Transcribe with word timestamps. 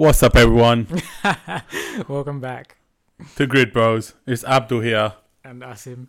What's 0.00 0.22
up, 0.22 0.34
everyone? 0.34 0.86
Welcome 2.08 2.40
back. 2.40 2.76
To 3.36 3.46
Grid 3.46 3.70
Bros. 3.70 4.14
It's 4.26 4.42
Abdul 4.44 4.80
here. 4.80 5.12
And 5.44 5.60
Asim. 5.60 6.06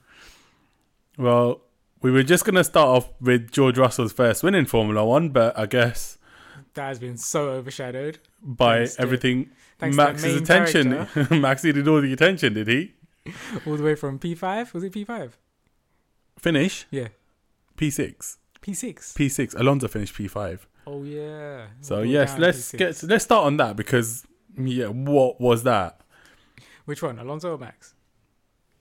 Well, 1.17 1.59
we 2.01 2.09
were 2.09 2.23
just 2.23 2.45
going 2.45 2.55
to 2.55 2.63
start 2.63 2.87
off 2.87 3.09
with 3.19 3.51
George 3.51 3.77
Russell's 3.77 4.13
first 4.13 4.43
win 4.43 4.55
in 4.55 4.65
Formula 4.65 5.05
One, 5.05 5.27
but 5.27 5.59
I 5.59 5.65
guess 5.65 6.17
That 6.75 6.87
has 6.87 6.99
been 6.99 7.17
so 7.17 7.49
overshadowed. 7.49 8.19
by 8.41 8.77
Thanks 8.77 8.97
everything, 8.97 9.49
thanks 9.77 9.97
to 9.97 10.03
Max's 10.05 10.35
attention, 10.41 11.07
Max 11.41 11.61
needed 11.65 11.85
all 11.85 11.99
the 11.99 12.13
attention, 12.13 12.53
did 12.53 12.69
he? 12.69 12.93
All 13.67 13.75
the 13.75 13.83
way 13.83 13.95
from 13.95 14.19
P5. 14.19 14.71
Was 14.71 14.85
it 14.85 14.93
P5? 14.93 15.31
Finish 16.39 16.85
Yeah. 16.91 17.09
P6. 17.77 18.37
P6. 18.61 19.13
P6. 19.15 19.59
Alonso 19.59 19.89
finished 19.89 20.15
P5. 20.15 20.59
Oh, 20.87 21.03
yeah. 21.03 21.67
So, 21.81 22.01
yes, 22.01 22.37
let's 22.37 22.71
P6. 22.71 22.77
get 22.77 23.03
let's 23.03 23.23
start 23.23 23.45
on 23.45 23.57
that 23.57 23.75
because, 23.75 24.25
yeah, 24.57 24.87
what 24.87 25.39
was 25.39 25.63
that? 25.63 26.01
Which 26.85 27.01
one? 27.01 27.19
Alonso 27.19 27.53
or 27.53 27.57
Max? 27.57 27.93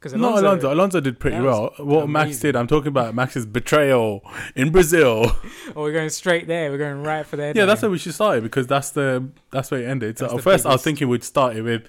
Because 0.01 0.15
Not 0.15 0.39
Alonso. 0.39 0.73
Alonso 0.73 1.01
did 1.01 1.21
pretty 1.21 1.39
well. 1.41 1.75
What 1.77 2.09
Max 2.09 2.41
did, 2.41 2.57
I'm 2.57 2.67
talking 2.67 2.89
about 2.89 3.15
Max's 3.15 3.45
betrayal 3.45 4.23
in 4.57 4.71
Brazil. 4.73 5.37
Oh, 5.77 5.83
we're 5.83 5.93
going 5.93 6.11
straight 6.11 6.49
there. 6.49 6.69
We're 6.73 6.79
going 6.79 7.05
right 7.05 7.25
for 7.25 7.37
there. 7.37 7.53
Yeah, 7.55 7.65
that's 7.65 7.81
where 7.83 7.91
we 7.93 7.99
should 7.99 8.15
start 8.15 8.39
it 8.39 8.41
because 8.41 8.67
that's 8.67 8.91
the 8.91 9.31
that's 9.53 9.71
where 9.71 9.83
it 9.83 9.87
ended. 9.87 10.19
So 10.19 10.25
That's 10.25 10.33
at 10.33 10.37
the 10.39 10.43
first, 10.43 10.67
I 10.67 10.73
was 10.73 10.83
thinking 10.83 11.09
we'd 11.09 11.23
start 11.23 11.55
it 11.55 11.63
with 11.63 11.87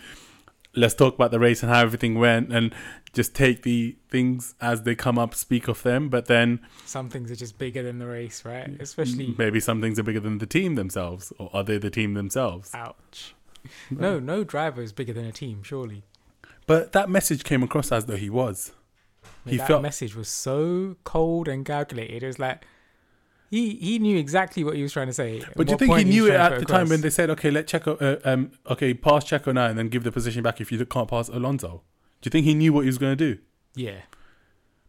let's 0.76 0.94
talk 0.94 1.16
about 1.16 1.32
the 1.32 1.40
race 1.40 1.64
and 1.64 1.72
how 1.72 1.80
everything 1.80 2.20
went, 2.20 2.54
and 2.54 2.76
just 3.14 3.36
take 3.36 3.64
the 3.64 3.98
things 4.10 4.56
as 4.62 4.84
they 4.84 4.96
come 4.96 5.18
up, 5.20 5.36
speak 5.36 5.68
of 5.68 5.84
them. 5.84 6.10
But 6.10 6.26
then 6.26 6.60
Some 6.86 7.10
things 7.10 7.32
are 7.32 7.36
just 7.36 7.58
bigger 7.58 7.84
than 7.84 8.00
the 8.00 8.08
race, 8.08 8.46
right? 8.46 8.70
Especially. 8.80 9.36
maybe 9.38 9.60
some 9.60 9.82
things 9.82 10.00
are 10.00 10.04
bigger 10.04 10.20
than 10.20 10.38
the 10.38 10.46
team 10.46 10.76
themselves, 10.76 11.34
or 11.38 11.50
are 11.54 11.64
they 11.64 11.78
the 11.78 11.90
team 11.90 12.14
themselves? 12.14 12.72
Ouch. 12.74 13.36
No, 13.90 14.20
no 14.20 14.44
driver 14.44 14.82
is 14.82 14.92
bigger 14.92 15.14
than 15.14 15.26
a 15.26 15.32
team, 15.32 15.62
surely. 15.64 16.04
But 16.68 16.94
that 16.94 17.10
message 17.10 17.44
came 17.44 17.64
across 17.64 17.92
as 17.92 18.06
though 18.06 18.16
he 18.16 18.30
was. 18.30 18.72
He 19.46 19.58
that 19.58 19.68
felt- 19.68 19.82
message 19.82 20.16
was 20.16 20.30
so 20.30 20.96
cold 21.04 21.48
and 21.48 21.66
calculated. 21.66 22.24
It 22.24 22.28
was 22.28 22.40
like 22.40 22.66
he 23.50 23.76
he 23.76 24.00
knew 24.00 24.18
exactly 24.18 24.64
what 24.64 24.76
he 24.76 24.82
was 24.82 24.94
trying 24.94 25.08
to 25.08 25.14
say. 25.14 25.44
But 25.56 25.68
do 25.68 25.74
you 25.74 25.78
think 25.78 25.98
he 25.98 26.04
knew 26.06 26.28
it 26.28 26.34
at 26.34 26.60
the 26.60 26.66
time 26.66 26.90
when 26.90 27.02
they 27.02 27.10
said, 27.10 27.30
"Okay, 27.32 27.52
let 27.52 27.68
Checo, 27.68 28.02
uh, 28.02 28.18
um, 28.24 28.52
okay, 28.70 28.94
pass 28.94 29.26
Checo 29.26 29.54
now, 29.54 29.66
and 29.66 29.78
then 29.78 29.90
give 29.90 30.04
the 30.04 30.12
position 30.12 30.42
back 30.42 30.62
if 30.62 30.72
you 30.72 30.84
can't 30.86 31.10
pass 31.10 31.28
Alonso"? 31.28 31.84
Do 32.22 32.28
you 32.28 32.32
think 32.32 32.46
he 32.46 32.54
knew 32.54 32.72
what 32.74 32.82
he 32.82 32.88
was 32.88 32.98
going 32.98 33.18
to 33.18 33.34
do? 33.36 33.42
Yeah, 33.76 34.02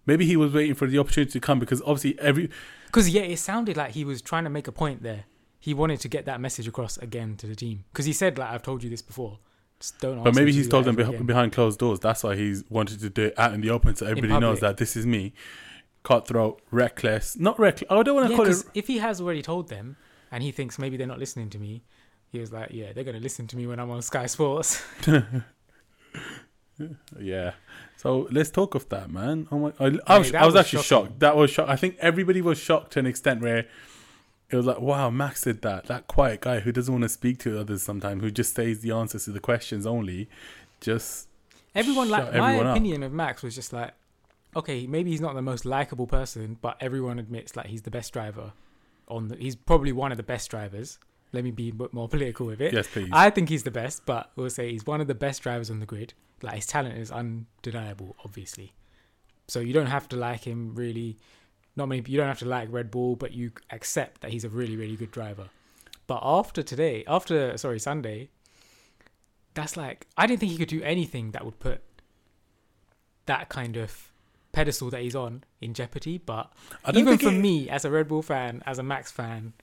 Maybe 0.05 0.27
he 0.27 0.37
was 0.37 0.53
waiting 0.53 0.75
for 0.75 0.87
the 0.89 0.99
opportunity 0.99 1.31
to 1.33 1.41
come 1.41 1.61
because 1.61 1.81
obviously 1.83 2.19
every 2.19 2.51
because 2.87 3.09
yeah, 3.09 3.23
it 3.23 3.39
sounded 3.39 3.77
like 3.77 3.93
he 3.93 4.05
was 4.05 4.21
trying 4.21 4.45
to 4.45 4.51
make 4.51 4.67
a 4.67 4.73
point 4.73 5.03
there. 5.03 5.25
He 5.61 5.75
wanted 5.75 6.01
to 6.01 6.09
get 6.09 6.25
that 6.27 6.41
message 6.41 6.67
across 6.67 6.97
again 6.97 7.37
to 7.37 7.47
the 7.47 7.55
team 7.55 7.85
because 7.93 8.05
he 8.05 8.13
said 8.13 8.37
like 8.37 8.51
I've 8.51 8.63
told 8.63 8.83
you 8.83 8.91
this 8.91 9.03
before. 9.03 9.39
Just 9.79 10.01
don't. 10.01 10.23
But 10.25 10.35
maybe 10.35 10.53
he's 10.53 10.69
told 10.69 10.85
them 10.87 10.99
again. 10.99 11.25
behind 11.25 11.53
closed 11.53 11.79
doors. 11.79 12.01
That's 12.01 12.25
why 12.25 12.35
he's 12.35 12.65
wanted 12.69 12.99
to 13.01 13.11
do 13.11 13.27
it 13.27 13.39
out 13.39 13.53
in 13.55 13.61
the 13.61 13.71
open, 13.71 13.95
so 13.95 14.07
everybody 14.07 14.39
knows 14.41 14.59
that 14.61 14.77
this 14.77 14.97
is 14.97 15.07
me. 15.07 15.33
Cutthroat, 16.03 16.61
reckless, 16.73 17.39
not 17.39 17.61
reckless. 17.61 17.89
I 17.89 18.03
don't 18.03 18.17
want 18.17 18.27
to 18.27 18.33
Yeah, 18.33 18.37
call 18.37 18.47
it. 18.49 18.65
if 18.75 18.89
he 18.89 18.99
has 18.99 19.21
already 19.21 19.41
told 19.43 19.69
them 19.69 19.97
and 20.33 20.43
he 20.43 20.51
thinks 20.51 20.77
maybe 20.81 20.97
they're 20.97 21.07
not 21.07 21.21
listening 21.21 21.49
to 21.51 21.59
me, 21.59 21.85
he 22.29 22.41
was 22.41 22.51
like, 22.53 22.71
yeah, 22.73 22.93
they're 22.93 23.05
gonna 23.05 23.21
listen 23.21 23.47
to 23.47 23.57
me 23.57 23.69
when 23.69 23.79
I'm 23.79 23.89
on 23.91 24.03
Sky 24.03 24.27
Sports. 24.27 24.83
Yeah. 27.21 27.53
So 27.97 28.29
let's 28.31 28.51
talk 28.51 28.75
of 28.75 28.89
that, 28.89 29.11
man. 29.11 29.47
Oh 29.51 29.59
my! 29.59 29.73
I, 29.79 29.85
I 30.07 30.19
was, 30.19 30.35
I 30.35 30.45
was 30.45 30.55
was 30.55 30.57
actually 30.57 30.83
shocking. 30.83 31.07
shocked. 31.09 31.21
That 31.21 31.37
was 31.37 31.51
shocked. 31.51 31.71
I 31.71 31.77
think 31.77 31.97
everybody 32.01 32.43
was 32.43 32.59
shocked 32.59 32.93
to 32.95 32.99
an 32.99 33.07
extent 33.07 33.41
where 33.41 33.67
it 34.51 34.57
was 34.57 34.67
like, 34.67 34.81
"Wow, 34.81 35.11
Max 35.11 35.43
did 35.43 35.63
that." 35.63 35.87
That 35.87 36.07
quiet 36.09 36.41
guy 36.41 36.61
who 36.61 36.73
doesn't 36.73 36.93
want 36.93 37.03
to 37.03 37.09
speak 37.09 37.39
to 37.41 37.61
others 37.61 37.83
sometimes, 37.83 38.23
who 38.23 38.31
just 38.31 38.55
says 38.55 38.81
the 38.81 38.91
answers 38.91 39.25
to 39.25 39.31
the 39.31 39.41
questions 39.41 39.87
only, 39.87 40.29
just 40.81 41.29
Everyone 41.75 42.11
like 42.11 42.25
Shut 42.25 42.35
my 42.35 42.59
up. 42.59 42.77
opinion 42.77 43.03
of 43.03 43.13
Max 43.13 43.43
was 43.43 43.55
just 43.55 43.73
like, 43.73 43.93
okay, 44.55 44.87
maybe 44.87 45.11
he's 45.11 45.21
not 45.21 45.35
the 45.35 45.43
most 45.43 45.65
likable 45.65 46.07
person, 46.07 46.59
but 46.61 46.77
everyone 46.81 47.19
admits 47.19 47.57
like 47.57 47.67
he's 47.67 47.83
the 47.83 47.91
best 47.91 48.13
driver. 48.13 48.53
On 49.09 49.29
the, 49.29 49.37
he's 49.37 49.57
probably 49.57 49.93
one 49.93 50.11
of 50.11 50.17
the 50.17 50.23
best 50.23 50.51
drivers. 50.51 50.99
Let 51.33 51.45
me 51.45 51.51
be 51.51 51.71
a 51.71 51.73
bit 51.73 51.93
more 51.95 52.09
political 52.09 52.47
with 52.47 52.61
it. 52.61 52.73
yes, 52.75 52.87
please. 52.89 53.09
I 53.13 53.31
think 53.31 53.49
he's 53.49 53.63
the 53.63 53.71
best, 53.71 54.05
but 54.05 54.31
we'll 54.37 54.51
say 54.51 54.71
he's 54.71 54.85
one 54.87 55.01
of 55.01 55.07
the 55.07 55.15
best 55.15 55.43
drivers 55.43 55.71
on 55.71 55.81
the 55.81 55.87
grid. 55.87 56.13
Like 56.43 56.57
his 56.57 56.67
talent 56.67 56.99
is 56.99 57.11
undeniable, 57.11 58.17
obviously. 58.25 58.73
So 59.49 59.61
you 59.61 59.73
don't 59.73 59.87
have 59.87 60.09
to 60.11 60.17
like 60.17 60.45
him 60.47 60.75
really. 60.75 61.17
Not 61.75 61.89
many. 61.89 62.03
You 62.07 62.19
don't 62.19 62.27
have 62.29 62.41
to 62.41 62.45
like 62.45 62.69
Red 62.71 62.91
Bull, 62.91 63.17
but 63.17 63.33
you 63.33 63.53
accept 63.71 64.21
that 64.21 64.31
he's 64.31 64.45
a 64.45 64.49
really, 64.51 64.77
really 64.77 64.97
good 64.97 65.11
driver. 65.11 65.49
But 66.07 66.21
after 66.23 66.63
today, 66.63 67.03
after 67.07 67.57
sorry 67.57 67.79
Sunday, 67.79 68.29
that's 69.55 69.77
like 69.77 70.07
I 70.17 70.27
didn't 70.27 70.41
think 70.41 70.53
he 70.53 70.59
could 70.59 70.69
do 70.69 70.83
anything 70.83 71.31
that 71.31 71.45
would 71.47 71.59
put 71.61 71.81
that 73.27 73.49
kind 73.49 73.77
of 73.77 74.11
pedestal 74.53 74.91
that 74.91 75.01
he's 75.01 75.17
on 75.17 75.45
in 75.61 75.73
jeopardy. 75.75 76.19
But 76.19 76.53
I 76.85 76.93
don't 76.93 77.01
even 77.03 77.19
for 77.19 77.29
it- 77.29 77.39
me, 77.39 77.71
as 77.71 77.85
a 77.87 77.91
Red 77.91 78.09
Bull 78.09 78.23
fan, 78.23 78.63
as 78.67 78.79
a 78.79 78.83
Max 78.83 79.11
fan, 79.11 79.55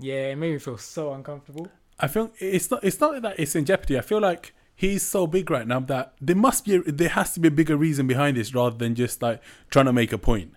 yeah, 0.00 0.28
it 0.30 0.36
made 0.36 0.52
me 0.52 0.58
feel 0.58 0.78
so 0.78 1.12
uncomfortable. 1.12 1.68
I 1.98 2.08
feel 2.08 2.30
it's 2.38 2.70
not. 2.70 2.84
It's 2.84 3.00
not 3.00 3.20
that 3.22 3.38
it's 3.38 3.56
in 3.56 3.64
jeopardy. 3.64 3.98
I 3.98 4.02
feel 4.02 4.20
like 4.20 4.54
he's 4.74 5.02
so 5.02 5.26
big 5.26 5.50
right 5.50 5.66
now 5.66 5.80
that 5.80 6.14
there 6.20 6.36
must 6.36 6.64
be. 6.64 6.78
There 6.78 7.08
has 7.08 7.34
to 7.34 7.40
be 7.40 7.48
a 7.48 7.52
bigger 7.52 7.76
reason 7.76 8.06
behind 8.06 8.36
this 8.36 8.54
rather 8.54 8.76
than 8.76 8.94
just 8.94 9.20
like 9.20 9.42
trying 9.70 9.86
to 9.86 9.92
make 9.92 10.12
a 10.12 10.18
point. 10.18 10.54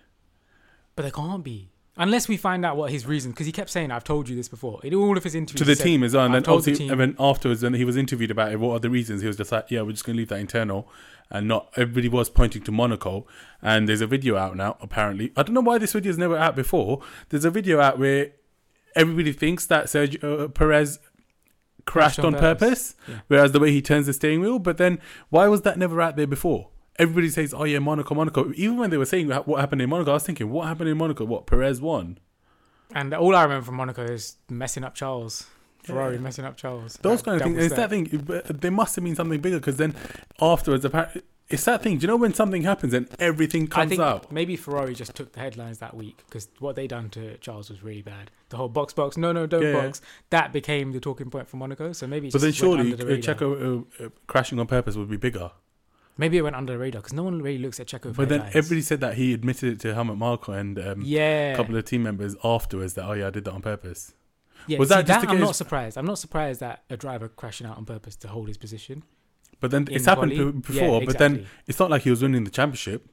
But 0.94 1.02
there 1.02 1.10
can't 1.10 1.42
be. 1.42 1.70
Unless 1.94 2.26
we 2.26 2.38
find 2.38 2.64
out 2.64 2.78
what 2.78 2.90
his 2.90 3.04
reason, 3.04 3.32
because 3.32 3.44
he 3.44 3.52
kept 3.52 3.68
saying, 3.68 3.90
"I've 3.90 4.04
told 4.04 4.26
you 4.28 4.34
this 4.34 4.48
before." 4.48 4.80
In 4.82 4.94
all 4.94 5.16
of 5.16 5.24
his 5.24 5.34
interviews, 5.34 5.58
to 5.58 5.64
the 5.64 5.76
said, 5.76 5.84
team 5.84 6.02
as 6.02 6.14
well. 6.14 6.24
And 6.24 6.34
then 6.34 6.42
the 6.42 6.88
and 6.90 6.98
then 6.98 7.16
afterwards, 7.18 7.62
when 7.62 7.74
he 7.74 7.84
was 7.84 7.98
interviewed 7.98 8.30
about 8.30 8.50
it, 8.50 8.58
what 8.58 8.72
are 8.72 8.78
the 8.78 8.88
reasons? 8.88 9.20
He 9.20 9.26
was 9.26 9.36
just 9.36 9.52
like, 9.52 9.70
"Yeah, 9.70 9.82
we're 9.82 9.92
just 9.92 10.04
going 10.04 10.16
to 10.16 10.18
leave 10.18 10.28
that 10.28 10.40
internal," 10.40 10.88
and 11.28 11.46
not 11.46 11.70
everybody 11.76 12.08
was 12.08 12.30
pointing 12.30 12.62
to 12.62 12.72
Monaco. 12.72 13.26
And 13.60 13.88
there's 13.88 14.00
a 14.00 14.06
video 14.06 14.36
out 14.36 14.56
now. 14.56 14.78
Apparently, 14.80 15.32
I 15.36 15.42
don't 15.42 15.52
know 15.52 15.60
why 15.60 15.76
this 15.76 15.92
video 15.92 16.08
is 16.08 16.16
never 16.16 16.38
out 16.38 16.56
before. 16.56 17.02
There's 17.28 17.44
a 17.44 17.50
video 17.50 17.78
out 17.78 17.98
where 17.98 18.30
everybody 18.96 19.32
thinks 19.32 19.66
that 19.66 19.86
Sergio 19.86 20.44
uh, 20.44 20.48
Perez 20.48 20.98
crashed 21.84 22.20
on 22.20 22.34
purpose, 22.34 22.94
Yeah. 23.08 23.20
whereas 23.28 23.52
the 23.52 23.60
way 23.60 23.70
he 23.72 23.82
turns 23.82 24.06
the 24.06 24.12
steering 24.12 24.40
wheel. 24.40 24.58
But 24.58 24.76
then, 24.78 25.00
why 25.30 25.48
was 25.48 25.62
that 25.62 25.78
never 25.78 26.00
out 26.00 26.16
there 26.16 26.26
before? 26.26 26.68
Everybody 26.98 27.28
says, 27.30 27.54
"Oh 27.54 27.64
yeah, 27.64 27.78
Monaco, 27.78 28.14
Monaco." 28.14 28.52
Even 28.54 28.76
when 28.76 28.90
they 28.90 28.98
were 28.98 29.06
saying 29.06 29.28
what 29.28 29.58
happened 29.60 29.80
in 29.82 29.88
Monaco, 29.90 30.10
I 30.10 30.14
was 30.14 30.22
thinking, 30.24 30.50
"What 30.50 30.68
happened 30.68 30.90
in 30.90 30.98
Monaco? 30.98 31.24
What 31.24 31.46
Perez 31.46 31.80
won?" 31.80 32.18
And 32.94 33.14
all 33.14 33.34
I 33.34 33.42
remember 33.44 33.64
from 33.64 33.76
Monaco 33.76 34.02
is 34.04 34.36
messing 34.50 34.84
up 34.84 34.94
Charles, 34.94 35.46
Ferrari 35.82 36.16
Yeah. 36.16 36.20
messing 36.20 36.44
up 36.44 36.56
Charles. 36.58 36.98
Those 37.02 37.22
kind 37.22 37.40
of 37.40 37.46
things. 37.46 37.58
It's 37.64 37.74
that 37.74 37.88
thing. 37.90 38.04
There 38.60 38.70
must 38.70 38.94
have 38.96 39.04
been 39.04 39.14
something 39.16 39.40
bigger 39.40 39.58
because 39.58 39.78
then 39.78 39.94
afterwards, 40.40 40.84
apparently, 40.84 41.22
it's 41.48 41.64
that 41.64 41.82
thing. 41.82 41.98
Do 41.98 42.02
you 42.02 42.08
know 42.08 42.16
when 42.16 42.32
something 42.34 42.62
happens 42.62 42.94
and 42.94 43.08
everything 43.18 43.64
I 43.64 43.66
comes 43.66 43.88
think 43.90 44.00
out? 44.00 44.32
maybe 44.32 44.56
Ferrari 44.56 44.94
just 44.94 45.14
took 45.14 45.32
the 45.32 45.40
headlines 45.40 45.78
that 45.78 45.94
week 45.94 46.22
because 46.26 46.48
what 46.60 46.76
they 46.76 46.86
done 46.86 47.10
to 47.10 47.36
Charles 47.38 47.68
was 47.70 47.82
really 47.82 48.02
bad. 48.02 48.30
The 48.48 48.56
whole 48.56 48.68
box 48.68 48.92
box, 48.92 49.16
no, 49.16 49.32
no, 49.32 49.46
don't 49.46 49.62
Yeah. 49.62 49.72
box. 49.86 50.00
That 50.30 50.52
became 50.52 50.92
the 50.92 51.00
talking 51.00 51.30
point 51.30 51.48
for 51.48 51.56
Monaco. 51.58 51.92
So 51.92 52.06
maybe, 52.06 52.30
But 52.30 52.40
then 52.40 52.52
surely 52.52 52.80
under 52.92 52.94
uh, 52.94 52.96
the 52.98 53.06
radar. 53.06 53.34
Checo 53.34 53.84
uh, 54.00 54.04
uh, 54.04 54.08
crashing 54.26 54.58
on 54.58 54.66
purpose 54.66 54.96
would 54.96 55.10
be 55.10 55.16
bigger. 55.16 55.50
maybe 56.16 56.36
it 56.38 56.42
went 56.42 56.56
under 56.56 56.72
the 56.74 56.78
radar 56.78 57.00
because 57.02 57.12
no 57.14 57.22
one 57.24 57.42
really 57.42 57.58
looks 57.58 57.80
at 57.80 57.86
Checo. 57.86 58.14
But 58.14 58.28
then 58.28 58.40
headlines. 58.40 58.56
everybody 58.56 58.82
said 58.82 59.00
that 59.00 59.14
he 59.14 59.32
admitted 59.34 59.72
it 59.74 59.80
to 59.80 59.94
Helmut 59.94 60.16
Marko 60.18 60.52
and 60.52 60.78
um, 60.78 61.02
yeah, 61.04 61.52
a 61.52 61.56
couple 61.56 61.76
of 61.76 61.84
team 61.84 62.02
members 62.02 62.34
afterwards 62.44 62.94
that 62.94 63.04
oh 63.06 63.12
yeah 63.12 63.26
I 63.26 63.30
did 63.30 63.44
that 63.44 63.52
on 63.52 63.62
purpose. 63.62 64.14
yeah. 64.66 64.78
was 64.78 64.88
see, 64.88 64.94
that 64.96 65.06
just 65.06 65.20
to 65.24 65.28
I'm 65.30 65.36
get 65.38 65.44
not 65.44 65.56
surprised. 65.56 65.98
I'm 65.98 66.06
not 66.06 66.18
surprised 66.18 66.60
that 66.60 66.84
a 66.90 66.96
driver 66.96 67.28
crashing 67.28 67.66
out 67.66 67.76
on 67.78 67.84
purpose 67.84 68.16
to 68.16 68.28
hold 68.28 68.48
his 68.48 68.58
position. 68.58 69.02
But 69.62 69.70
then 69.70 69.88
it's 69.90 70.04
happened 70.04 70.62
before. 70.62 71.00
Yeah, 71.00 71.06
But 71.06 71.16
then 71.18 71.46
it's 71.66 71.78
not 71.78 71.88
like 71.88 72.02
he 72.02 72.10
was 72.10 72.20
winning 72.20 72.44
the 72.44 72.50
championship. 72.50 73.06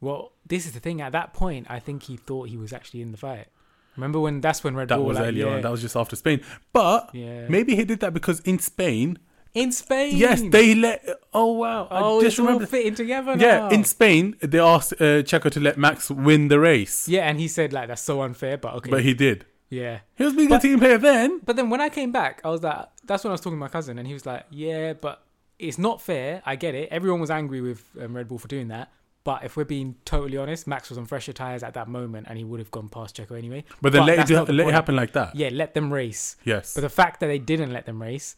Well, 0.00 0.32
this 0.46 0.66
is 0.66 0.72
the 0.72 0.80
thing. 0.80 1.00
At 1.00 1.12
that 1.12 1.32
point, 1.32 1.66
I 1.68 1.78
think 1.80 2.04
he 2.04 2.16
thought 2.18 2.48
he 2.50 2.56
was 2.56 2.72
actually 2.72 3.00
in 3.02 3.10
the 3.12 3.18
fight. 3.18 3.48
Remember 3.96 4.20
when? 4.20 4.40
That's 4.42 4.62
when 4.62 4.76
Red 4.76 4.88
That 4.88 4.96
Bull 4.98 5.06
was 5.06 5.16
like, 5.16 5.28
earlier 5.28 5.46
yeah, 5.46 5.54
on. 5.54 5.62
That 5.62 5.70
was 5.72 5.80
just 5.80 5.96
after 5.96 6.14
Spain. 6.16 6.42
But 6.72 7.10
yeah. 7.14 7.48
maybe 7.48 7.74
he 7.74 7.84
did 7.84 8.00
that 8.00 8.12
because 8.12 8.40
in 8.40 8.58
Spain, 8.58 9.18
in 9.54 9.72
Spain. 9.72 10.14
yes, 10.18 10.42
they 10.50 10.74
let. 10.74 11.02
Oh 11.32 11.52
wow! 11.52 11.88
Oh, 11.90 12.18
I 12.18 12.22
just 12.22 12.34
it's 12.34 12.38
all 12.40 12.44
remember. 12.46 12.66
fitting 12.66 12.94
together 12.94 13.34
Yeah, 13.38 13.70
in 13.70 13.84
Spain, 13.84 14.36
they 14.42 14.58
asked 14.58 14.92
uh, 15.00 15.22
Checo 15.24 15.50
to 15.50 15.60
let 15.60 15.78
Max 15.78 16.10
win 16.10 16.48
the 16.48 16.60
race, 16.60 17.08
yeah, 17.08 17.22
and 17.26 17.40
he 17.40 17.48
said 17.48 17.72
like 17.72 17.88
that's 17.88 18.02
so 18.02 18.20
unfair, 18.20 18.58
but 18.58 18.74
okay. 18.74 18.90
but 18.90 19.02
he 19.02 19.14
did. 19.14 19.46
yeah. 19.70 20.00
He 20.14 20.24
was 20.24 20.34
being 20.34 20.50
But- 20.50 20.62
a 20.62 20.68
team 20.68 20.78
player 20.78 20.98
then. 20.98 21.40
But 21.42 21.56
then 21.56 21.70
when 21.70 21.80
I 21.80 21.88
came 21.88 22.12
back, 22.12 22.42
I 22.44 22.50
was 22.50 22.62
like, 22.62 22.84
that's 23.06 23.24
when 23.24 23.30
I 23.30 23.34
was 23.34 23.40
talking 23.40 23.56
to 23.56 23.60
my 23.60 23.68
cousin, 23.68 23.98
and 23.98 24.06
he 24.06 24.12
was 24.12 24.26
like, 24.26 24.44
yeah, 24.50 24.92
but 24.92 25.22
it's 25.58 25.78
not 25.78 26.00
fair. 26.02 26.42
I 26.44 26.56
get 26.56 26.74
it. 26.74 26.88
Everyone 26.90 27.20
was 27.20 27.30
angry 27.30 27.60
with 27.60 27.82
um, 28.00 28.14
Red 28.16 28.28
Bull 28.28 28.38
for 28.38 28.48
doing 28.48 28.68
that. 28.68 28.90
But 29.24 29.42
if 29.42 29.56
we're 29.56 29.64
being 29.64 29.96
totally 30.04 30.36
honest, 30.36 30.68
Max 30.68 30.88
was 30.88 30.98
on 30.98 31.04
fresher 31.06 31.32
tires 31.32 31.64
at 31.64 31.74
that 31.74 31.88
moment, 31.88 32.26
and 32.28 32.38
he 32.38 32.44
would 32.44 32.60
have 32.60 32.70
gone 32.70 32.88
past 32.88 33.16
Checo 33.16 33.36
anyway. 33.36 33.64
But 33.82 33.92
then 33.92 34.02
But 34.02 34.06
let, 34.06 34.30
it, 34.30 34.46
the 34.46 34.52
let 34.52 34.68
it 34.68 34.72
happen 34.74 34.94
like 34.94 35.12
that. 35.14 35.34
Yeah, 35.34 35.48
let 35.52 35.74
them 35.74 35.92
race. 35.92 36.36
Yes. 36.44 36.74
But 36.74 36.82
the 36.82 36.88
fact 36.88 37.18
that 37.20 37.26
they 37.26 37.40
didn't 37.40 37.72
let 37.72 37.86
them 37.86 38.00
race 38.00 38.36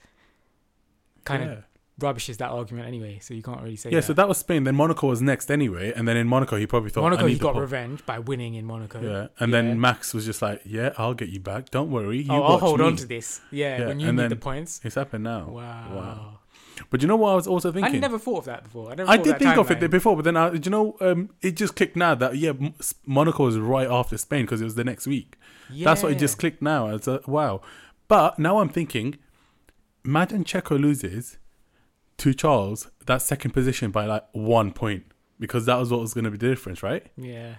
kind 1.24 1.44
Yeah. 1.44 1.50
of 1.50 1.64
rubbishes 2.00 2.38
that 2.38 2.50
argument 2.50 2.86
anyway, 2.86 3.18
so 3.20 3.34
you 3.34 3.42
can't 3.42 3.60
really 3.60 3.76
say 3.76 3.90
Yeah, 3.90 3.96
that. 4.00 4.06
so 4.06 4.12
that 4.14 4.28
was 4.28 4.38
Spain. 4.38 4.64
Then 4.64 4.76
Monaco 4.76 5.08
was 5.08 5.20
next 5.20 5.50
anyway, 5.50 5.92
and 5.94 6.06
then 6.08 6.16
in 6.16 6.26
Monaco 6.26 6.56
he 6.56 6.66
probably 6.66 6.88
thought 6.90 7.02
Monaco, 7.02 7.26
I 7.26 7.28
he 7.30 7.36
got 7.38 7.56
revenge 7.56 8.06
by 8.06 8.18
winning 8.20 8.54
in 8.54 8.64
Monaco. 8.64 9.00
Yeah, 9.02 9.26
and 9.40 9.52
Yeah. 9.52 9.60
then 9.62 9.80
Max 9.80 10.14
was 10.14 10.24
just 10.24 10.40
like, 10.40 10.62
"Yeah, 10.64 10.92
I'll 10.96 11.12
get 11.14 11.28
you 11.28 11.40
back. 11.40 11.70
Don't 11.70 11.90
worry. 11.90 12.22
You 12.22 12.32
oh, 12.32 12.42
I'll 12.42 12.58
hold 12.58 12.78
me." 12.80 12.86
on 12.86 12.96
to 12.96 13.06
this. 13.06 13.40
Yeah, 13.50 13.78
Yeah, 13.80 13.86
when 13.88 14.00
you 14.00 14.08
and 14.08 14.16
need 14.16 14.30
the 14.30 14.36
points. 14.36 14.80
It's 14.84 14.94
happened 14.94 15.24
now. 15.24 15.48
Wow. 15.48 15.90
Wow. 15.94 16.38
But 16.90 17.02
you 17.02 17.08
know 17.08 17.16
what 17.16 17.30
I 17.30 17.34
was 17.34 17.46
also 17.46 17.72
thinking? 17.72 17.96
I 17.96 17.98
never 17.98 18.18
thought 18.18 18.38
of 18.38 18.44
that 18.46 18.64
before. 18.64 18.90
I, 18.90 18.94
never 18.94 19.10
I 19.10 19.16
did 19.16 19.38
think 19.38 19.56
of 19.56 19.70
it 19.70 19.90
before, 19.90 20.16
but 20.16 20.24
then 20.24 20.36
I, 20.36 20.50
do 20.50 20.60
you 20.64 20.70
know, 20.70 20.96
um, 21.00 21.30
it 21.40 21.52
just 21.56 21.76
clicked 21.76 21.96
now 21.96 22.14
that 22.14 22.36
yeah, 22.36 22.52
Monaco 23.06 23.44
was 23.44 23.58
right 23.58 23.88
after 23.88 24.16
Spain 24.18 24.44
because 24.44 24.60
it 24.60 24.64
was 24.64 24.74
the 24.74 24.84
next 24.84 25.06
week. 25.06 25.36
That's 25.70 26.02
what 26.02 26.12
it 26.12 26.18
just 26.18 26.38
clicked 26.38 26.62
now. 26.62 26.88
It's 26.88 27.08
a, 27.08 27.20
wow. 27.26 27.60
But 28.08 28.38
now 28.38 28.58
I'm 28.58 28.70
thinking, 28.70 29.18
imagine 30.04 30.44
Checo 30.44 30.80
loses 30.80 31.38
to 32.18 32.34
Charles 32.34 32.90
that 33.06 33.22
second 33.22 33.52
position 33.52 33.90
by 33.90 34.06
like 34.06 34.24
one 34.32 34.72
point 34.72 35.04
because 35.38 35.66
that 35.66 35.76
was 35.76 35.90
what 35.90 36.00
was 36.00 36.14
going 36.14 36.24
to 36.24 36.30
be 36.30 36.38
the 36.38 36.48
difference, 36.48 36.82
right? 36.82 37.06
Yeah. 37.16 37.56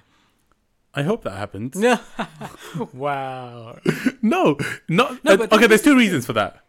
I 0.93 1.03
hope 1.03 1.23
that 1.23 1.37
happens. 1.37 1.75
No. 1.75 1.99
wow. 2.93 3.79
No, 4.21 4.57
not 4.89 5.23
No, 5.23 5.33
uh, 5.33 5.47
okay. 5.51 5.67
There's 5.67 5.81
two 5.81 5.95
reasons 5.95 6.25
for 6.25 6.33
that. 6.33 6.59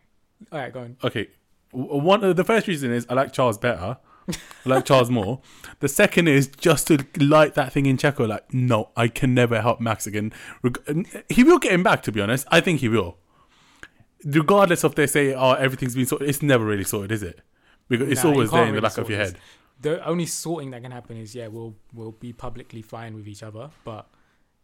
All 0.53 0.59
right, 0.59 0.73
go 0.73 0.81
on. 0.81 0.97
Okay, 1.03 1.29
one 1.73 2.25
uh, 2.25 2.33
the 2.33 2.45
first 2.45 2.67
reason 2.67 2.93
is 2.93 3.07
I 3.09 3.15
like 3.15 3.33
Charles 3.33 3.59
better. 3.59 3.99
I 4.29 4.69
like 4.69 4.85
Charles 4.85 5.11
more. 5.19 5.41
The 5.81 5.89
second 5.89 6.29
is 6.29 6.47
just 6.49 6.87
to 6.89 7.05
light 7.19 7.55
that 7.55 7.73
thing 7.73 7.87
in 7.87 7.97
Checo. 7.97 8.29
Like, 8.29 8.53
no, 8.55 8.91
I 8.97 9.09
can 9.09 9.35
never 9.35 9.61
help 9.61 9.81
Max 9.81 10.07
again. 10.07 10.33
He 11.29 11.43
will 11.43 11.59
get 11.59 11.73
him 11.73 11.83
back. 11.83 12.03
To 12.05 12.13
be 12.13 12.21
honest, 12.21 12.47
I 12.51 12.61
think 12.61 12.81
he 12.81 12.89
will. 12.89 13.19
Regardless 14.25 14.85
of 14.85 14.95
they 14.95 15.07
say, 15.07 15.35
oh, 15.35 15.53
everything's 15.53 15.95
been 15.95 16.07
sorted. 16.07 16.29
It's 16.29 16.43
never 16.43 16.65
really 16.65 16.85
sorted, 16.85 17.11
is 17.13 17.23
it? 17.23 17.41
Because 17.89 18.09
it's 18.11 18.23
Nah, 18.23 18.31
always 18.31 18.51
there 18.51 18.63
in 18.63 18.69
the 18.69 18.73
really 18.75 18.83
back 18.83 18.99
of 18.99 19.09
your 19.09 19.19
this. 19.19 19.33
head. 19.33 19.41
The 19.81 20.07
only 20.07 20.27
sorting 20.27 20.71
that 20.73 20.83
can 20.83 20.93
happen 20.93 21.17
is 21.17 21.35
yeah, 21.35 21.47
we'll 21.47 21.75
we'll 21.95 22.13
be 22.13 22.33
publicly 22.35 22.83
fine 22.83 23.15
with 23.15 23.27
each 23.27 23.43
other, 23.43 23.71
but 23.85 24.07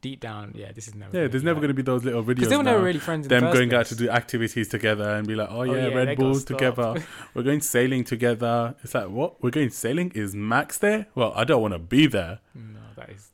deep 0.06 0.20
down, 0.20 0.52
yeah, 0.54 0.70
this 0.72 0.86
is 0.88 0.94
never. 0.94 1.16
Yeah, 1.18 1.26
there's 1.28 1.42
never 1.42 1.58
going 1.58 1.68
to 1.68 1.74
be 1.74 1.82
those 1.82 2.04
little 2.04 2.22
videos. 2.22 2.48
they 2.48 2.56
were 2.56 2.62
never 2.62 2.82
really 2.82 2.98
friends. 2.98 3.26
In 3.26 3.30
them 3.30 3.44
the 3.44 3.52
going 3.52 3.74
out 3.74 3.86
to 3.86 3.96
do 3.96 4.08
activities 4.08 4.68
together 4.68 5.08
and 5.16 5.26
be 5.26 5.34
like, 5.34 5.48
oh, 5.50 5.62
yeah, 5.62 5.88
yeah, 5.88 5.94
Red 5.94 6.16
Bull 6.16 6.38
together. 6.38 7.02
We're 7.34 7.42
going 7.42 7.60
sailing 7.60 8.04
together. 8.04 8.76
It's 8.82 8.94
like, 8.94 9.08
what? 9.08 9.42
We're 9.42 9.50
going 9.50 9.70
sailing? 9.70 10.12
Is 10.14 10.34
Max 10.34 10.78
there? 10.78 11.06
Well, 11.14 11.32
I 11.34 11.44
don't 11.44 11.60
want 11.60 11.74
to 11.74 11.80
be 11.80 12.06
there. 12.06 12.38
No, 12.54 12.80
that 12.96 13.10
is, 13.10 13.30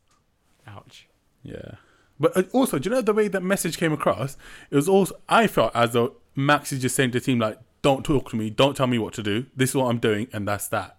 ouch. 0.67 1.09
Yeah. 1.43 1.73
But 2.19 2.37
uh, 2.37 2.43
also, 2.53 2.79
do 2.79 2.89
you 2.89 2.97
know 2.97 3.03
the 3.03 3.13
way 3.13 3.29
that 3.29 3.43
message 3.43 3.77
came 3.77 3.93
across? 3.93 4.37
It 4.71 4.77
was 4.77 4.89
also, 4.89 5.15
I 5.29 5.47
felt 5.47 5.73
as 5.75 5.93
though 5.93 6.17
Max 6.35 6.73
is 6.73 6.81
just 6.81 6.97
saying 6.97 7.11
to 7.13 7.21
the 7.21 7.25
team, 7.25 7.39
like, 7.39 7.59
don't 7.83 8.05
talk 8.05 8.31
to 8.31 8.37
me, 8.37 8.49
don't 8.49 8.77
tell 8.77 8.87
me 8.87 8.99
what 8.99 9.13
to 9.15 9.23
do. 9.23 9.47
This 9.57 9.71
is 9.71 9.77
what 9.77 9.87
I'm 9.87 9.99
doing, 9.99 10.29
and 10.33 10.47
that's 10.49 10.69
that. 10.69 10.97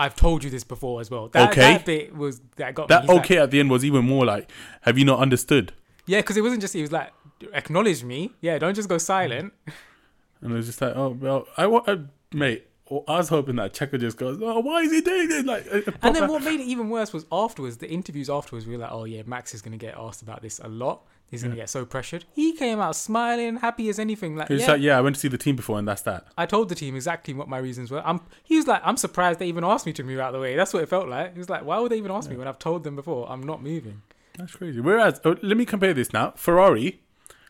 I've 0.00 0.16
told 0.16 0.42
you 0.44 0.50
this 0.50 0.64
before 0.64 1.00
as 1.00 1.10
well. 1.10 1.28
That, 1.28 1.50
Okay. 1.50 1.60
that 1.60 1.84
bit 1.84 2.16
was 2.16 2.40
that 2.56 2.74
got 2.74 2.88
That 2.88 3.02
me. 3.02 3.06
He's 3.08 3.16
like- 3.16 3.24
okay 3.26 3.36
at 3.38 3.50
the 3.50 3.60
end 3.60 3.70
was 3.70 3.84
even 3.84 4.04
more 4.04 4.24
like, 4.24 4.50
have 4.82 4.96
you 4.98 5.04
not 5.04 5.18
understood? 5.20 5.72
yeah, 6.06 6.18
because 6.20 6.36
it 6.36 6.40
wasn't 6.42 6.60
just 6.62 6.74
he 6.74 6.80
was 6.82 6.90
like 6.92 7.12
acknowledge 7.52 8.02
me. 8.04 8.32
Yeah, 8.40 8.58
don't 8.58 8.74
just 8.74 8.88
go 8.88 8.98
silent. 8.98 9.52
And 10.42 10.52
it 10.52 10.56
was 10.56 10.66
just 10.66 10.80
like, 10.80 10.96
oh, 10.96 11.10
well, 11.10 11.46
I 11.58 11.66
want, 11.66 11.86
mate, 12.32 12.66
I 12.90 13.18
was 13.18 13.28
hoping 13.28 13.56
that 13.56 13.74
Checo 13.74 14.00
just 14.00 14.16
goes, 14.16 14.38
oh, 14.40 14.60
why 14.60 14.80
is 14.80 14.90
he 14.90 15.02
doing 15.02 15.28
this? 15.28 15.44
Like, 15.44 15.66
And 16.02 16.16
then 16.16 16.28
what 16.30 16.42
made 16.42 16.60
it 16.60 16.64
even 16.64 16.88
worse 16.88 17.12
was 17.12 17.26
afterwards, 17.30 17.76
the 17.76 17.90
interviews 17.90 18.30
afterwards, 18.30 18.66
we 18.66 18.72
were 18.74 18.80
like, 18.82 18.90
oh 18.90 19.04
yeah, 19.04 19.20
Max 19.26 19.52
is 19.52 19.60
going 19.60 19.78
to 19.78 19.86
get 19.86 19.94
asked 19.98 20.22
about 20.22 20.40
this 20.40 20.58
a 20.64 20.68
lot. 20.68 21.02
He's 21.30 21.42
going 21.42 21.52
to 21.52 21.56
get 21.56 21.70
so 21.70 21.84
pressured. 21.84 22.24
He 22.34 22.52
came 22.54 22.80
out 22.80 22.96
smiling, 22.96 23.58
happy 23.58 23.88
as 23.88 24.00
anything. 24.00 24.34
Like, 24.34 24.48
yeah, 24.50 24.72
like, 24.72 24.80
yeah, 24.80 24.98
I 24.98 25.00
went 25.00 25.14
to 25.14 25.20
see 25.20 25.28
the 25.28 25.38
team 25.38 25.54
before, 25.54 25.78
and 25.78 25.86
that's 25.86 26.02
that. 26.02 26.26
I 26.36 26.44
told 26.44 26.68
the 26.68 26.74
team 26.74 26.96
exactly 26.96 27.34
what 27.34 27.48
my 27.48 27.58
reasons 27.58 27.90
were. 27.90 28.04
I'm, 28.04 28.20
he 28.42 28.56
was 28.56 28.66
like, 28.66 28.82
I'm 28.84 28.96
surprised 28.96 29.38
they 29.38 29.46
even 29.46 29.62
asked 29.62 29.86
me 29.86 29.92
to 29.92 30.02
move 30.02 30.18
out 30.18 30.28
of 30.28 30.32
the 30.34 30.40
way. 30.40 30.56
That's 30.56 30.74
what 30.74 30.82
it 30.82 30.88
felt 30.88 31.08
like. 31.08 31.34
He 31.34 31.38
was 31.38 31.48
like, 31.48 31.64
why 31.64 31.78
would 31.78 31.92
they 31.92 31.98
even 31.98 32.10
ask 32.10 32.28
me 32.28 32.36
when 32.36 32.48
I've 32.48 32.58
told 32.58 32.82
them 32.82 32.96
before 32.96 33.30
I'm 33.30 33.44
not 33.44 33.62
moving? 33.62 34.02
That's 34.38 34.56
crazy. 34.56 34.80
Whereas, 34.80 35.20
oh, 35.24 35.36
let 35.42 35.56
me 35.56 35.64
compare 35.64 35.94
this 35.94 36.12
now. 36.12 36.32
Ferrari, 36.36 37.00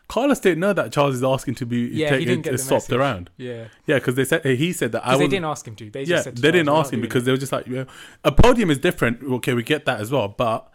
Carlos 0.07 0.39
didn't 0.39 0.59
know 0.59 0.73
that 0.73 0.91
Charles 0.91 1.15
is 1.15 1.23
asking 1.23 1.55
to 1.55 1.65
be 1.65 1.87
Yeah, 1.87 2.07
he 2.07 2.11
taken 2.11 2.27
didn't 2.27 2.43
get 2.43 2.51
the 2.51 2.57
swapped 2.57 2.91
around. 2.91 3.29
Yeah, 3.37 3.67
Yeah, 3.87 3.95
because 3.95 4.15
they 4.15 4.25
said 4.25 4.45
he 4.45 4.73
said 4.73 4.91
that 4.91 5.07
I 5.07 5.15
they 5.17 5.27
didn't 5.27 5.45
ask 5.45 5.67
him 5.67 5.75
to. 5.77 5.89
They 5.89 6.01
just 6.05 6.09
Yeah, 6.11 6.21
said 6.21 6.35
to 6.35 6.41
they 6.41 6.51
didn't 6.51 6.69
ask 6.69 6.93
him 6.93 7.01
because 7.01 7.23
it." 7.23 7.25
they 7.25 7.31
were 7.31 7.37
just 7.37 7.51
like, 7.51 7.65
yeah, 7.65 7.85
a 8.23 8.31
podium 8.31 8.69
is 8.69 8.77
different. 8.77 9.23
Okay, 9.23 9.53
we 9.53 9.63
get 9.63 9.85
that 9.85 9.99
as 10.01 10.11
well, 10.11 10.27
but 10.27 10.70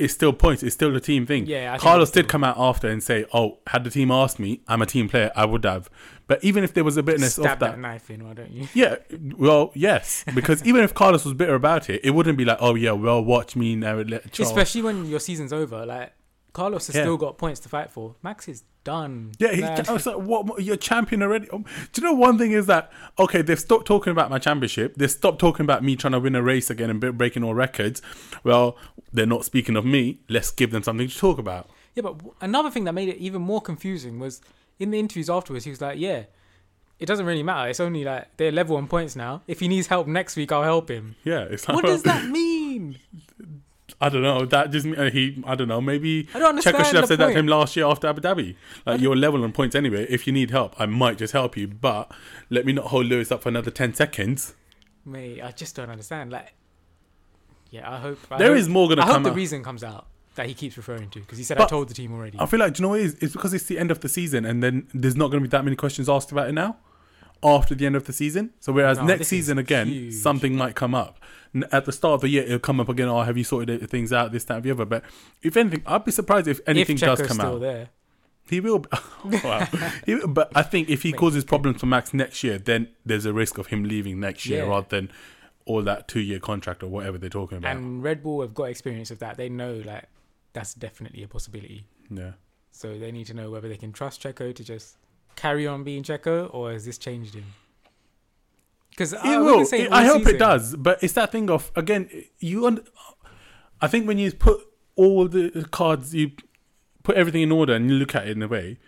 it's 0.00 0.14
still 0.14 0.32
points. 0.32 0.62
It's 0.62 0.74
still 0.74 0.92
the 0.92 1.00
team 1.00 1.26
thing. 1.26 1.46
Yeah, 1.46 1.74
I 1.74 1.78
Carlos 1.78 2.10
did 2.10 2.28
come 2.28 2.42
out 2.42 2.56
after 2.58 2.88
and 2.88 3.02
say, 3.02 3.26
"Oh, 3.32 3.58
had 3.68 3.84
the 3.84 3.90
team 3.90 4.10
asked 4.10 4.38
me, 4.38 4.62
I'm 4.66 4.82
a 4.82 4.86
team 4.86 5.08
player, 5.08 5.30
I 5.36 5.44
would 5.44 5.64
have." 5.64 5.90
But 6.26 6.42
even 6.44 6.64
if 6.64 6.74
there 6.74 6.84
was 6.84 6.96
a 6.96 7.02
bitterness 7.02 7.34
stab 7.34 7.54
of 7.54 7.58
that, 7.58 7.70
that 7.72 7.78
knife 7.78 8.10
in, 8.10 8.24
why 8.24 8.34
don't 8.34 8.50
you? 8.50 8.68
yeah, 8.74 8.96
well, 9.36 9.72
yes, 9.74 10.24
because 10.34 10.64
even 10.64 10.82
if 10.84 10.94
Carlos 10.94 11.24
was 11.24 11.34
bitter 11.34 11.54
about 11.54 11.90
it, 11.90 12.00
it 12.04 12.10
wouldn't 12.10 12.38
be 12.38 12.44
like, 12.44 12.58
"Oh 12.60 12.74
yeah, 12.74 12.92
well, 12.92 13.22
watch 13.22 13.56
me 13.56 13.76
now." 13.76 14.02
Charles. 14.02 14.40
Especially 14.40 14.82
when 14.82 15.06
your 15.06 15.20
season's 15.20 15.52
over, 15.52 15.84
like 15.84 16.12
Carlos 16.52 16.86
has 16.88 16.96
Yeah. 16.96 17.02
still 17.02 17.16
got 17.16 17.38
points 17.38 17.60
to 17.60 17.68
fight 17.68 17.90
for. 17.90 18.16
Max 18.22 18.48
is 18.48 18.64
done. 18.82 19.32
Yeah, 19.38 19.52
he, 19.52 19.62
I 19.62 19.92
was 19.92 20.06
like, 20.06 20.16
what? 20.16 20.62
You're 20.62 20.76
champion 20.76 21.22
already. 21.22 21.48
Um, 21.50 21.64
do 21.92 22.00
you 22.00 22.06
know 22.08 22.14
one 22.14 22.38
thing 22.38 22.52
is 22.52 22.66
that 22.66 22.90
okay? 23.18 23.42
They've 23.42 23.58
stopped 23.60 23.86
talking 23.86 24.10
about 24.10 24.30
my 24.30 24.38
championship. 24.38 24.94
They 24.96 25.06
stopped 25.06 25.38
talking 25.38 25.64
about 25.64 25.84
me 25.84 25.96
trying 25.96 26.12
to 26.12 26.20
win 26.20 26.34
a 26.34 26.42
race 26.42 26.70
again 26.70 26.90
and 26.90 26.98
breaking 27.18 27.44
all 27.44 27.54
records. 27.54 28.00
Well, 28.42 28.76
they're 29.12 29.26
not 29.26 29.44
speaking 29.44 29.76
of 29.76 29.84
me. 29.84 30.20
Let's 30.28 30.50
give 30.50 30.70
them 30.70 30.82
something 30.82 31.08
to 31.08 31.16
talk 31.18 31.38
about. 31.38 31.68
Yeah, 31.94 32.02
but 32.02 32.16
another 32.40 32.70
thing 32.70 32.84
that 32.84 32.92
made 32.92 33.08
it 33.08 33.16
even 33.18 33.42
more 33.42 33.60
confusing 33.60 34.18
was 34.18 34.40
in 34.78 34.90
the 34.90 34.98
interviews 34.98 35.28
afterwards, 35.28 35.64
he 35.64 35.70
was 35.70 35.80
like, 35.80 35.98
"Yeah, 35.98 36.24
it 36.98 37.06
doesn't 37.06 37.26
really 37.26 37.42
matter. 37.42 37.68
It's 37.68 37.80
only 37.80 38.02
like 38.04 38.36
they're 38.38 38.52
level 38.52 38.76
on 38.76 38.86
points 38.88 39.14
now. 39.14 39.42
If 39.46 39.60
he 39.60 39.68
needs 39.68 39.88
help 39.88 40.06
next 40.06 40.36
week, 40.36 40.50
I'll 40.52 40.62
help 40.62 40.88
him." 40.90 41.16
Yeah, 41.24 41.40
it's 41.50 41.68
like, 41.68 41.74
What 41.76 41.84
does 41.84 42.02
that 42.04 42.26
mean? 42.28 42.98
I 44.00 44.08
don't 44.08 44.22
know. 44.22 44.46
That 44.46 44.70
just 44.70 44.86
uh, 44.86 45.10
he. 45.10 45.42
I 45.46 45.54
don't 45.54 45.68
know. 45.68 45.80
Maybe 45.80 46.26
I 46.34 46.38
don't 46.38 46.56
Checo 46.58 46.84
should 46.84 46.96
have 46.96 47.06
said 47.06 47.18
that 47.18 47.28
to 47.28 47.38
him 47.38 47.46
last 47.46 47.76
year 47.76 47.84
after 47.86 48.06
Abu 48.06 48.20
Dhabi. 48.22 48.56
Like 48.86 49.00
you're 49.00 49.14
level 49.14 49.44
on 49.44 49.52
points 49.52 49.74
anyway. 49.74 50.06
If 50.08 50.26
you 50.26 50.32
need 50.32 50.50
help, 50.50 50.74
I 50.80 50.86
might 50.86 51.18
just 51.18 51.32
help 51.34 51.56
you, 51.56 51.68
but 51.68 52.10
let 52.48 52.64
me 52.64 52.72
not 52.72 52.86
hold 52.86 53.06
Lewis 53.06 53.30
up 53.30 53.42
for 53.42 53.50
another 53.50 53.70
ten 53.70 53.92
seconds. 53.92 54.54
Mate, 55.04 55.42
I 55.42 55.50
just 55.52 55.76
don't 55.76 55.90
understand. 55.90 56.32
Like, 56.32 56.54
yeah, 57.70 57.90
I 57.90 57.98
hope 57.98 58.18
I 58.30 58.38
There 58.38 58.48
hope, 58.48 58.58
is 58.58 58.68
more 58.68 58.88
gonna 58.88 59.02
I 59.02 59.06
hope 59.06 59.22
the 59.22 59.30
out. 59.30 59.36
reason 59.36 59.62
comes 59.62 59.84
out 59.84 60.06
that 60.34 60.46
he 60.46 60.54
keeps 60.54 60.76
referring 60.78 61.10
to 61.10 61.20
because 61.20 61.36
he 61.36 61.44
said 61.44 61.58
I 61.60 61.66
told 61.66 61.88
the 61.88 61.94
team 61.94 62.12
already. 62.14 62.38
I 62.40 62.46
feel 62.46 62.60
like, 62.60 62.74
do 62.74 62.80
you 62.80 62.84
know 62.84 62.90
what 62.90 63.00
it 63.00 63.04
is? 63.06 63.14
It's 63.20 63.32
because 63.34 63.52
it's 63.52 63.64
the 63.64 63.78
end 63.78 63.90
of 63.90 64.00
the 64.00 64.08
season, 64.08 64.46
and 64.46 64.62
then 64.62 64.86
there's 64.94 65.16
not 65.16 65.30
going 65.30 65.42
to 65.42 65.48
be 65.48 65.50
that 65.50 65.64
many 65.64 65.76
questions 65.76 66.08
asked 66.08 66.32
about 66.32 66.48
it 66.48 66.52
now 66.52 66.76
after 67.42 67.74
the 67.74 67.86
end 67.86 67.96
of 67.96 68.04
the 68.04 68.12
season. 68.12 68.50
So, 68.60 68.72
whereas 68.72 68.98
No, 68.98 69.04
next 69.04 69.28
season 69.28 69.58
again, 69.58 69.86
huge. 69.88 70.14
something 70.14 70.54
might 70.56 70.74
come 70.74 70.94
up. 70.94 71.18
At 71.72 71.84
the 71.84 71.92
start 71.92 72.14
of 72.14 72.20
the 72.20 72.28
year, 72.28 72.44
it'll 72.44 72.58
come 72.60 72.78
up 72.80 72.88
again. 72.88 73.08
Oh, 73.08 73.22
have 73.22 73.36
you 73.36 73.44
sorted 73.44 73.88
things 73.90 74.12
out? 74.12 74.30
This, 74.32 74.44
that, 74.44 74.56
and 74.56 74.62
the 74.62 74.70
other. 74.70 74.84
But 74.84 75.02
if 75.42 75.56
anything, 75.56 75.82
I'd 75.86 76.04
be 76.04 76.12
surprised 76.12 76.46
if 76.46 76.60
anything 76.66 76.94
if 76.96 77.00
does 77.00 77.18
come 77.22 77.38
still 77.38 77.54
out. 77.54 77.60
there, 77.60 77.88
He 78.48 78.60
will. 78.60 78.84
wow. 79.24 79.66
He- 80.06 80.20
but 80.28 80.52
I 80.54 80.62
think 80.62 80.88
if 80.88 81.02
he 81.02 81.12
causes 81.12 81.44
problems 81.44 81.80
for 81.80 81.86
Max 81.86 82.14
next 82.14 82.44
year, 82.44 82.58
then 82.58 82.88
there's 83.04 83.26
a 83.26 83.32
risk 83.32 83.58
of 83.58 83.66
him 83.68 83.82
leaving 83.84 84.20
next 84.20 84.46
year 84.46 84.62
Yeah. 84.64 84.68
rather 84.70 84.86
than 84.88 85.10
all 85.66 85.82
that 85.82 86.06
two 86.08 86.20
year 86.20 86.38
contract 86.40 86.82
or 86.82 86.88
whatever 86.88 87.18
they're 87.18 87.28
talking 87.30 87.58
about. 87.58 87.76
and 87.76 88.02
Red 88.02 88.22
Bull 88.22 88.40
have 88.42 88.54
got 88.54 88.64
experience 88.64 89.10
of 89.10 89.18
that. 89.20 89.36
They 89.36 89.48
know 89.48 89.74
like 89.84 90.04
that's 90.52 90.74
definitely 90.74 91.22
a 91.22 91.28
possibility. 91.28 91.86
yeah. 92.10 92.32
So 92.72 92.98
they 92.98 93.10
need 93.12 93.26
to 93.26 93.34
know 93.34 93.50
whether 93.50 93.68
they 93.68 93.76
can 93.76 93.92
trust 93.92 94.22
Checo 94.22 94.54
to 94.54 94.64
just 94.64 94.96
carry 95.40 95.66
on 95.66 95.84
being 95.84 96.02
Checo, 96.02 96.52
or 96.54 96.72
has 96.72 96.84
this 96.84 96.98
changed 96.98 97.34
him? 97.34 97.44
Because 98.90 99.12
It 99.12 99.18
will. 99.24 99.60
It- 99.72 99.92
I 99.92 100.04
hope 100.04 100.26
it 100.26 100.38
does. 100.38 100.76
But 100.76 101.02
it's 101.02 101.14
that 101.14 101.32
thing 101.32 101.50
of 101.50 101.70
again, 101.76 102.08
you. 102.38 102.66
Und- 102.66 102.84
I 103.80 103.88
think 103.88 104.06
when 104.06 104.18
you 104.18 104.30
put 104.32 104.60
all 104.96 105.26
the 105.28 105.66
cards, 105.70 106.14
you 106.14 106.32
put 107.02 107.16
everything 107.16 107.42
in 107.42 107.52
order 107.52 107.72
and 107.74 107.88
you 107.90 107.96
look 107.96 108.14
at 108.14 108.28
it 108.28 108.36
in 108.36 108.42
a 108.42 108.48
way. 108.48 108.78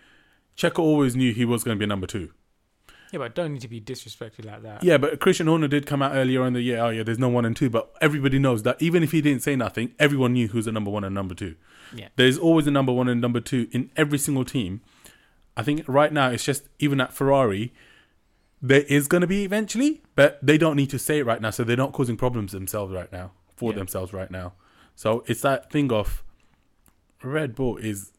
Checo 0.55 0.79
always 0.79 1.15
knew 1.15 1.33
he 1.33 1.45
was 1.45 1.63
going 1.63 1.75
to 1.75 1.79
be 1.79 1.85
a 1.85 1.87
number 1.87 2.05
two. 2.05 2.29
Yeah, 3.11 3.19
but 3.19 3.33
don't 3.35 3.53
need 3.53 3.61
to 3.61 3.67
be 3.67 3.79
disrespected 3.81 4.45
like 4.45 4.61
that. 4.63 4.83
Yeah, 4.83 4.97
but 4.97 5.19
Christian 5.19 5.47
Horner 5.47 5.67
did 5.67 5.85
come 5.85 6.01
out 6.01 6.15
earlier 6.15 6.45
in 6.45 6.53
the 6.53 6.61
year. 6.61 6.79
Oh 6.79 6.89
yeah, 6.89 7.03
there's 7.03 7.19
no 7.19 7.29
one 7.29 7.45
and 7.45 7.55
two, 7.55 7.69
but 7.69 7.91
everybody 8.01 8.37
knows 8.39 8.63
that 8.63 8.79
even 8.81 9.01
if 9.03 9.11
he 9.11 9.21
didn't 9.21 9.41
say 9.43 9.55
nothing, 9.55 9.93
everyone 9.99 10.33
knew 10.33 10.47
who's 10.47 10.65
the 10.65 10.71
number 10.71 10.91
one 10.91 11.03
and 11.03 11.13
number 11.15 11.35
two. 11.35 11.55
Yeah. 11.93 12.09
There's 12.15 12.37
always 12.37 12.65
a 12.67 12.71
number 12.71 12.91
one 12.91 13.07
and 13.07 13.21
number 13.21 13.39
two 13.39 13.67
in 13.71 13.91
every 13.95 14.17
single 14.19 14.45
team. 14.45 14.81
I 15.55 15.63
think 15.63 15.83
right 15.87 16.11
now 16.11 16.29
it's 16.29 16.43
just 16.43 16.63
even 16.79 16.99
at 17.01 17.13
Ferrari, 17.13 17.73
there 18.61 18.81
is 18.81 19.07
going 19.07 19.21
to 19.21 19.27
be 19.27 19.43
eventually, 19.43 20.01
but 20.15 20.39
they 20.41 20.57
don't 20.57 20.75
need 20.75 20.89
to 20.91 20.99
say 20.99 21.19
it 21.19 21.25
right 21.25 21.41
now, 21.41 21.49
so 21.51 21.63
they're 21.63 21.77
not 21.77 21.91
causing 21.93 22.17
problems 22.17 22.51
themselves 22.53 22.93
right 22.93 23.11
now 23.11 23.31
for 23.55 23.71
Yeah. 23.71 23.77
themselves 23.77 24.13
right 24.13 24.31
now. 24.31 24.53
So 24.95 25.23
it's 25.27 25.41
that 25.41 25.71
thing 25.71 25.91
of 25.91 26.23
Red 27.21 27.55
Bull 27.55 27.77
is 27.77 28.11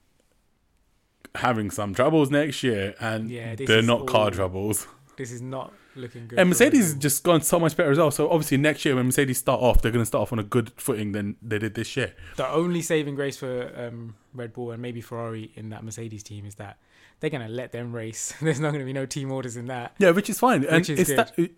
having 1.36 1.70
some 1.70 1.94
troubles 1.94 2.30
next 2.30 2.62
year, 2.62 2.94
and 3.00 3.28
Yeah, 3.30 3.54
they're 3.56 3.82
not 3.82 4.06
car 4.06 4.30
troubles. 4.30 4.86
This 5.16 5.30
is 5.30 5.40
not 5.42 5.72
looking 5.94 6.26
good. 6.26 6.38
And 6.40 6.48
Mercedes 6.48 6.86
has 6.92 6.94
just 6.96 7.22
gone 7.22 7.40
so 7.40 7.60
much 7.60 7.76
better 7.76 7.90
as 7.92 7.98
well. 7.98 8.10
So 8.10 8.28
obviously 8.28 8.56
next 8.56 8.84
year 8.84 8.96
when 8.96 9.06
Mercedes 9.06 9.38
start 9.38 9.60
off, 9.60 9.80
they're 9.80 9.92
going 9.92 10.02
to 10.02 10.06
start 10.06 10.22
off 10.22 10.32
on 10.32 10.40
a 10.40 10.44
good 10.44 10.72
footing 10.76 11.12
than 11.12 11.36
they 11.40 11.58
did 11.60 11.74
this 11.74 11.96
year. 11.96 12.14
the 12.36 12.48
only 12.48 12.82
saving 12.82 13.14
grace 13.14 13.36
for 13.36 13.72
um, 13.76 14.16
Red 14.32 14.52
Bull 14.52 14.72
and 14.72 14.82
maybe 14.82 15.00
Ferrari 15.00 15.52
in 15.54 15.68
that 15.70 15.84
Mercedes 15.84 16.24
team 16.24 16.44
is 16.46 16.56
that 16.56 16.78
they're 17.20 17.30
gonna 17.30 17.48
let 17.48 17.72
them 17.72 17.92
race. 17.92 18.34
There's 18.40 18.60
not 18.60 18.72
gonna 18.72 18.84
be 18.84 18.92
no 18.92 19.06
team 19.06 19.30
orders 19.32 19.56
in 19.56 19.66
that. 19.66 19.94
Yeah, 19.98 20.10
which 20.10 20.28
is 20.30 20.38
fine. 20.38 20.64
And 20.64 20.76
Which 20.76 20.90
is 20.90 21.00
it's 21.00 21.10
good. 21.10 21.18
that 21.48 21.50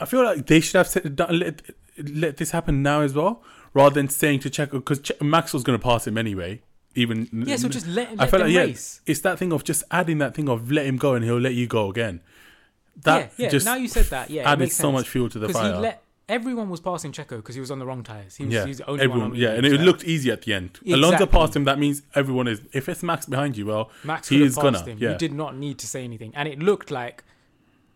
I 0.00 0.04
feel 0.06 0.24
like 0.24 0.46
they 0.46 0.60
should 0.60 0.76
have 0.78 0.88
said, 0.88 1.18
let 1.18 1.62
let 2.10 2.36
this 2.36 2.50
happen 2.50 2.82
now 2.82 3.00
as 3.02 3.14
well, 3.14 3.42
rather 3.72 3.94
than 3.94 4.08
saying 4.08 4.40
to 4.40 4.50
Checo 4.50 4.72
because 4.72 5.00
che- 5.00 5.14
Max 5.20 5.52
going 5.52 5.78
to 5.78 5.82
pass 5.82 6.06
him 6.06 6.18
anyway. 6.18 6.62
Even 6.96 7.28
Yeah, 7.32 7.56
so 7.56 7.68
just 7.68 7.88
let, 7.88 8.08
I 8.08 8.14
let 8.14 8.30
felt 8.30 8.44
them 8.44 8.54
like 8.54 8.68
yeah, 8.68 8.74
it's 9.06 9.20
that 9.22 9.38
thing 9.38 9.52
of 9.52 9.64
just 9.64 9.82
adding 9.90 10.18
that 10.18 10.34
thing 10.34 10.48
of 10.48 10.70
let 10.70 10.86
him 10.86 10.96
go 10.96 11.14
and 11.14 11.24
he'll 11.24 11.40
let 11.40 11.54
you 11.54 11.66
go 11.66 11.90
again. 11.90 12.20
That 13.02 13.32
yeah, 13.36 13.44
yeah. 13.46 13.50
just 13.50 13.66
now 13.66 13.74
you 13.74 13.88
said 13.88 14.06
that. 14.06 14.30
Yeah, 14.30 14.48
added 14.48 14.70
so 14.70 14.92
much 14.92 15.08
fuel 15.08 15.28
to 15.30 15.38
the 15.40 15.48
because 15.48 15.62
he 15.62 15.68
fire. 15.72 15.80
let 15.80 16.03
everyone 16.28 16.70
was 16.70 16.80
passing 16.80 17.12
Checo 17.12 17.36
because 17.36 17.54
he 17.54 17.60
was 17.60 17.70
on 17.70 17.78
the 17.78 17.86
wrong 17.86 18.02
tires. 18.02 18.36
He 18.36 18.44
was, 18.44 18.54
yeah, 18.54 18.62
he 18.62 18.68
was 18.68 18.78
the 18.78 18.88
only 18.88 19.02
everyone. 19.04 19.20
one. 19.20 19.30
on 19.32 19.36
yeah, 19.36 19.50
and 19.50 19.66
it 19.66 19.80
looked 19.80 20.04
easy 20.04 20.30
at 20.30 20.42
the 20.42 20.54
end. 20.54 20.78
Alonso 20.86 21.26
passed 21.26 21.56
him. 21.56 21.64
That 21.64 21.78
means 21.78 22.02
everyone 22.14 22.48
is. 22.48 22.60
If 22.72 22.88
it's 22.88 23.02
Max 23.02 23.26
behind 23.26 23.56
you, 23.56 23.66
well, 23.66 23.90
Max 24.02 24.28
he 24.28 24.42
is 24.42 24.56
gonna, 24.56 24.82
him. 24.84 24.98
yeah. 24.98 25.12
You 25.12 25.18
did 25.18 25.32
not 25.32 25.56
need 25.56 25.78
to 25.78 25.86
say 25.86 26.04
anything, 26.04 26.32
and 26.34 26.48
it 26.48 26.58
looked 26.58 26.90
like 26.90 27.24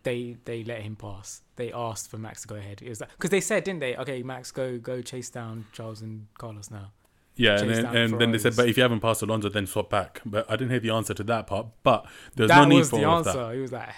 they 0.03 0.37
they 0.45 0.63
let 0.63 0.81
him 0.81 0.95
pass. 0.95 1.41
They 1.55 1.71
asked 1.73 2.09
for 2.09 2.17
Max 2.17 2.43
to 2.43 2.47
go 2.47 2.55
ahead. 2.55 2.81
It 2.81 2.89
was 2.89 2.99
because 2.99 3.29
they 3.31 3.41
said, 3.41 3.63
didn't 3.63 3.79
they? 3.79 3.95
Okay, 3.95 4.23
Max, 4.23 4.51
go 4.51 4.77
go 4.77 5.01
chase 5.01 5.29
down 5.29 5.65
Charles 5.73 6.01
and 6.01 6.27
Carlos 6.37 6.71
now. 6.71 6.91
yeah, 7.35 7.59
and 7.59 7.69
then, 7.69 7.85
and 7.85 8.21
then 8.21 8.31
they 8.31 8.37
said, 8.37 8.55
but 8.55 8.67
if 8.67 8.77
you 8.77 8.83
haven't 8.83 8.99
passed 9.01 9.21
Alonso, 9.21 9.49
then 9.49 9.65
swap 9.65 9.89
back. 9.89 10.21
But 10.25 10.49
I 10.49 10.55
didn't 10.55 10.71
hear 10.71 10.79
the 10.79 10.91
answer 10.91 11.13
to 11.13 11.23
that 11.23 11.47
part. 11.47 11.67
But 11.83 12.05
there 12.35 12.45
was 12.45 12.49
that 12.49 12.67
no 12.67 12.75
need 12.75 12.85
for 12.85 12.99
the 12.99 13.05
answer. 13.05 13.33
that. 13.33 13.55
He 13.55 13.61
was 13.61 13.71
like, 13.71 13.89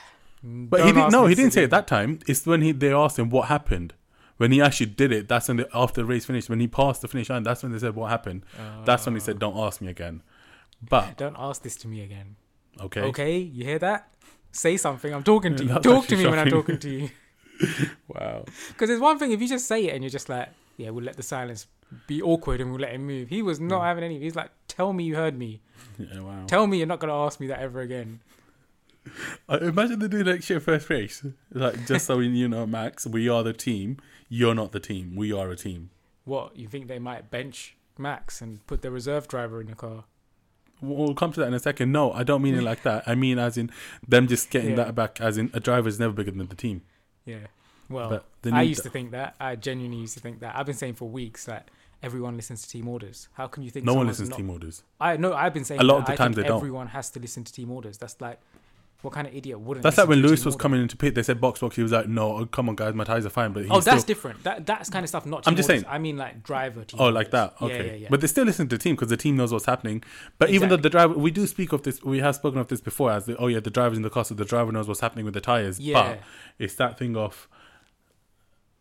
But 0.43 0.85
he 0.85 0.91
didn't. 0.91 1.11
No, 1.11 1.25
he 1.27 1.35
didn't 1.35 1.51
say 1.51 1.63
it 1.63 1.69
that 1.69 1.87
time. 1.87 2.19
It's 2.27 2.45
when 2.45 2.61
he 2.61 2.71
they 2.71 2.93
asked 2.93 3.19
him 3.19 3.29
what 3.29 3.47
happened. 3.47 3.93
When 4.37 4.51
he 4.51 4.61
actually 4.61 4.87
did 4.87 5.11
it, 5.11 5.27
that's 5.27 5.47
when 5.47 5.57
the, 5.57 5.69
after 5.73 6.01
the 6.01 6.05
race 6.05 6.25
finished. 6.25 6.49
When 6.49 6.59
he 6.59 6.67
passed 6.67 7.01
the 7.01 7.07
finish 7.07 7.29
line, 7.29 7.43
that's 7.43 7.61
when 7.63 7.71
they 7.71 7.79
said 7.79 7.95
what 7.95 8.09
happened. 8.09 8.43
That's 8.85 9.05
when 9.05 9.15
he 9.15 9.21
said, 9.21 9.39
"Don't 9.39 9.57
ask 9.57 9.81
me 9.81 9.87
again." 9.89 10.23
But 10.87 11.17
Don't 11.23 11.35
ask 11.37 11.61
this 11.61 11.75
to 11.77 11.87
me 11.87 12.01
again. 12.01 12.35
okay, 12.79 13.01
Okay, 13.01 13.37
you 13.37 13.63
hear 13.65 13.77
that? 13.79 14.07
Say 14.51 14.77
something. 14.77 15.13
I'm 15.13 15.23
talking 15.23 15.55
to 15.55 15.63
you. 15.67 15.69
That's 15.69 15.83
Talk 15.83 16.07
to 16.07 16.17
me 16.17 16.25
when 16.25 16.39
I'm 16.39 16.49
talking 16.49 16.79
to 16.79 16.89
you. 16.89 17.09
wow. 18.07 18.45
Because 18.69 18.89
there's 18.89 18.99
one 18.99 19.19
thing 19.19 19.31
if 19.31 19.39
you 19.41 19.47
just 19.47 19.67
say 19.67 19.85
it 19.85 19.93
and 19.93 20.03
you're 20.03 20.09
just 20.09 20.27
like, 20.29 20.49
yeah, 20.77 20.89
we'll 20.89 21.03
let 21.05 21.17
the 21.17 21.23
silence 21.23 21.67
be 22.07 22.21
awkward 22.21 22.61
and 22.61 22.71
we'll 22.71 22.81
let 22.81 22.91
him 22.93 23.05
move. 23.05 23.29
He 23.29 23.41
was 23.43 23.59
not 23.59 23.83
having 23.83 24.03
any. 24.03 24.19
He's 24.19 24.35
like, 24.35 24.49
tell 24.67 24.91
me 24.93 25.03
you 25.03 25.15
heard 25.15 25.37
me. 25.37 25.61
Yeah, 25.99 26.21
wow. 26.21 26.45
Tell 26.47 26.65
me 26.65 26.77
you're 26.79 26.87
not 26.87 26.99
gonna 26.99 27.15
ask 27.25 27.39
me 27.39 27.47
that 27.47 27.59
ever 27.59 27.81
again. 27.81 28.21
Uh, 29.49 29.57
imagine 29.61 29.99
they 29.99 30.07
do 30.07 30.23
like 30.23 30.41
shit 30.43 30.61
first 30.61 30.89
race. 30.89 31.23
Like 31.53 31.85
just 31.87 32.05
so 32.05 32.19
you 32.19 32.47
know, 32.47 32.65
Max, 32.65 33.05
we 33.05 33.29
are 33.29 33.43
the 33.43 33.53
team. 33.53 33.97
You're 34.33 34.55
not 34.55 34.71
the 34.71 34.79
team. 34.79 35.13
We 35.17 35.33
are 35.33 35.49
a 35.51 35.57
team. 35.57 35.89
What 36.23 36.55
you 36.55 36.69
think 36.69 36.87
they 36.87 36.99
might 36.99 37.29
bench 37.29 37.75
Max 37.97 38.41
and 38.41 38.65
put 38.65 38.81
the 38.81 38.89
reserve 38.89 39.27
driver 39.27 39.59
in 39.59 39.67
the 39.67 39.75
car? 39.75 40.05
We'll 40.81 41.13
come 41.13 41.33
to 41.33 41.41
that 41.41 41.47
in 41.47 41.53
a 41.53 41.59
second. 41.59 41.91
No, 41.91 42.13
I 42.13 42.23
don't 42.23 42.41
mean 42.41 42.55
it 42.55 42.63
like 42.63 42.81
that. 42.83 43.03
I 43.05 43.13
mean 43.13 43.37
as 43.37 43.57
in 43.57 43.69
them 44.07 44.27
just 44.27 44.49
getting 44.49 44.69
Yeah. 44.71 44.75
that 44.77 44.95
back. 44.95 45.19
As 45.19 45.37
in 45.37 45.49
a 45.53 45.59
driver 45.59 45.89
is 45.89 45.99
never 45.99 46.13
bigger 46.13 46.31
than 46.31 46.47
the 46.47 46.55
team. 46.55 46.81
Yeah. 47.25 47.47
Well, 47.89 48.23
I 48.51 48.61
used 48.61 48.83
to 48.83 48.89
think 48.89 49.11
that. 49.11 49.35
I 49.37 49.57
genuinely 49.57 49.97
used 49.97 50.13
to 50.13 50.21
think 50.21 50.39
that. 50.39 50.55
I've 50.55 50.65
been 50.65 50.75
saying 50.75 50.93
for 50.93 51.09
weeks 51.09 51.43
that 51.45 51.67
everyone 52.01 52.37
listens 52.37 52.61
to 52.61 52.69
team 52.69 52.87
orders. 52.87 53.27
How 53.33 53.47
can 53.47 53.63
you 53.63 53.69
think 53.69 53.85
no 53.85 53.93
one 53.95 54.07
listens 54.07 54.29
not- 54.29 54.37
to 54.37 54.41
team 54.41 54.49
orders. 54.49 54.81
I 54.99 55.17
know. 55.17 55.33
I've 55.33 55.53
been 55.53 55.65
saying 55.65 55.81
A 55.81 55.83
lot 55.83 55.97
that. 56.05 56.13
of 56.13 56.17
the 56.17 56.23
times 56.23 56.35
they 56.37 56.43
don't. 56.43 56.57
Everyone 56.57 56.87
has 56.87 57.09
to 57.11 57.19
listen 57.19 57.43
to 57.43 57.51
team 57.51 57.69
orders. 57.69 57.97
That's 57.97 58.19
like, 58.21 58.39
what 59.01 59.13
kind 59.13 59.27
of 59.27 59.35
idiot 59.35 59.59
wouldn't? 59.59 59.83
That's 59.83 59.97
like 59.97 60.07
when 60.07 60.19
Lewis 60.19 60.45
was 60.45 60.55
coming 60.55 60.81
into 60.81 60.95
pit. 60.95 61.15
They 61.15 61.23
said 61.23 61.41
box 61.41 61.59
box. 61.59 61.75
He 61.75 61.81
was 61.81 61.91
like, 61.91 62.07
"No, 62.07 62.37
oh, 62.37 62.45
come 62.45 62.69
on, 62.69 62.75
guys, 62.75 62.93
my 62.93 63.03
tires 63.03 63.25
are 63.25 63.29
fine." 63.29 63.51
But 63.51 63.63
Oh, 63.69 63.79
still, 63.79 63.93
that's 63.93 64.03
different. 64.03 64.43
That 64.43 64.65
that's 64.65 64.89
kind 64.89 65.03
of 65.03 65.09
stuff. 65.09 65.25
Not. 65.25 65.47
I'm 65.47 65.55
just 65.55 65.69
orders. 65.69 65.83
saying. 65.83 65.93
I 65.93 65.97
mean, 65.97 66.17
like 66.17 66.43
driver 66.43 66.83
team. 66.83 66.99
Oh, 66.99 67.09
like 67.09 67.31
that. 67.31 67.55
Okay. 67.61 67.77
Yeah, 67.77 67.83
yeah, 67.83 67.97
yeah. 67.97 68.07
But 68.09 68.21
they 68.21 68.27
still 68.27 68.45
listen 68.45 68.67
to 68.67 68.77
the 68.77 68.81
team 68.81 68.95
because 68.95 69.09
the 69.09 69.17
team 69.17 69.35
knows 69.37 69.51
what's 69.51 69.65
happening. 69.65 70.03
But 70.37 70.51
even 70.51 70.69
though 70.69 70.77
the 70.77 70.89
driver, 70.89 71.13
we 71.13 71.31
do 71.31 71.47
speak 71.47 71.73
of 71.73 71.83
this, 71.83 72.03
we 72.03 72.19
have 72.19 72.35
spoken 72.35 72.59
of 72.59 72.67
this 72.67 72.81
before 72.81 73.11
as 73.11 73.25
the, 73.25 73.35
oh 73.37 73.47
yeah, 73.47 73.59
the 73.59 73.69
driver's 73.69 73.97
in 73.97 74.03
the 74.03 74.09
car, 74.09 74.23
so 74.23 74.35
the 74.35 74.45
driver 74.45 74.71
knows 74.71 74.87
what's 74.87 74.99
happening 75.01 75.25
with 75.25 75.33
the 75.33 75.41
tires. 75.41 75.79
Yeah. 75.79 75.93
But 76.03 76.19
it's 76.59 76.75
that 76.75 76.99
thing 76.99 77.17
of 77.17 77.47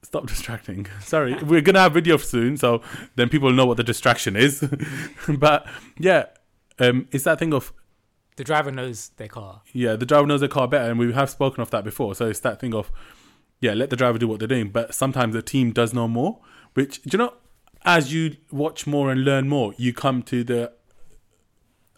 stop 0.03 0.27
distracting. 0.29 0.87
Sorry, 1.01 1.35
we're 1.43 1.61
gonna 1.61 1.81
have 1.81 1.95
video 1.95 2.17
soon, 2.19 2.57
so 2.57 2.83
then 3.17 3.29
people 3.29 3.53
know 3.53 3.67
what 3.67 3.77
the 3.77 3.85
distraction 3.85 4.37
is. 4.37 4.63
but 5.29 5.67
yeah, 5.99 6.27
um, 6.79 7.09
it's 7.11 7.25
that 7.25 7.39
thing 7.39 7.55
of 7.55 7.73
the 8.41 8.45
driver 8.45 8.71
knows 8.71 9.11
their 9.19 9.29
car. 9.29 9.61
yeah, 9.75 9.97
the 9.97 10.07
driver 10.07 10.27
knows 10.27 10.41
their 10.41 10.49
car 10.49 10.67
better, 10.67 10.91
and 10.91 10.99
we 10.99 11.13
have 11.13 11.29
spoken 11.29 11.61
of 11.61 11.69
that 11.73 11.85
before. 11.85 12.15
So 12.15 12.25
it's 12.27 12.41
that 12.41 12.59
thing 12.59 12.75
of, 12.75 12.91
yeah, 13.61 13.75
let 13.75 13.91
the 13.91 13.97
driver 13.97 14.17
do 14.17 14.27
what 14.27 14.39
they're 14.39 14.49
doing. 14.49 14.71
But 14.71 14.95
sometimes 14.95 15.35
the 15.35 15.43
team 15.43 15.73
does 15.73 15.93
know 15.93 16.09
more. 16.09 16.41
Which 16.73 17.03
do 17.03 17.11
you 17.13 17.19
know? 17.19 17.35
As 17.85 18.15
you 18.15 18.39
watch 18.51 18.87
more 18.87 19.11
and 19.13 19.27
learn 19.27 19.47
more, 19.47 19.75
you 19.77 19.93
come 19.93 20.23
to 20.23 20.43
the 20.43 20.73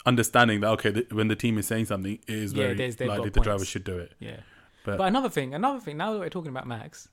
understanding 0.05 0.59
that 0.59 0.67
okay, 0.71 0.91
the, 0.91 1.07
when 1.11 1.29
the 1.29 1.35
team 1.37 1.57
is 1.57 1.65
saying 1.65 1.85
something, 1.85 2.19
it 2.27 2.33
is 2.33 2.51
Yeah, 2.51 2.73
very 2.73 3.07
likely 3.07 3.29
the 3.29 3.39
driver 3.39 3.63
should 3.63 3.85
do 3.85 3.97
it. 3.97 4.11
Yeah. 4.19 4.41
But, 4.83 4.97
But 4.97 5.07
another 5.07 5.29
thing, 5.29 5.53
another 5.53 5.79
thing. 5.79 5.95
Now 5.95 6.11
that 6.11 6.19
we're 6.19 6.27
talking 6.29 6.51
about 6.51 6.67
Max, 6.67 7.07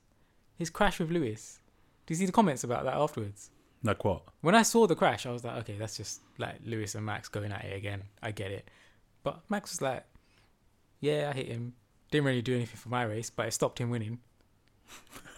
his 0.57 0.69
crash 0.69 0.99
with 0.99 1.09
Lewis. 1.09 1.59
Do 2.05 2.13
you 2.13 2.17
see 2.17 2.25
the 2.25 2.33
comments 2.33 2.65
about 2.65 2.83
that 2.83 2.95
afterwards? 2.95 3.49
like 3.83 4.03
what? 4.03 4.23
When 4.41 4.55
I 4.55 4.63
saw 4.63 4.87
the 4.87 4.95
crash, 4.95 5.25
I 5.25 5.31
was 5.31 5.45
like, 5.45 5.55
okay, 5.59 5.77
that's 5.77 5.95
just 5.95 6.19
like 6.37 6.55
Lewis 6.65 6.95
and 6.95 7.05
Max 7.05 7.29
going 7.29 7.51
at 7.53 7.63
it 7.63 7.75
again. 7.77 8.03
I 8.21 8.31
get 8.31 8.51
it. 8.51 8.69
But 9.23 9.41
Max 9.49 9.71
was 9.71 9.81
like, 9.81 10.03
yeah, 10.99 11.31
I 11.33 11.37
hit 11.37 11.47
him. 11.47 11.73
Didn't 12.11 12.25
really 12.25 12.41
do 12.41 12.55
anything 12.55 12.77
for 12.77 12.89
my 12.89 13.03
race, 13.03 13.29
but 13.29 13.47
it 13.47 13.53
stopped 13.53 13.79
him 13.79 13.89
winning. 13.89 14.19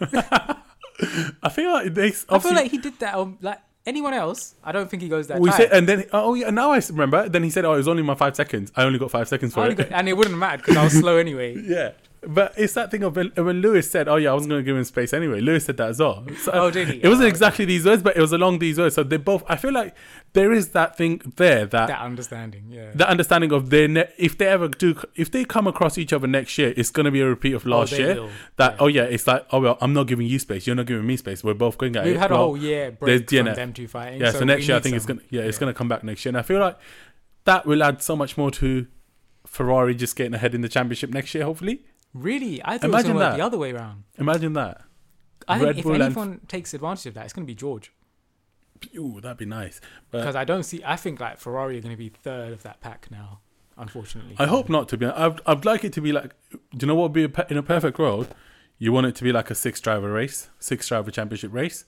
I 0.00 1.48
feel 1.50 1.72
like 1.72 1.94
they. 1.94 2.12
I 2.28 2.38
feel 2.38 2.54
like 2.54 2.70
he 2.70 2.78
did 2.78 2.98
that. 3.00 3.14
On, 3.14 3.38
like 3.40 3.60
anyone 3.86 4.14
else, 4.14 4.54
I 4.62 4.72
don't 4.72 4.88
think 4.90 5.02
he 5.02 5.08
goes 5.08 5.28
that. 5.28 5.40
we 5.40 5.50
said, 5.52 5.70
and 5.72 5.88
then 5.88 6.04
oh 6.12 6.34
yeah, 6.34 6.50
now 6.50 6.72
I 6.72 6.80
remember. 6.90 7.28
Then 7.28 7.42
he 7.42 7.50
said, 7.50 7.64
"Oh, 7.64 7.74
it 7.74 7.78
was 7.78 7.88
only 7.88 8.02
my 8.02 8.14
five 8.14 8.34
seconds. 8.36 8.72
I 8.76 8.84
only 8.84 8.98
got 8.98 9.10
five 9.10 9.28
seconds 9.28 9.54
for 9.54 9.66
it." 9.66 9.76
got- 9.76 9.92
and 9.92 10.08
it 10.08 10.16
wouldn't 10.16 10.36
matter 10.38 10.58
because 10.58 10.76
I 10.76 10.84
was 10.84 10.92
slow 10.98 11.16
anyway. 11.16 11.56
yeah, 11.64 11.92
but 12.26 12.54
it's 12.56 12.74
that 12.74 12.90
thing 12.90 13.02
of 13.02 13.16
when, 13.16 13.28
when 13.36 13.60
Lewis 13.60 13.90
said, 13.90 14.08
"Oh 14.08 14.16
yeah, 14.16 14.30
I 14.30 14.34
wasn't 14.34 14.50
going 14.50 14.62
to 14.62 14.64
give 14.64 14.76
him 14.76 14.84
space 14.84 15.12
anyway." 15.12 15.40
Lewis 15.40 15.64
said 15.64 15.76
that 15.78 15.88
as 15.90 15.98
well. 16.00 16.24
So, 16.42 16.52
Oh, 16.52 16.70
did 16.70 16.88
he? 16.88 16.94
It 17.02 17.08
wasn't 17.08 17.24
Oh, 17.26 17.28
exactly 17.28 17.64
these 17.64 17.84
words, 17.84 18.02
but 18.02 18.16
it 18.16 18.20
was 18.20 18.32
along 18.32 18.58
these 18.58 18.78
words. 18.78 18.94
So 18.94 19.02
they 19.02 19.16
both. 19.16 19.42
I 19.48 19.56
feel 19.56 19.72
like 19.72 19.94
there 20.32 20.52
is 20.52 20.68
that 20.70 20.96
thing 20.96 21.20
there 21.36 21.66
that 21.66 21.86
That 21.88 22.00
understanding, 22.00 22.64
yeah. 22.68 22.90
that 22.94 23.08
understanding 23.08 23.52
of 23.52 23.70
their 23.70 23.86
ne- 23.88 24.08
if 24.18 24.36
they 24.38 24.46
ever 24.46 24.68
do 24.68 24.96
if 25.14 25.30
they 25.30 25.44
come 25.44 25.66
across 25.66 25.96
each 25.98 26.12
other 26.12 26.26
next 26.26 26.58
year, 26.58 26.74
it's 26.76 26.90
going 26.90 27.04
to 27.04 27.10
be 27.12 27.20
a 27.20 27.28
repeat 27.28 27.54
of 27.54 27.66
oh, 27.66 27.70
last 27.70 27.92
they 27.92 27.98
year. 27.98 28.14
will, 28.16 28.30
That 28.56 28.72
yeah. 28.72 28.76
oh 28.80 28.86
yeah, 28.86 29.02
it's 29.04 29.26
like 29.26 29.46
oh 29.52 29.60
well, 29.60 29.78
I'm 29.80 29.92
not 29.92 30.06
giving 30.06 30.26
you 30.26 30.38
space. 30.38 30.66
You're 30.66 30.76
not 30.76 30.86
giving 30.86 31.06
me 31.06 31.16
space. 31.16 31.44
We're 31.44 31.54
both 31.54 31.78
going 31.78 31.94
at 31.96 32.04
We've 32.04 32.16
it. 32.16 32.18
had 32.18 32.30
a 32.32 32.36
whole 32.36 32.56
year 32.56 32.90
break 32.92 33.28
from 33.28 33.38
DNF. 33.46 33.54
them 33.56 33.72
two 33.72 33.88
fighting. 33.88 34.20
yeah. 34.20 34.30
So, 34.32 34.40
we 34.40 34.44
next 34.46 34.66
year 34.68 34.76
I 34.76 34.80
think 34.80 34.96
it's 34.96 35.06
gonna 35.06 35.20
yeah, 35.30 35.42
it's 35.42 35.56
Yeah. 35.56 35.60
gonna 35.60 35.74
come 35.74 35.88
back 35.88 36.02
next 36.04 36.24
year, 36.24 36.30
and 36.30 36.38
I 36.38 36.42
feel 36.42 36.60
like 36.60 36.76
that 37.44 37.66
will 37.66 37.82
add 37.82 38.02
so 38.02 38.16
much 38.16 38.36
more 38.36 38.50
to 38.52 38.86
Ferrari 39.46 39.94
just 39.94 40.16
getting 40.16 40.34
ahead 40.34 40.54
in 40.54 40.62
the 40.62 40.68
championship 40.68 41.10
next 41.10 41.34
year. 41.34 41.44
Hopefully, 41.44 41.84
Really, 42.14 42.62
I 42.64 42.78
thought 42.78 42.88
Imagine 42.90 43.10
it 43.10 43.14
was 43.14 43.20
that. 43.22 43.36
the 43.36 43.44
other 43.44 43.58
way 43.58 43.72
around. 43.72 44.04
imagine 44.18 44.52
that. 44.54 44.80
I 45.48 45.58
Red 45.58 45.64
think 45.66 45.78
if 45.78 45.84
Bull 45.84 45.94
and- 45.94 46.02
anyone 46.04 46.40
takes 46.48 46.72
advantage 46.72 47.06
of 47.06 47.14
that, 47.14 47.24
it's 47.24 47.32
going 47.34 47.44
to 47.44 47.50
be 47.50 47.54
George. 47.56 47.92
Ooh, 48.96 49.20
that'd 49.20 49.36
be 49.36 49.44
nice. 49.46 49.80
But 50.10 50.18
Because 50.20 50.36
I 50.36 50.44
don't 50.44 50.62
see. 50.62 50.82
I 50.84 50.96
think 50.96 51.18
like 51.20 51.38
Ferrari 51.38 51.78
are 51.78 51.80
going 51.80 51.92
to 51.94 51.98
be 51.98 52.08
third 52.10 52.52
of 52.52 52.62
that 52.62 52.80
pack 52.80 53.08
now. 53.10 53.40
Unfortunately, 53.76 54.36
I 54.38 54.46
hope 54.46 54.68
not 54.68 54.88
to 54.90 54.96
be. 54.96 55.06
I'd, 55.06 55.40
I'd 55.46 55.64
like 55.64 55.84
it 55.84 55.92
to 55.94 56.00
be 56.00 56.12
like. 56.12 56.34
Do 56.50 56.58
you 56.80 56.86
know 56.86 56.94
what 56.94 57.04
would 57.04 57.12
be 57.12 57.24
a, 57.24 57.28
pe- 57.28 57.46
in 57.50 57.56
a 57.56 57.62
perfect 57.62 57.98
world? 57.98 58.32
You 58.78 58.92
want 58.92 59.06
it 59.06 59.16
to 59.16 59.24
be 59.24 59.32
like 59.32 59.50
a 59.50 59.54
six 59.54 59.80
driver 59.80 60.12
race, 60.12 60.48
six 60.60 60.86
driver 60.86 61.10
championship 61.10 61.52
race. 61.52 61.84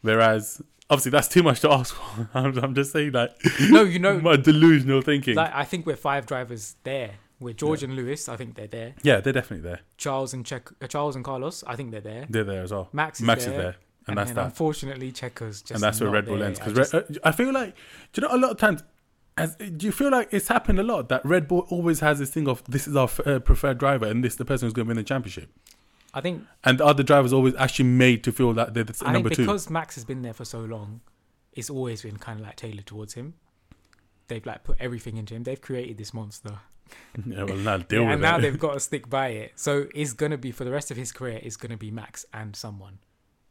Whereas, 0.00 0.62
obviously, 0.88 1.10
that's 1.10 1.28
too 1.28 1.42
much 1.42 1.60
to 1.60 1.70
ask 1.70 1.94
for. 1.94 2.30
I'm, 2.34 2.56
I'm 2.58 2.74
just 2.74 2.92
saying 2.92 3.12
that. 3.12 3.36
No, 3.68 3.82
you 3.82 3.98
know, 3.98 4.18
my 4.22 4.36
delusional 4.36 5.02
thinking. 5.02 5.34
like 5.34 5.52
I 5.54 5.64
think 5.64 5.84
we're 5.86 5.96
five 5.96 6.24
drivers 6.24 6.76
there. 6.84 7.12
We're 7.40 7.54
George 7.54 7.82
and 7.82 7.94
Lewis. 7.94 8.28
I 8.28 8.36
think 8.36 8.56
they're 8.56 8.66
there. 8.66 8.94
yeah, 9.02 9.20
they're 9.20 9.32
definitely 9.32 9.68
there. 9.68 9.80
Charles 9.96 10.34
and 10.34 10.44
Check, 10.44 10.70
uh, 10.82 10.86
Charles 10.88 11.14
and 11.16 11.24
Carlos. 11.24 11.62
I 11.66 11.76
think 11.76 11.92
they're 11.92 12.00
there. 12.00 12.26
They're 12.28 12.44
there 12.44 12.62
as 12.62 12.72
well. 12.72 12.88
Max 12.92 13.20
is 13.20 13.26
Max 13.26 13.44
there. 13.44 13.54
is 13.54 13.58
there, 13.58 13.66
and, 14.06 14.08
And, 14.08 14.18
that's 14.18 14.32
that. 14.32 14.44
unfortunately, 14.46 15.12
Checo's 15.12 15.60
just 15.62 15.70
and 15.72 15.80
that's 15.82 16.00
where 16.00 16.10
Red 16.10 16.26
Bull 16.26 16.42
ends. 16.42 16.58
I 16.60 16.64
Because 16.68 16.90
just- 16.90 17.18
I 17.22 17.30
feel 17.32 17.52
like, 17.52 17.74
do 18.12 18.20
you 18.22 18.28
know, 18.28 18.34
a 18.34 18.38
lot 18.38 18.50
of 18.50 18.56
times, 18.56 18.82
as, 19.36 19.54
do 19.54 19.86
you 19.86 19.92
feel 19.92 20.10
like 20.10 20.28
it's 20.32 20.48
happened 20.48 20.80
a 20.80 20.82
lot 20.82 21.08
that 21.10 21.24
Red 21.24 21.46
Bull 21.46 21.64
always 21.70 22.00
has 22.00 22.18
this 22.18 22.30
thing 22.30 22.48
of 22.48 22.64
this 22.64 22.88
is 22.88 22.96
our 22.96 23.04
f- 23.04 23.24
uh, 23.24 23.38
preferred 23.38 23.78
driver 23.78 24.06
and 24.06 24.24
this 24.24 24.32
is 24.32 24.36
the 24.38 24.44
person 24.44 24.66
who's 24.66 24.72
going 24.72 24.86
to 24.86 24.88
win 24.88 24.96
the 24.96 25.04
championship, 25.04 25.48
I 26.12 26.20
think 26.20 26.42
and 26.64 26.78
the 26.78 26.84
other 26.84 27.04
drivers 27.04 27.32
always 27.32 27.54
actually 27.54 27.84
made 27.88 28.24
to 28.24 28.32
feel 28.32 28.52
that 28.54 28.74
they're 28.74 28.82
the 28.82 29.00
I 29.06 29.12
number 29.12 29.28
think 29.28 29.36
two. 29.36 29.42
because 29.42 29.70
Max 29.70 29.94
has 29.94 30.04
been 30.04 30.22
there 30.22 30.32
for 30.34 30.44
so 30.44 30.58
long, 30.60 31.02
it's 31.52 31.70
always 31.70 32.02
been 32.02 32.16
kind 32.16 32.40
of 32.40 32.46
like 32.46 32.56
tailored 32.56 32.86
towards 32.86 33.14
him. 33.14 33.34
They've 34.26 34.44
like 34.44 34.64
put 34.64 34.76
everything 34.80 35.16
into 35.18 35.34
him. 35.34 35.44
They've 35.44 35.60
created 35.60 35.98
this 35.98 36.12
monster, 36.12 36.58
yeah, 37.26 37.42
well, 37.44 37.56
now 37.56 37.78
deal 37.78 38.00
Yeah, 38.02 38.06
with 38.06 38.12
and 38.14 38.22
now 38.22 38.38
they've 38.38 38.58
got 38.66 38.74
to 38.74 38.80
stick 38.80 39.08
by 39.08 39.28
it. 39.28 39.52
So 39.56 39.86
it's 39.94 40.12
gonna 40.12 40.38
be 40.38 40.50
for 40.52 40.64
the 40.64 40.70
rest 40.70 40.90
of 40.90 40.96
his 40.96 41.12
career. 41.12 41.40
It's 41.42 41.56
gonna 41.56 41.76
be 41.76 41.90
Max 41.90 42.24
and 42.32 42.54
someone. 42.56 42.98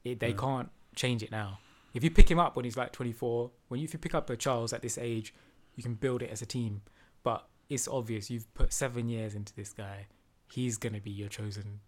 It, 0.04 0.20
they 0.20 0.30
Yeah. 0.30 0.36
can't 0.38 0.70
change 0.96 1.24
it 1.24 1.32
now. 1.32 1.60
If 1.94 2.04
you 2.04 2.12
pick 2.12 2.30
him 2.30 2.40
up 2.40 2.56
when 2.56 2.66
he's 2.66 2.78
like 2.78 2.92
24, 2.92 3.52
when 3.70 3.80
you, 3.80 3.86
if 3.86 3.94
you 3.94 4.00
pick 4.00 4.14
up 4.16 4.30
a 4.30 4.36
Charles 4.36 4.72
at 4.74 4.82
this 4.82 4.98
age, 4.98 5.34
you 5.76 5.84
can 5.84 5.96
build 5.96 6.22
it 6.22 6.30
as 6.30 6.42
a 6.42 6.46
team. 6.46 6.82
But 7.24 7.48
it's 7.70 7.88
obvious 7.88 8.30
you've 8.30 8.52
put 8.54 8.72
seven 8.72 9.10
years 9.10 9.36
into 9.36 9.54
this 9.56 9.74
guy. 9.74 10.08
He's 10.48 10.78
gonna 10.78 11.02
be 11.02 11.12
your 11.12 11.30
chosen. 11.30 11.80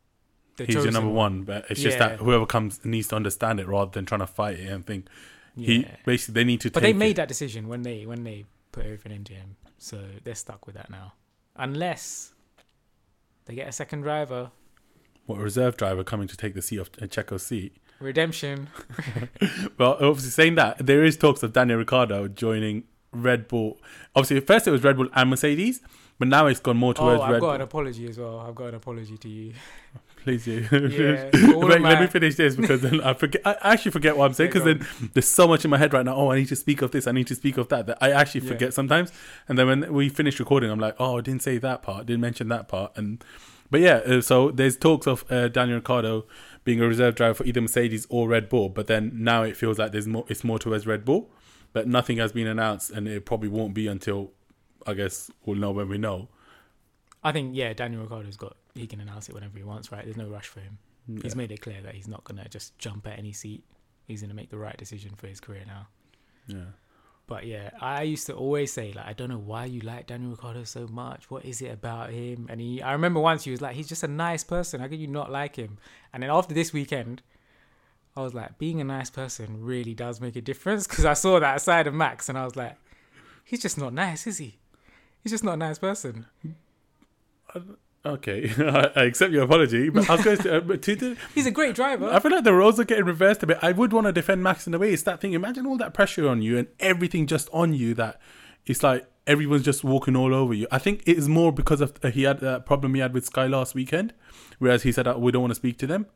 the 0.57 0.65
He's 0.65 0.75
your 0.75 0.91
number 0.91 1.09
one, 1.11 1.43
but 1.43 1.65
it's 1.69 1.81
just 1.81 1.97
Yeah. 1.97 2.09
that 2.09 2.19
whoever 2.19 2.45
comes 2.45 2.83
needs 2.83 3.07
to 3.09 3.15
understand 3.15 3.59
it 3.61 3.67
rather 3.67 3.91
than 3.91 4.05
trying 4.05 4.19
to 4.19 4.27
fight 4.27 4.59
it 4.59 4.67
and 4.69 4.85
think 4.85 5.07
he 5.55 5.81
Yeah. 5.83 5.95
basically 6.05 6.33
they 6.33 6.43
need 6.43 6.59
to. 6.61 6.71
But 6.71 6.83
they 6.83 6.91
made 6.93 7.11
it. 7.11 7.15
that 7.15 7.27
decision 7.29 7.67
when 7.69 7.83
they 7.83 8.05
when 8.05 8.23
they 8.25 8.45
put 8.73 8.83
everything 8.85 9.13
into 9.13 9.33
him, 9.33 9.55
so 9.77 10.03
they're 10.25 10.35
stuck 10.35 10.65
with 10.65 10.75
that 10.75 10.89
now. 10.89 11.13
Unless 11.59 12.33
they 13.45 13.53
get 13.53 13.67
a 13.67 13.71
second 13.71 14.01
driver, 14.01 14.51
what 15.25 15.39
a 15.39 15.43
reserve 15.43 15.77
driver 15.77 16.03
coming 16.03 16.27
to 16.27 16.35
take 16.37 16.55
the 16.55 16.61
seat 16.61 16.77
of 16.79 16.89
uh, 17.01 17.05
Checo's 17.05 17.43
seat. 17.45 17.75
Redemption. 17.99 18.69
Well, 19.77 19.93
obviously 20.01 20.31
saying 20.31 20.55
that 20.55 20.85
there 20.85 21.03
is 21.03 21.15
talks 21.17 21.43
of 21.43 21.53
Daniel 21.53 21.77
Ricciardo 21.77 22.27
joining 22.27 22.83
Red 23.11 23.47
Bull. 23.47 23.79
Obviously, 24.15 24.37
at 24.37 24.47
first 24.47 24.67
it 24.67 24.71
was 24.71 24.83
Red 24.83 24.97
Bull 24.97 25.07
and 25.13 25.29
Mercedes, 25.29 25.81
but 26.17 26.27
now 26.27 26.47
it's 26.47 26.59
gone 26.59 26.77
more 26.77 26.93
towards. 26.93 27.19
Oh, 27.21 27.23
I've 27.23 27.31
Red 27.31 27.41
got 27.41 27.51
an 27.51 27.57
Bull. 27.59 27.65
apology 27.65 28.09
as 28.09 28.17
well. 28.17 28.39
I've 28.39 28.55
got 28.55 28.67
an 28.69 28.75
apology 28.75 29.17
to 29.17 29.29
you. 29.29 29.53
Please 30.23 30.45
do. 30.45 30.59
Yeah. 30.71 31.29
Wait, 31.55 31.81
let 31.81 32.01
me 32.01 32.07
finish 32.07 32.35
this 32.35 32.55
because 32.55 32.81
then 32.81 33.01
I 33.01 33.13
forget. 33.13 33.41
I 33.45 33.55
actually 33.61 33.91
forget 33.91 34.17
what 34.17 34.25
I'm 34.25 34.33
saying 34.33 34.49
because 34.51 34.63
go 34.63 34.73
then 34.73 35.09
there's 35.13 35.27
so 35.27 35.47
much 35.47 35.63
in 35.63 35.71
my 35.71 35.77
head 35.77 35.93
right 35.93 36.05
now. 36.05 36.15
Oh, 36.15 36.31
I 36.31 36.37
need 36.39 36.49
to 36.49 36.55
speak 36.55 36.81
of 36.81 36.91
this. 36.91 37.07
I 37.07 37.11
need 37.11 37.27
to 37.27 37.35
speak 37.35 37.57
of 37.57 37.69
that. 37.69 37.87
That 37.87 37.97
I 38.01 38.11
actually 38.11 38.41
Yeah. 38.41 38.49
forget 38.51 38.73
sometimes. 38.73 39.11
And 39.47 39.57
then 39.57 39.67
when 39.67 39.93
we 39.93 40.09
finish 40.09 40.39
recording, 40.39 40.69
I'm 40.71 40.79
like, 40.79 40.95
oh, 40.99 41.17
I 41.17 41.21
didn't 41.21 41.41
say 41.43 41.57
that 41.59 41.81
part. 41.81 42.05
Didn't 42.05 42.21
mention 42.21 42.49
that 42.49 42.67
part. 42.67 42.91
And 42.97 43.23
but 43.71 43.79
yeah, 43.81 43.97
uh, 44.05 44.21
so 44.21 44.51
there's 44.51 44.75
talks 44.77 45.07
of 45.07 45.23
uh, 45.31 45.47
Daniel 45.47 45.77
Ricciardo 45.77 46.25
being 46.63 46.81
a 46.81 46.87
reserve 46.87 47.15
driver 47.15 47.35
for 47.35 47.45
either 47.45 47.61
Mercedes 47.61 48.05
or 48.09 48.27
Red 48.27 48.49
Bull. 48.49 48.67
But 48.69 48.87
then 48.87 49.11
now 49.15 49.43
it 49.43 49.55
feels 49.55 49.79
like 49.79 49.91
there's 49.93 50.07
more. 50.07 50.25
It's 50.27 50.43
more 50.43 50.59
towards 50.59 50.85
Red 50.85 51.05
Bull. 51.05 51.31
But 51.71 51.87
nothing 51.87 52.17
has 52.17 52.31
been 52.31 52.47
announced, 52.47 52.89
and 52.89 53.07
it 53.07 53.25
probably 53.25 53.49
won't 53.49 53.73
be 53.75 53.87
until 53.87 54.31
I 54.87 54.95
guess 54.95 55.29
we'll 55.45 55.55
know 55.57 55.71
when 55.71 55.87
we 55.87 55.97
know. 55.97 56.29
I 57.23 57.31
think 57.31 57.55
yeah, 57.55 57.73
Daniel 57.73 58.01
Ricciardo's 58.01 58.37
got 58.37 58.57
he 58.75 58.87
can 58.87 59.01
announce 59.01 59.29
it 59.29 59.35
whenever 59.35 59.57
he 59.57 59.63
wants, 59.63 59.91
right? 59.91 60.03
There's 60.03 60.17
no 60.17 60.27
rush 60.27 60.47
for 60.47 60.59
him. 60.59 60.77
Mm, 61.09 61.23
he's 61.23 61.35
made 61.35 61.51
it 61.51 61.61
clear 61.61 61.81
that 61.81 61.95
he's 61.95 62.07
not 62.07 62.23
gonna 62.23 62.47
just 62.49 62.77
jump 62.77 63.07
at 63.07 63.17
any 63.17 63.33
seat. 63.33 63.63
He's 64.07 64.21
gonna 64.21 64.33
make 64.33 64.49
the 64.49 64.57
right 64.57 64.77
decision 64.77 65.15
for 65.15 65.27
his 65.27 65.39
career 65.39 65.63
now. 65.67 65.87
yeah. 66.47 66.65
But 67.29 67.45
yeah, 67.45 67.69
I 67.79 68.01
used 68.01 68.25
to 68.25 68.33
always 68.33 68.73
say 68.73 68.91
like, 68.91 69.05
I 69.05 69.13
don't 69.13 69.29
know 69.29 69.37
why 69.37 69.65
you 69.65 69.81
like 69.81 70.07
Daniel 70.07 70.31
Ricciardo 70.31 70.63
so 70.63 70.87
much. 70.87 71.29
What 71.29 71.45
is 71.45 71.61
it 71.61 71.71
about 71.71 72.09
him? 72.09 72.47
And 72.49 72.59
he, 72.59 72.81
I 72.81 72.93
remember 72.93 73.19
once 73.19 73.43
he 73.43 73.51
was 73.51 73.61
like, 73.61 73.75
he's 73.75 73.87
just 73.87 74.01
a 74.01 74.07
nice 74.07 74.43
person. 74.43 74.81
How 74.81 74.87
can 74.87 74.99
you 74.99 75.05
not 75.05 75.31
like 75.31 75.55
him? 75.55 75.77
And 76.11 76.23
then 76.23 76.31
after 76.31 76.55
this 76.55 76.73
weekend, 76.73 77.21
I 78.17 78.21
was 78.21 78.33
like, 78.33 78.57
being 78.57 78.81
a 78.81 78.83
nice 78.83 79.11
person 79.11 79.63
really 79.63 79.93
does 79.93 80.19
make 80.19 80.35
a 80.35 80.41
difference 80.41 80.87
because 80.87 81.05
I 81.05 81.13
saw 81.13 81.39
that 81.39 81.61
side 81.61 81.85
of 81.85 81.93
Max 81.93 82.29
and 82.29 82.37
I 82.37 82.45
was 82.45 82.55
like, 82.55 82.77
he's 83.45 83.61
just 83.61 83.77
not 83.77 83.93
nice, 83.93 84.25
is 84.25 84.39
he? 84.39 84.57
He's 85.21 85.31
just 85.31 85.43
not 85.43 85.53
a 85.53 85.57
nice 85.57 85.77
person. 85.77 86.25
Okay, 88.13 88.51
I 88.57 89.03
accept 89.05 89.31
your 89.31 89.43
apology, 89.43 89.89
but 89.89 90.09
I 90.09 90.15
was 90.15 90.25
going 90.25 90.37
to, 90.39 90.57
uh, 90.57 90.59
but 90.61 90.81
to 90.83 91.15
He's 91.35 91.45
a 91.45 91.51
great 91.51 91.75
driver. 91.75 92.09
I 92.09 92.19
feel 92.19 92.31
like 92.31 92.43
the 92.43 92.53
roles 92.53 92.79
are 92.79 92.83
getting 92.83 93.05
reversed 93.05 93.43
a 93.43 93.47
bit. 93.47 93.59
I 93.61 93.71
would 93.71 93.93
want 93.93 94.07
to 94.07 94.13
defend 94.13 94.43
Max 94.43 94.67
in 94.67 94.73
a 94.73 94.79
way. 94.79 94.91
It's 94.91 95.03
that 95.03 95.21
thing. 95.21 95.33
Imagine 95.33 95.65
all 95.65 95.77
that 95.77 95.93
pressure 95.93 96.27
on 96.27 96.41
you 96.41 96.57
and 96.57 96.67
everything 96.79 97.27
just 97.27 97.49
on 97.51 97.73
you 97.73 97.93
that 97.95 98.19
it's 98.65 98.83
like 98.83 99.07
everyone's 99.27 99.63
just 99.63 99.83
walking 99.83 100.15
all 100.15 100.33
over 100.33 100.53
you. 100.53 100.67
I 100.71 100.79
think 100.79 101.03
it 101.05 101.17
is 101.17 101.29
more 101.29 101.51
because 101.51 101.81
of 101.81 101.93
uh, 102.03 102.09
he 102.09 102.23
had 102.23 102.39
that 102.39 102.65
problem 102.65 102.95
he 102.95 103.01
had 103.01 103.13
with 103.13 103.25
Sky 103.25 103.47
last 103.47 103.75
weekend, 103.75 104.13
whereas 104.57 104.83
he 104.83 104.91
said 104.91 105.07
uh, 105.07 105.15
we 105.17 105.31
don't 105.31 105.41
want 105.41 105.51
to 105.51 105.55
speak 105.55 105.77
to 105.79 105.87
them. 105.87 106.07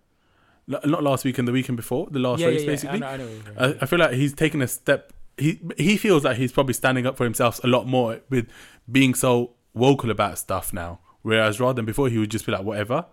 L- 0.71 0.81
Not 0.85 1.03
last 1.03 1.23
weekend, 1.25 1.47
the 1.47 1.51
weekend 1.51 1.77
before, 1.77 2.07
the 2.09 2.19
last 2.19 2.39
yeah, 2.39 2.47
race, 2.47 2.61
yeah, 2.61 2.65
yeah. 2.65 2.71
basically. 2.71 3.03
I 3.03 3.17
know, 3.17 3.27
I 3.57 3.67
know. 3.67 3.75
I, 3.75 3.83
I 3.83 3.85
feel 3.85 3.99
like 3.99 4.13
he's 4.13 4.33
taken 4.33 4.61
a 4.61 4.67
step. 4.67 5.13
He 5.37 5.59
he 5.77 5.97
feels 5.97 6.23
like 6.23 6.37
he's 6.37 6.51
probably 6.51 6.73
standing 6.73 7.05
up 7.05 7.17
for 7.17 7.23
himself 7.23 7.63
a 7.63 7.67
lot 7.67 7.87
more 7.87 8.21
with 8.29 8.47
being 8.91 9.13
so 9.13 9.51
vocal 9.75 10.11
about 10.11 10.37
stuff 10.37 10.73
now. 10.73 10.99
Whereas 11.23 11.59
rather 11.59 11.73
than 11.73 11.85
before, 11.85 12.07
he 12.09 12.17
would 12.19 12.29
just 12.31 12.45
be 12.45 12.51
like 12.51 12.63
whatever. 12.63 13.05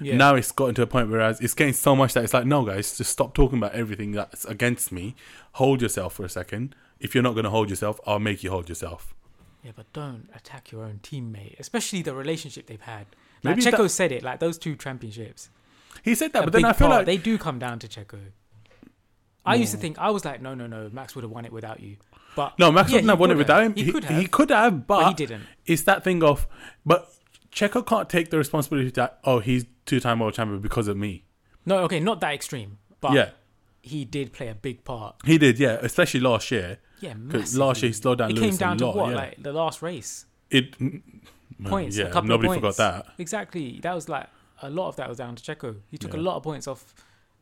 yeah. 0.00 0.16
Now 0.16 0.34
it's 0.36 0.50
gotten 0.52 0.74
to 0.76 0.82
a 0.82 0.86
point 0.86 1.10
whereas 1.10 1.40
it's 1.40 1.54
getting 1.54 1.74
so 1.74 1.94
much 1.96 2.14
that 2.14 2.24
it's 2.24 2.32
like, 2.32 2.46
no, 2.46 2.64
guys, 2.64 2.96
just 2.96 3.10
stop 3.12 3.34
talking 3.34 3.58
about 3.58 3.72
everything 3.74 4.12
that's 4.12 4.44
against 4.46 4.90
me. 4.92 5.14
Hold 5.52 5.82
yourself 5.82 6.14
for 6.14 6.24
a 6.24 6.28
second. 6.28 6.74
If 7.00 7.14
you're 7.14 7.22
not 7.22 7.32
going 7.34 7.44
to 7.44 7.50
hold 7.50 7.68
yourself, 7.70 8.00
I'll 8.06 8.18
make 8.18 8.42
you 8.42 8.50
hold 8.50 8.68
yourself. 8.68 9.14
Yeah, 9.64 9.72
but 9.74 9.92
don't 9.92 10.28
attack 10.36 10.70
your 10.72 10.84
own 10.84 11.00
teammate, 11.02 11.58
especially 11.58 12.00
the 12.02 12.14
relationship 12.14 12.66
they've 12.66 12.80
had. 12.80 13.06
Like 13.42 13.56
Maybe 13.56 13.62
Checo 13.70 13.82
that- 13.84 13.88
said 13.90 14.12
it, 14.12 14.22
like 14.22 14.38
those 14.40 14.56
two 14.56 14.76
championships. 14.76 15.50
He 16.04 16.14
said 16.14 16.32
that, 16.32 16.42
a 16.44 16.46
but 16.46 16.52
then 16.52 16.64
I 16.64 16.72
feel 16.72 16.86
part, 16.88 17.00
like 17.00 17.06
they 17.06 17.16
do 17.16 17.36
come 17.38 17.58
down 17.58 17.80
to 17.80 17.88
Checo. 17.88 18.18
I 19.44 19.54
used 19.56 19.72
to 19.72 19.78
think 19.78 19.98
I 19.98 20.10
was 20.10 20.24
like, 20.24 20.42
no, 20.42 20.54
no, 20.54 20.66
no, 20.66 20.90
Max 20.92 21.14
would 21.14 21.22
have 21.24 21.30
won 21.30 21.44
it 21.44 21.52
without 21.52 21.80
you. 21.80 21.96
But 22.36 22.56
no, 22.58 22.70
Max 22.70 22.90
yeah, 22.90 22.96
wouldn't 22.96 23.10
have 23.10 23.18
won 23.18 23.30
it 23.30 23.36
without 23.36 23.62
him. 23.64 23.74
He 23.74 23.90
could 23.90 24.04
have, 24.04 24.20
He 24.20 24.26
could 24.28 24.50
have, 24.50 24.86
but, 24.86 25.00
but 25.00 25.08
he 25.08 25.14
didn't. 25.14 25.44
it's 25.66 25.82
that 25.82 26.04
thing 26.04 26.22
of, 26.22 26.46
but 26.84 27.10
Checo 27.52 27.84
can't 27.86 28.08
take 28.08 28.30
the 28.30 28.38
responsibility 28.38 28.90
that 28.90 29.18
oh 29.24 29.38
he's 29.40 29.64
two-time 29.86 30.20
world 30.20 30.34
champion 30.34 30.60
because 30.60 30.88
of 30.88 30.96
me. 30.96 31.24
No, 31.66 31.78
okay, 31.80 32.00
not 32.00 32.20
that 32.20 32.34
extreme, 32.34 32.78
but 33.00 33.12
yeah, 33.12 33.30
he 33.82 34.04
did 34.04 34.32
play 34.32 34.48
a 34.48 34.54
big 34.54 34.84
part. 34.84 35.16
he 35.24 35.38
did. 35.38 35.58
Yeah, 35.58 35.78
especially 35.82 36.20
last 36.20 36.50
year. 36.50 36.78
Yeah, 37.00 37.14
Because 37.14 37.56
last 37.56 37.82
year 37.82 37.88
he 37.90 37.92
slowed 37.92 38.18
down 38.18 38.30
It 38.32 38.36
Lewis 38.36 38.50
came 38.50 38.56
down 38.56 38.72
a 38.74 38.78
to 38.80 38.86
lot. 38.86 38.96
what, 38.96 39.10
yeah. 39.10 39.16
like 39.16 39.42
the 39.42 39.52
last 39.52 39.82
race 39.82 40.26
it 40.50 40.74
points, 41.64 41.96
Yeah, 41.96 42.06
a 42.06 42.10
couple 42.10 42.28
nobody 42.28 42.48
of 42.48 42.60
points. 42.62 42.76
forgot 42.76 43.04
that. 43.06 43.14
Exactly, 43.18 43.78
that 43.82 43.94
was 43.94 44.08
like 44.08 44.26
a 44.62 44.68
lot 44.70 44.88
of 44.88 44.96
that 44.96 45.08
was 45.08 45.18
down 45.18 45.36
to 45.36 45.42
Checo. 45.54 45.76
He 45.90 45.96
took 45.98 46.12
Yeah. 46.14 46.20
a 46.20 46.22
lot 46.22 46.36
of 46.36 46.42
points 46.42 46.66
off 46.66 46.94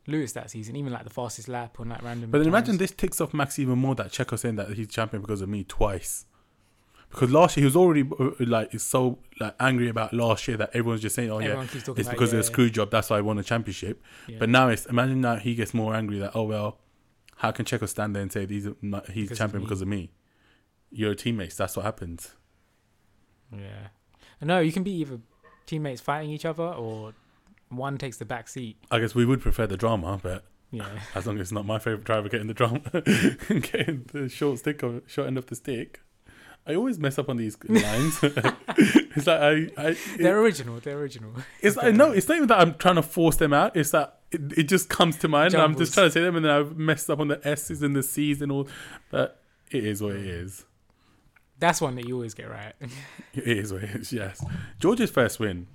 Lewis 0.07 0.33
that 0.33 0.51
season, 0.51 0.77
even 0.77 0.93
like 0.93 1.05
the 1.05 1.11
fastest 1.11 1.49
lap 1.49 1.81
on 1.81 1.89
that 1.89 2.03
random. 2.03 2.31
But 2.31 2.39
then 2.39 2.49
imagine 2.49 2.77
this 2.77 2.91
ticks 2.93 3.21
off 3.21 3.33
Max 3.33 3.59
even 3.59 3.79
more 3.79 3.95
that 3.95 4.09
Checo 4.13 4.39
saying 4.39 4.57
that 4.57 4.69
he's 4.71 4.89
champion 4.89 5.23
because 5.23 5.41
of 5.41 5.49
me 5.49 5.65
twice. 5.65 6.27
Because 7.17 7.33
last 7.33 7.57
year 7.57 7.63
he 7.63 7.65
was 7.65 7.77
already 7.77 8.07
uh, 8.21 8.31
like 8.41 8.79
so 8.79 9.19
like 9.41 9.55
angry 9.59 9.89
about 9.89 10.13
last 10.13 10.47
year 10.47 10.59
that 10.59 10.69
everyone's 10.75 11.01
just 11.01 11.15
saying, 11.15 11.31
"Oh 11.31 11.39
yeah, 11.39 11.47
Everyone 11.47 11.69
keeps 11.69 11.89
it's 11.89 12.09
because 12.11 12.35
of 12.35 12.35
yeah, 12.35 12.41
a 12.41 12.43
screw 12.43 12.69
job. 12.69 12.91
That's 12.91 13.09
why 13.09 13.17
I 13.17 13.21
won 13.23 13.39
a 13.39 13.43
championship." 13.43 14.03
yeah. 14.29 14.37
But 14.39 14.51
now 14.51 14.69
it's 14.69 14.85
imagine 14.85 15.23
now 15.23 15.37
he 15.37 15.55
gets 15.55 15.73
more 15.73 15.95
angry 15.95 16.19
that, 16.19 16.33
"Oh 16.35 16.43
well, 16.43 16.79
how 17.37 17.53
can 17.53 17.65
Checo 17.65 17.89
stand 17.89 18.15
there 18.15 18.21
and 18.23 18.31
say 18.31 18.45
these 18.45 18.69
not, 18.83 19.09
he's 19.09 19.29
Because 19.29 19.39
champion 19.39 19.63
me." 19.63 19.65
because 19.67 19.81
of 19.81 19.89
me?" 19.89 20.11
You're 20.91 21.15
teammates. 21.15 21.57
That's 21.57 21.75
what 21.75 21.87
happens. 21.87 22.35
Yeah. 23.51 23.89
No, 24.43 24.61
you 24.61 24.71
can 24.71 24.83
be 24.83 24.93
either 24.93 25.19
teammates 25.65 26.03
fighting 26.03 26.31
each 26.31 26.45
other 26.45 26.65
or 26.65 27.15
one 27.71 27.97
takes 27.97 28.19
the 28.19 28.27
back 28.27 28.47
seat. 28.47 28.77
I 28.91 28.99
guess 28.99 29.15
we 29.15 29.25
would 29.25 29.41
prefer 29.41 29.67
the 29.67 29.79
drama, 29.79 30.21
but 30.23 30.45
Yeah. 30.71 30.87
as 31.15 31.27
long 31.27 31.37
as 31.37 31.43
it's 31.43 31.53
not 31.53 31.65
my 31.65 31.79
favorite 31.79 32.05
driver 32.05 32.29
getting 32.29 32.47
the 32.47 32.55
drama, 32.55 32.81
getting 32.93 34.05
the 34.13 34.29
short 34.29 34.59
stick 34.59 34.83
of 34.83 35.03
short 35.07 35.29
end 35.29 35.39
of 35.39 35.47
the 35.47 35.55
stick. 35.57 36.03
I 36.67 36.75
always 36.75 36.99
mess 36.99 37.19
up 37.19 37.29
on 37.29 37.37
these 37.37 37.57
lines. 37.69 38.19
it's 38.23 39.27
like 39.27 39.41
I, 39.41 39.71
I 39.77 39.97
They're 40.19 40.39
original. 40.41 40.81
They're 40.81 40.99
original. 40.99 41.33
It's 41.61 41.77
like, 41.77 41.95
no, 41.95 42.11
it's 42.11 42.29
not 42.29 42.37
even 42.37 42.49
that 42.49 42.59
I'm 42.59 42.75
trying 42.75 42.97
to 42.97 43.03
force 43.03 43.37
them 43.37 43.53
out. 43.53 43.77
It's 43.77 43.93
that 43.93 44.19
it, 44.33 44.59
it 44.59 44.63
just 44.65 44.89
comes 44.89 45.17
to 45.19 45.29
mind. 45.29 45.55
And 45.55 45.63
I'm 45.63 45.77
just 45.77 45.95
trying 45.95 46.09
to 46.09 46.11
say 46.11 46.23
them, 46.23 46.37
and 46.37 46.45
then 46.45 46.53
I've 46.53 46.77
messed 46.77 47.09
up 47.09 47.21
on 47.21 47.29
the 47.29 47.41
S's 47.47 47.83
and 47.83 47.95
the 47.95 48.03
C's 48.03 48.43
and 48.43 48.51
all. 48.51 48.69
But 49.11 49.41
it 49.71 49.85
is 49.85 50.03
what 50.03 50.17
it 50.17 50.25
mm. 50.25 50.45
is. 50.45 50.65
That's 51.59 51.81
one 51.81 51.95
that 51.95 52.07
you 52.07 52.15
always 52.15 52.35
get 52.35 52.51
right. 52.51 52.75
It 53.33 53.59
is 53.59 53.73
what 53.73 53.85
it 53.85 53.91
is. 53.91 54.13
Yes, 54.13 54.45
George's 54.79 55.11
first 55.11 55.39
win. 55.39 55.67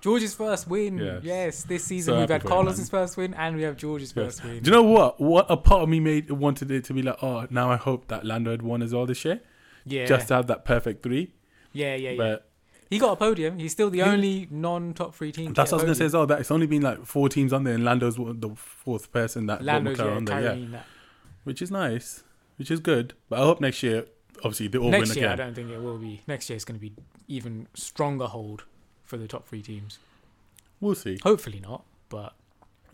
George's 0.00 0.34
first 0.34 0.68
win. 0.68 0.98
Yes. 0.98 1.22
Yes. 1.24 1.62
This 1.64 1.84
season 1.84 2.14
So 2.14 2.20
we've 2.20 2.28
had 2.28 2.42
him, 2.42 2.48
Carlos's 2.48 2.88
first 2.88 3.16
win 3.16 3.34
and 3.34 3.56
we 3.56 3.62
have 3.62 3.76
George's 3.76 4.12
Yes. 4.14 4.24
first 4.26 4.44
win. 4.44 4.62
Do 4.62 4.70
you 4.70 4.76
know 4.76 4.84
what? 4.84 5.20
What 5.20 5.46
a 5.48 5.56
part 5.56 5.82
of 5.82 5.88
me 5.88 5.98
made 5.98 6.30
wanted 6.30 6.70
it 6.70 6.84
to 6.84 6.94
be 6.94 7.02
like, 7.02 7.22
oh, 7.22 7.46
now 7.50 7.70
I 7.70 7.76
hope 7.76 8.06
that 8.08 8.24
Lando 8.24 8.52
had 8.52 8.62
won 8.62 8.82
as 8.82 8.94
well 8.94 9.06
this 9.06 9.24
year, 9.24 9.40
yeah. 9.88 10.06
just 10.06 10.28
to 10.28 10.34
have 10.34 10.46
that 10.48 10.64
perfect 10.64 11.02
three. 11.02 11.32
yeah, 11.72 11.94
yeah, 11.94 12.10
yeah. 12.10 12.16
But 12.16 12.50
he 12.90 12.98
got 12.98 13.12
a 13.12 13.16
podium. 13.16 13.58
He's 13.58 13.72
still 13.72 13.90
the 13.90 13.98
He- 13.98 14.02
only 14.04 14.48
non-top 14.50 15.14
three 15.14 15.32
team. 15.32 15.52
that's 15.52 15.72
what 15.72 15.80
I 15.80 15.84
was 15.84 15.84
gonna 15.84 15.94
say 15.94 16.04
as 16.06 16.14
well. 16.14 16.26
That 16.26 16.40
it's 16.40 16.50
only 16.50 16.66
been 16.66 16.82
like 16.82 17.04
four 17.04 17.28
teams 17.28 17.52
on 17.52 17.64
there, 17.64 17.74
and 17.74 17.84
Lando's 17.84 18.16
the 18.16 18.52
fourth 18.56 19.12
person 19.12 19.46
that 19.46 19.62
Lando's 19.62 19.96
got 19.98 20.06
McLaren 20.06 20.10
yeah, 20.10 20.16
on 20.16 20.24
there. 20.24 20.56
Yeah, 20.56 20.66
that. 20.72 20.86
which 21.44 21.60
is 21.62 21.70
nice, 21.70 22.22
which 22.56 22.70
is 22.70 22.80
good. 22.80 23.14
But 23.28 23.40
I 23.40 23.42
hope 23.42 23.60
next 23.60 23.82
year, 23.82 24.06
obviously, 24.38 24.68
they 24.68 24.78
all 24.78 24.90
Next 24.90 25.10
win 25.10 25.18
year, 25.18 25.30
I 25.30 25.36
don't 25.36 25.54
think 25.54 25.70
it 25.70 25.80
will 25.80 25.98
be. 25.98 26.22
Next 26.26 26.48
year, 26.48 26.56
it's 26.56 26.64
going 26.64 26.78
to 26.78 26.80
be 26.80 26.92
even 27.26 27.68
stronger 27.74 28.26
hold 28.26 28.64
for 29.04 29.16
the 29.16 29.28
top 29.28 29.46
three 29.46 29.62
teams. 29.62 29.98
We'll 30.80 30.94
see. 30.94 31.18
Hopefully 31.22 31.60
not, 31.60 31.84
but 32.08 32.34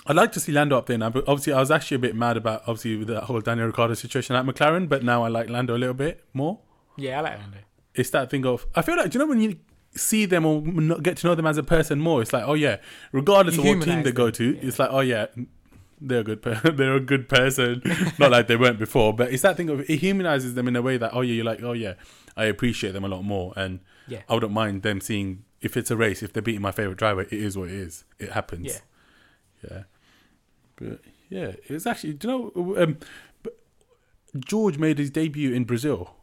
I'd 0.06 0.16
like 0.16 0.32
to 0.32 0.40
see 0.40 0.52
Lando 0.52 0.76
up 0.76 0.86
there 0.86 0.98
now, 0.98 1.10
but 1.10 1.24
obviously 1.28 1.52
I 1.52 1.60
was 1.60 1.70
actually 1.70 1.96
a 1.96 1.98
bit 2.00 2.14
mad 2.16 2.36
about 2.36 2.62
obviously 2.66 2.96
with 2.96 3.08
that 3.08 3.24
whole 3.24 3.40
Daniel 3.40 3.66
Ricciardo 3.66 3.94
situation 3.94 4.34
at 4.36 4.44
McLaren, 4.44 4.88
but 4.88 5.02
now 5.02 5.22
I 5.24 5.28
like 5.28 5.48
Lando 5.48 5.76
a 5.76 5.78
little 5.78 5.94
bit 5.94 6.24
more. 6.32 6.58
Yeah, 6.96 7.18
I 7.18 7.22
like 7.22 7.38
Lando. 7.38 7.58
It's 7.94 8.10
that 8.10 8.30
thing 8.30 8.44
of 8.46 8.66
I 8.74 8.82
feel 8.82 8.96
like 8.96 9.10
do 9.10 9.18
you 9.18 9.24
know 9.24 9.28
when 9.28 9.40
you 9.40 9.56
see 9.96 10.26
them 10.26 10.44
or 10.44 10.60
get 11.00 11.16
to 11.18 11.26
know 11.28 11.34
them 11.34 11.46
as 11.46 11.56
a 11.58 11.62
person 11.62 12.00
more, 12.00 12.20
it's 12.22 12.32
like 12.32 12.44
oh 12.46 12.54
yeah, 12.54 12.78
regardless 13.12 13.56
You 13.56 13.62
of 13.62 13.78
what 13.78 13.84
team 13.84 14.02
they 14.02 14.12
go 14.12 14.30
to, 14.30 14.44
yeah. 14.54 14.60
it's 14.62 14.78
like 14.78 14.90
oh 14.92 15.00
yeah, 15.00 15.26
they're 16.00 16.20
a 16.20 16.24
good 16.24 16.42
per- 16.42 16.60
they're 16.72 16.96
a 16.96 17.00
good 17.00 17.28
person, 17.28 17.82
not 18.18 18.30
like 18.32 18.46
they 18.48 18.56
weren't 18.56 18.78
before, 18.78 19.12
but 19.14 19.32
it's 19.32 19.42
that 19.42 19.56
thing 19.56 19.68
of 19.70 19.80
it 19.88 19.98
humanizes 20.00 20.54
them 20.54 20.66
in 20.68 20.74
a 20.76 20.82
way 20.82 20.96
that 20.96 21.10
oh 21.14 21.20
yeah, 21.20 21.34
you're 21.34 21.44
like 21.44 21.62
oh 21.62 21.72
yeah, 21.72 21.94
I 22.36 22.46
appreciate 22.46 22.92
them 22.92 23.04
a 23.04 23.08
lot 23.08 23.22
more, 23.22 23.52
and 23.56 23.80
Yeah. 24.08 24.22
I 24.28 24.34
wouldn't 24.34 24.52
mind 24.52 24.82
them 24.82 25.00
seeing 25.00 25.44
if 25.60 25.76
it's 25.76 25.90
a 25.90 25.96
race, 25.96 26.22
if 26.22 26.32
they're 26.32 26.42
beating 26.42 26.60
my 26.60 26.72
favorite 26.72 26.98
driver, 26.98 27.22
it 27.22 27.32
is 27.32 27.56
what 27.56 27.68
it 27.68 27.74
is, 27.76 28.04
it 28.18 28.32
happens. 28.32 28.66
Yeah. 28.66 29.70
Yeah. 29.70 29.82
But 30.76 31.00
yeah, 31.30 31.52
it's 31.66 31.86
actually. 31.86 32.14
Do 32.14 32.28
you 32.28 32.52
know? 32.74 32.82
Um, 32.82 32.98
George 34.38 34.78
made 34.78 34.98
his 34.98 35.10
debut 35.10 35.52
in 35.54 35.64
Brazil. 35.64 36.16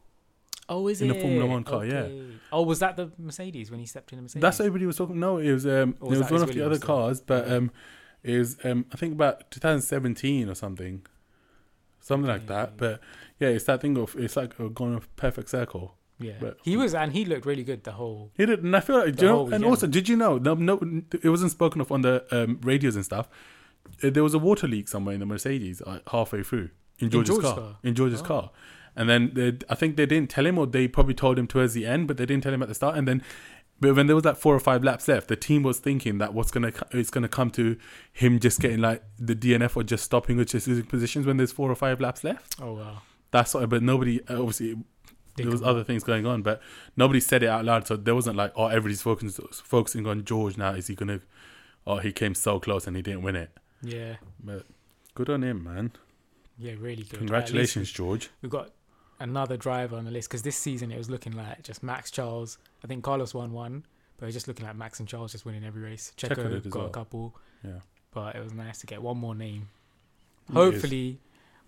Oh, 0.73 0.87
is 0.87 1.01
it? 1.01 1.05
In 1.05 1.11
it 1.11 1.17
a 1.17 1.21
Formula 1.21 1.45
One 1.45 1.63
car, 1.63 1.85
yeah. 1.85 2.07
Oh, 2.51 2.63
was 2.63 2.79
that 2.79 2.95
the 2.95 3.11
Mercedes 3.17 3.69
when 3.71 3.79
he 3.79 3.85
stepped 3.85 4.11
in 4.13 4.17
the 4.17 4.23
Mercedes? 4.23 4.41
That's 4.41 4.59
what 4.59 4.65
everybody 4.65 4.85
was 4.85 4.95
talking. 4.97 5.19
No, 5.19 5.37
it 5.37 5.51
was. 5.51 5.65
Um, 5.67 5.95
was 5.99 6.19
it 6.19 6.23
was 6.23 6.31
one 6.31 6.41
of 6.43 6.53
the 6.53 6.65
other 6.65 6.79
cars, 6.79 7.19
but 7.21 7.47
Yeah. 7.47 7.55
um, 7.55 7.71
it 8.23 8.37
was. 8.39 8.57
Um, 8.63 8.85
I 8.93 8.95
think 8.97 9.13
about 9.13 9.51
2017 9.51 10.49
or 10.49 10.55
something, 10.55 11.05
something 11.99 12.27
like 12.27 12.47
that. 12.47 12.77
But 12.77 13.01
yeah, 13.39 13.49
it's 13.49 13.65
that 13.65 13.81
thing 13.81 13.97
of 13.97 14.15
it's 14.17 14.35
like 14.35 14.57
a 14.59 14.69
going 14.69 14.95
a 14.95 15.01
perfect 15.15 15.49
circle. 15.49 15.95
Yeah, 16.19 16.33
But- 16.39 16.57
he 16.63 16.77
was, 16.77 16.93
and 16.93 17.13
he 17.13 17.25
looked 17.25 17.47
really 17.47 17.63
good 17.63 17.83
the 17.83 17.93
whole. 17.93 18.31
He 18.37 18.45
did, 18.45 18.63
and 18.63 18.75
I 18.75 18.79
feel 18.79 18.97
like, 18.99 19.15
do 19.15 19.25
you 19.25 19.31
know, 19.31 19.47
and 19.49 19.65
also, 19.65 19.87
did 19.87 20.07
you 20.07 20.15
know? 20.15 20.37
No, 20.37 20.53
no, 20.53 20.79
it 21.23 21.29
wasn't 21.29 21.49
spoken 21.51 21.81
of 21.81 21.91
on 21.91 22.01
the 22.03 22.23
um, 22.31 22.59
radios 22.61 22.95
and 22.95 23.03
stuff. 23.03 23.27
There 24.01 24.23
was 24.23 24.35
a 24.35 24.39
water 24.39 24.67
leak 24.67 24.87
somewhere 24.87 25.15
in 25.15 25.19
the 25.19 25.25
Mercedes 25.25 25.81
uh, 25.81 25.97
halfway 26.11 26.43
through 26.43 26.69
in 26.99 27.09
George's 27.09 27.29
George's 27.35 27.49
car. 27.49 27.59
car? 27.59 27.77
In 27.83 27.95
George's 27.95 28.21
Oh. 28.21 28.25
car, 28.25 28.51
and 28.95 29.09
then 29.09 29.31
they, 29.33 29.57
I 29.69 29.75
think 29.75 29.95
they 29.95 30.05
didn't 30.05 30.29
tell 30.29 30.45
him, 30.45 30.57
or 30.57 30.65
they 30.67 30.87
probably 30.87 31.13
told 31.13 31.37
him 31.39 31.47
towards 31.47 31.73
the 31.73 31.85
end, 31.85 32.07
but 32.07 32.17
they 32.17 32.25
didn't 32.25 32.43
tell 32.43 32.53
him 32.53 32.61
at 32.61 32.69
the 32.69 32.75
start. 32.75 32.97
And 32.97 33.07
then, 33.07 33.23
but 33.79 33.95
when 33.95 34.07
there 34.07 34.15
was 34.15 34.25
like 34.25 34.37
four 34.37 34.53
or 34.55 34.59
five 34.59 34.83
laps 34.83 35.07
left, 35.07 35.27
the 35.27 35.35
team 35.35 35.63
was 35.63 35.79
thinking 35.79 36.17
that 36.19 36.33
what's 36.33 36.51
gonna 36.51 36.71
it's 36.91 37.09
gonna 37.09 37.27
come 37.27 37.49
to 37.51 37.77
him 38.13 38.39
just 38.39 38.59
getting 38.59 38.79
like 38.79 39.03
the 39.17 39.35
DNF 39.35 39.75
or 39.75 39.83
just 39.83 40.03
stopping 40.03 40.39
or 40.39 40.45
just 40.45 40.67
losing 40.67 40.85
positions 40.85 41.25
when 41.25 41.37
there's 41.37 41.51
four 41.51 41.71
or 41.71 41.75
five 41.75 41.99
laps 41.99 42.23
left. 42.23 42.55
Oh 42.61 42.73
wow, 42.73 43.01
That's 43.31 43.53
what, 43.53 43.67
but 43.69 43.81
nobody 43.81 44.19
obviously 44.29 44.75
there 45.37 45.49
was 45.49 45.63
other 45.63 45.83
things 45.83 46.03
going 46.03 46.25
on, 46.27 46.41
but 46.43 46.61
nobody 46.97 47.19
said 47.21 47.41
it 47.41 47.47
out 47.49 47.65
loud. 47.65 47.87
So 47.87 47.95
there 47.95 48.13
wasn't 48.13 48.35
like, 48.35 48.51
oh, 48.55 48.67
everybody's 48.67 49.01
focusing 49.01 49.47
focusing 49.51 50.05
on 50.05 50.25
George 50.25 50.57
now. 50.57 50.71
Is 50.73 50.87
he 50.87 50.93
gonna? 50.95 51.21
Oh, 51.87 51.97
he 51.97 52.11
came 52.11 52.35
so 52.35 52.59
close 52.59 52.85
and 52.85 52.95
he 52.95 53.01
didn't 53.01 53.23
win 53.23 53.35
it. 53.35 53.49
yeah, 53.81 54.17
But 54.43 54.65
good 55.15 55.29
on 55.31 55.43
him, 55.43 55.63
man. 55.63 55.93
yeah, 56.59 56.73
really 56.77 57.01
good. 57.01 57.17
Congratulations, 57.17 57.91
George. 57.91 58.29
We've 58.43 58.51
got 58.51 58.69
another 59.21 59.57
driver 59.57 59.95
on 59.95 60.05
the 60.05 60.11
list 60.11 60.29
because 60.29 60.41
this 60.41 60.55
season 60.55 60.91
it 60.91 60.97
was 60.97 61.09
looking 61.09 61.33
like 61.33 61.63
just 61.63 61.81
Max 61.83 62.11
Charles. 62.11 62.57
I 62.83 62.87
think 62.87 63.03
Carlos 63.03 63.33
won 63.33 63.51
one, 63.53 63.85
but 64.17 64.25
it 64.25 64.27
was 64.27 64.35
just 64.35 64.47
looking 64.47 64.65
like 64.65 64.75
Max 64.75 64.99
and 64.99 65.07
Charles 65.07 65.31
just 65.31 65.45
winning 65.45 65.63
every 65.63 65.81
race. 65.81 66.11
Checo 66.17 66.35
Checo 66.35 66.69
got 66.69 66.79
well. 66.79 66.87
a 66.87 66.89
couple, 66.91 67.35
Yeah. 67.63 67.79
but 68.13 68.35
it 68.35 68.43
was 68.43 68.53
nice 68.53 68.79
to 68.79 68.87
get 68.87 69.01
one 69.01 69.17
more 69.17 69.35
name. 69.35 69.69
Hopefully, 70.51 71.19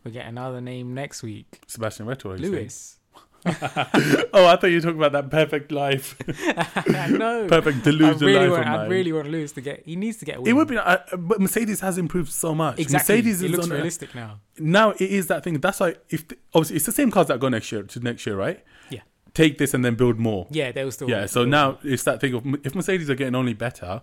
we 0.04 0.12
get 0.12 0.26
another 0.26 0.60
name 0.62 0.94
next 0.94 1.24
week. 1.24 1.62
Sebastian 1.68 2.06
Vettel. 2.06 2.38
Lewis. 2.40 2.98
oh, 4.34 4.46
I 4.48 4.56
thought 4.56 4.68
you 4.68 4.76
were 4.78 4.82
talking 4.82 4.98
about 4.98 5.12
that 5.14 5.30
perfect 5.30 5.72
life, 5.72 6.16
no, 7.10 7.48
perfect 7.48 7.78
I 7.80 7.82
delusional 7.82 8.20
really 8.28 8.48
life 8.48 8.66
want. 8.66 8.68
I 8.68 8.88
really 8.88 9.12
want 9.14 9.30
Lewis 9.30 9.52
to 9.54 9.62
get. 9.62 9.84
He 9.86 9.96
needs 9.96 10.18
to 10.18 10.26
get. 10.26 10.40
It 10.46 10.54
would 10.54 10.68
be, 10.68 10.78
uh, 10.78 10.98
but 11.18 11.42
Mercedes 11.42 11.80
has 11.82 11.98
improved 11.98 12.32
so 12.32 12.56
much. 12.56 12.80
exactly. 12.80 13.16
Mercedes 13.16 13.42
it 13.42 13.46
is 13.46 13.52
looks 13.52 13.66
on 13.66 13.72
realistic 13.72 14.16
now. 14.16 14.40
now 14.58 14.92
it 14.92 15.02
is 15.02 15.28
that 15.28 15.44
thing. 15.44 15.60
That's 15.60 15.80
why 15.80 15.96
if 16.10 16.26
obviously 16.54 16.78
it's 16.78 16.86
the 16.86 16.92
same 16.92 17.12
cars 17.12 17.28
that 17.28 17.40
go 17.40 17.50
next 17.50 17.72
year 17.72 17.84
to 17.84 18.00
next 18.00 18.26
year, 18.26 18.36
right? 18.38 18.64
Yeah. 18.90 19.02
Take 19.34 19.58
this 19.58 19.74
and 19.74 19.84
then 19.84 19.96
build 19.96 20.20
more. 20.20 20.48
Yeah, 20.52 20.72
they 20.72 20.84
will 20.84 20.92
still. 20.92 21.10
Yeah. 21.10 21.26
So 21.26 21.42
they'll- 21.42 21.50
now 21.50 21.80
it's 21.84 22.04
that 22.04 22.22
thing 22.22 22.34
of 22.34 22.46
if 22.64 22.76
Mercedes 22.76 23.10
are 23.10 23.16
getting 23.16 23.36
only 23.36 23.54
better, 23.54 24.02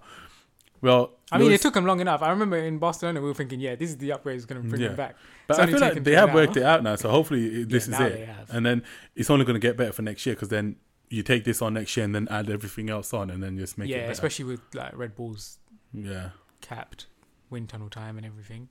well, 0.82 1.12
I 1.32 1.38
mean, 1.38 1.52
it 1.52 1.60
took 1.60 1.74
them 1.74 1.84
long 1.86 2.00
enough. 2.00 2.22
I 2.22 2.30
remember 2.30 2.56
in 2.58 2.78
Barcelona, 2.78 3.20
we 3.20 3.28
were 3.28 3.34
thinking, 3.34 3.60
yeah, 3.60 3.74
this 3.76 3.90
is 3.90 3.96
the 3.98 4.12
upgrade 4.12 4.36
that's 4.36 4.46
going 4.46 4.62
to 4.62 4.68
bring 4.68 4.80
Yeah. 4.82 4.88
them 4.88 4.96
back. 4.96 5.16
But 5.46 5.54
It's 5.54 5.60
I 5.60 5.66
feel 5.70 5.80
like 5.80 6.02
they 6.04 6.14
have 6.14 6.30
now. 6.30 6.34
worked 6.34 6.56
it 6.56 6.62
out 6.64 6.82
now. 6.82 6.96
So 6.96 7.08
hopefully 7.10 7.62
it- 7.62 7.68
this 7.68 7.86
Yeah, 7.88 7.94
is 7.94 8.00
it. 8.00 8.12
they 8.18 8.24
have. 8.26 8.50
And 8.50 8.66
then 8.66 8.82
it's 9.14 9.30
only 9.30 9.44
going 9.44 9.54
to 9.54 9.60
get 9.60 9.76
better 9.76 9.92
for 9.92 10.02
next 10.02 10.26
year 10.26 10.34
because 10.34 10.48
then 10.48 10.76
you 11.08 11.22
take 11.22 11.44
this 11.44 11.60
on 11.62 11.74
next 11.74 11.96
year 11.96 12.04
and 12.04 12.14
then 12.14 12.26
add 12.30 12.48
everything 12.50 12.90
else 12.90 13.12
on 13.14 13.30
and 13.30 13.42
then 13.42 13.58
just 13.58 13.76
make 13.78 13.88
it 13.90 13.92
yeah, 13.96 14.10
especially 14.10 14.44
with 14.44 14.60
like 14.74 14.96
Red 14.96 15.14
Bull's 15.16 15.58
yeah. 15.92 16.30
capped 16.60 17.06
wind 17.48 17.68
tunnel 17.68 17.90
time 17.90 18.16
and 18.16 18.24
everything. 18.26 18.68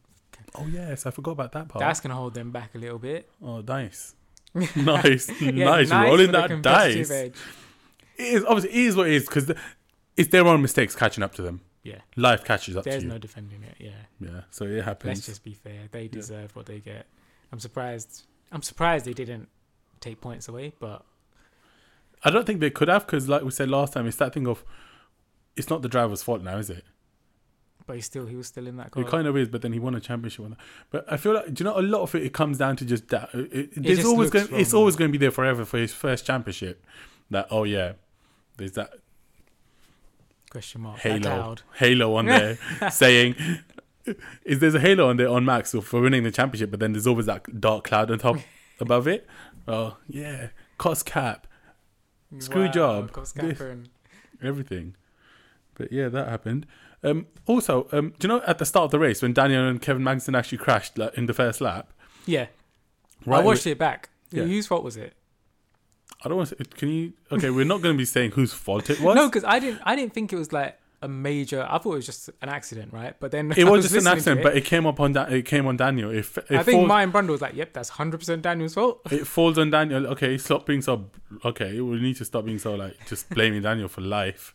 Oh 0.56 0.66
yes, 0.68 1.06
I 1.06 1.12
forgot 1.12 1.32
about 1.32 1.52
that 1.52 1.68
part. 1.68 1.82
That's 1.82 2.00
going 2.00 2.10
to 2.12 2.16
hold 2.16 2.34
them 2.34 2.52
back 2.52 2.76
a 2.76 2.78
little 2.78 2.98
bit. 3.00 3.30
oh 3.44 3.60
nice, 3.62 4.16
nice, 4.76 5.30
Yeah, 5.42 5.52
nice. 5.52 5.92
Rolling 5.92 6.32
that 6.32 6.62
dice. 6.62 7.12
edge. 7.12 7.34
It 8.18 8.24
is 8.24 8.44
obviously 8.46 8.72
it 8.72 8.86
is 8.88 8.96
what 8.96 9.08
it 9.08 9.14
is 9.14 9.26
because 9.26 9.52
it's 10.16 10.30
their 10.30 10.48
own 10.48 10.62
mistakes 10.62 10.96
catching 10.96 11.24
up 11.24 11.36
to 11.36 11.42
them. 11.42 11.62
Yeah, 11.84 12.00
Life 12.18 12.44
catches 12.44 12.76
up 12.76 12.84
there's 12.84 13.04
to 13.04 13.08
you. 13.08 13.14
no 13.14 13.18
defending 13.18 13.64
it. 13.64 13.76
Yeah, 13.80 13.92
yeah, 14.20 14.42
so 14.52 14.66
it 14.66 14.84
happens. 14.84 15.08
let's 15.08 15.26
just 15.26 15.44
be 15.44 15.54
fair. 15.54 15.88
They 15.92 16.08
deserve 16.08 16.56
what 16.56 16.66
they 16.66 16.80
get. 16.80 17.06
I'm 17.52 17.60
surprised. 17.60 18.24
I'm 18.52 18.62
surprised 18.62 19.06
they 19.06 19.14
didn't 19.14 19.48
take 20.02 20.20
points 20.20 20.48
away, 20.48 20.74
but 20.80 21.06
I 22.24 22.32
don't 22.32 22.46
think 22.46 22.60
they 22.60 22.70
could 22.70 22.90
have 22.90 23.06
because, 23.06 23.30
like 23.30 23.44
we 23.44 23.52
said 23.52 23.70
last 23.70 23.94
time, 23.94 24.08
it's 24.08 24.18
that 24.18 24.34
thing 24.34 24.48
of 24.48 24.64
it's 25.56 25.70
not 25.70 25.82
the 25.82 25.90
driver's 25.90 26.22
fault 26.22 26.42
now, 26.42 26.58
is 26.58 26.70
it? 26.70 26.84
but 27.90 27.96
he 27.96 28.02
still 28.04 28.28
he 28.28 28.36
was 28.36 28.46
still 28.46 28.68
in 28.68 28.78
that 28.78 28.92
car. 28.92 29.02
It 29.02 29.10
kind 29.10 29.26
of 29.26 29.36
is, 29.36 29.48
but 29.48 29.64
then 29.64 29.74
he 29.74 29.80
won 29.80 29.96
a 29.96 30.00
championship. 30.00 30.46
on 30.46 30.52
that. 30.52 30.60
But 30.92 31.12
I 31.12 31.18
feel 31.18 31.34
like, 31.34 31.52
do 31.52 31.64
you 31.64 31.66
know, 31.68 31.80
a 31.80 31.82
lot 31.82 32.04
of 32.04 32.14
it, 32.14 32.22
it 32.22 32.34
comes 32.34 32.60
down 32.60 32.76
to 32.76 32.86
just 32.86 33.08
that. 33.08 33.30
It, 33.34 33.52
it, 33.52 33.70
there's 33.84 33.98
just 33.98 34.08
always 34.08 34.30
going, 34.30 34.48
it's 34.52 34.76
always 34.76 34.96
going 34.96 35.10
to 35.10 35.12
be 35.12 35.18
there 35.18 35.32
forever 35.32 35.66
for 35.66 35.80
his 35.80 35.92
first 35.92 36.24
championship. 36.24 36.86
That 37.32 37.48
oh 37.50 37.64
yeah, 37.64 37.94
there's 38.58 38.74
that 38.74 38.92
Question 40.50 40.82
mark. 40.82 41.00
Halo, 41.00 41.56
halo 41.76 42.16
on 42.16 42.26
there 42.26 42.58
saying, 42.92 43.36
is 44.44 44.60
there's 44.60 44.74
a 44.74 44.80
halo 44.80 45.10
on 45.10 45.18
there 45.18 45.30
on 45.30 45.46
Max 45.46 45.72
for 45.72 46.02
winning 46.02 46.24
the 46.24 46.32
championship, 46.32 46.72
but 46.72 46.80
then 46.80 46.94
there's 46.94 47.06
always 47.06 47.28
that 47.28 47.62
dark 47.62 47.84
cloud 47.84 48.10
on 48.10 48.18
top 48.18 48.38
above 48.80 49.08
it. 49.08 49.28
Oh 49.68 49.98
yeah, 50.08 50.48
cost 50.78 51.06
cap, 51.06 51.46
Screw 52.40 52.68
job. 52.70 53.12
Cost 53.12 53.38
everything. 54.42 54.96
But 55.76 55.92
yeah, 55.92 56.10
that 56.10 56.28
happened. 56.28 56.66
Um, 57.04 57.28
also, 57.46 57.88
um, 57.92 58.14
do 58.20 58.28
you 58.28 58.34
know 58.34 58.44
at 58.46 58.58
the 58.58 58.66
start 58.66 58.86
of 58.86 58.92
the 58.92 59.00
race 59.00 59.22
when 59.22 59.34
Daniel 59.34 59.68
and 59.68 59.82
Kevin 59.82 60.04
Magnussen 60.04 60.38
actually 60.38 60.58
crashed 60.58 60.98
like, 60.98 61.18
in 61.18 61.26
the 61.26 61.34
first 61.34 61.62
lap? 61.62 61.94
Yeah, 62.26 62.48
right 63.26 63.42
I 63.42 63.46
watched 63.46 63.68
it 63.68 63.78
back. 63.78 64.10
Yeah. 64.32 64.44
Whose 64.44 64.68
fault 64.68 64.84
was 64.84 64.98
it? 64.98 65.14
I 66.24 66.28
don't 66.28 66.38
want 66.38 66.50
to. 66.50 66.56
Say 66.58 66.64
can 66.76 66.90
you? 66.90 67.14
Okay, 67.32 67.50
we're 67.50 67.66
not 67.66 67.82
going 67.82 67.96
to 67.96 67.98
be 67.98 68.06
saying 68.06 68.32
whose 68.32 68.54
fault 68.54 68.90
it 68.90 69.00
was. 69.00 69.16
No, 69.16 69.28
because 69.28 69.44
I 69.44 69.60
didn't. 69.60 69.82
I 69.84 69.96
didn't 69.96 70.14
think 70.14 70.34
it 70.34 70.38
was 70.38 70.52
like 70.52 70.78
a 71.02 71.08
major. 71.08 71.66
I 71.70 71.78
thought 71.78 71.94
it 71.94 71.98
was 71.98 72.06
just 72.06 72.30
an 72.42 72.50
accident, 72.50 72.92
right? 72.92 73.16
But 73.20 73.32
then 73.32 73.52
it 73.56 73.60
I 73.68 73.70
was 73.70 73.90
just 73.90 74.06
an 74.06 74.12
accident, 74.12 74.42
it. 74.42 74.44
but 74.44 74.58
it 74.58 74.66
came 74.66 74.86
up 74.86 75.00
on 75.00 75.14
that. 75.14 75.32
It 75.32 75.44
came 75.44 75.66
on 75.66 75.78
Daniel. 75.78 76.12
If 76.12 76.38
I 76.50 76.64
think 76.64 76.80
falls, 76.80 76.90
Ryan 76.90 77.12
Brundle 77.12 77.30
was 77.30 77.42
like, 77.42 77.56
"Yep, 77.56 77.74
that's 77.74 77.90
hundred 77.90 78.20
percent 78.20 78.42
Daniel's 78.42 78.74
fault." 78.74 79.02
it 79.12 79.26
falls 79.26 79.58
on 79.58 79.70
Daniel. 79.70 80.08
Okay, 80.08 80.38
stop 80.38 80.66
being 80.66 80.82
so. 80.82 81.10
Okay, 81.46 81.80
we 81.80 82.00
need 82.00 82.18
to 82.18 82.26
stop 82.26 82.46
being 82.46 82.60
so 82.60 82.76
like 82.76 82.98
just 83.08 83.30
blaming 83.30 83.62
Daniel 83.62 83.88
for 83.88 84.02
life. 84.02 84.54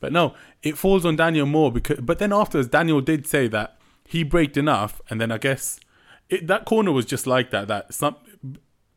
But 0.00 0.12
no, 0.12 0.34
it 0.62 0.78
falls 0.78 1.04
on 1.04 1.16
Daniel 1.16 1.46
more 1.46 1.70
because. 1.70 2.00
But 2.00 2.18
then 2.18 2.32
afterwards, 2.32 2.68
Daniel 2.68 3.00
did 3.00 3.26
say 3.26 3.48
that 3.48 3.78
he 4.06 4.22
braked 4.22 4.56
enough, 4.56 5.00
and 5.10 5.20
then 5.20 5.30
I 5.30 5.38
guess 5.38 5.78
it, 6.30 6.46
that 6.46 6.64
corner 6.64 6.92
was 6.92 7.04
just 7.04 7.26
like 7.26 7.50
that. 7.50 7.68
That 7.68 7.92
some. 7.92 8.16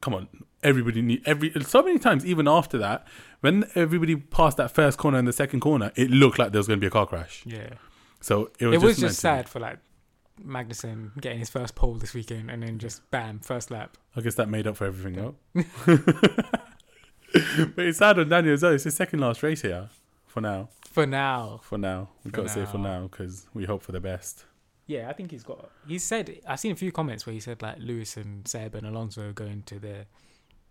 Come 0.01 0.13
on, 0.13 0.27
everybody 0.63 1.01
need 1.01 1.21
every 1.25 1.51
so 1.63 1.81
many 1.81 1.97
times. 1.99 2.25
Even 2.25 2.47
after 2.47 2.77
that, 2.77 3.07
when 3.41 3.65
everybody 3.75 4.15
passed 4.15 4.57
that 4.57 4.71
first 4.71 4.97
corner 4.97 5.17
and 5.17 5.27
the 5.27 5.33
second 5.33 5.61
corner, 5.61 5.91
it 5.95 6.11
looked 6.11 6.37
like 6.39 6.51
there 6.51 6.59
was 6.59 6.67
going 6.67 6.79
to 6.79 6.81
be 6.81 6.87
a 6.87 6.91
car 6.91 7.07
crash. 7.07 7.43
Yeah, 7.45 7.69
So 8.21 8.51
it 8.59 8.67
was 8.67 8.75
it 8.75 8.85
was 8.85 8.95
just, 8.97 9.01
just 9.01 9.21
to 9.21 9.27
be. 9.27 9.29
sad 9.37 9.49
for 9.49 9.59
like 9.59 9.79
Magnussen 10.45 11.19
getting 11.19 11.39
his 11.39 11.49
first 11.49 11.75
pole 11.75 11.93
this 11.95 12.13
weekend, 12.13 12.51
and 12.51 12.61
then 12.61 12.77
just 12.77 13.09
bam, 13.09 13.39
first 13.39 13.71
lap. 13.71 13.97
I 14.15 14.21
guess 14.21 14.35
that 14.35 14.49
made 14.49 14.67
up 14.67 14.77
for 14.77 14.85
everything, 14.85 15.15
though. 15.15 15.35
but 17.75 17.85
it's 17.85 17.97
sad 17.97 18.19
on 18.19 18.29
Daniel 18.29 18.53
as 18.53 18.61
well. 18.63 18.73
It's 18.73 18.83
his 18.83 18.95
second 18.95 19.19
last 19.19 19.43
race 19.43 19.61
here 19.61 19.89
for 20.27 20.41
now. 20.41 20.69
For 20.91 21.05
now, 21.05 21.59
For 21.63 21.77
now, 21.77 22.09
we've 22.23 22.31
For 22.33 22.37
got 22.37 22.43
to 22.43 22.49
say 22.49 22.65
for 22.65 22.77
now. 22.77 23.01
now 23.01 23.07
because 23.07 23.47
we 23.53 23.65
hope 23.65 23.81
for 23.81 23.91
the 23.91 23.99
best. 23.99 24.45
Yeah, 24.87 25.09
I 25.09 25.13
think 25.13 25.31
he's 25.31 25.43
got. 25.43 25.69
He 25.87 25.97
said 25.99 26.39
I've 26.47 26.59
seen 26.59 26.71
a 26.71 26.75
few 26.75 26.91
comments 26.91 27.25
where 27.25 27.33
he 27.33 27.39
said 27.39 27.61
like 27.61 27.77
Lewis 27.79 28.17
and 28.17 28.47
Seb 28.47 28.75
and 28.75 28.85
Alonso 28.87 29.29
are 29.29 29.33
going 29.33 29.63
to 29.63 29.79
the 29.79 30.05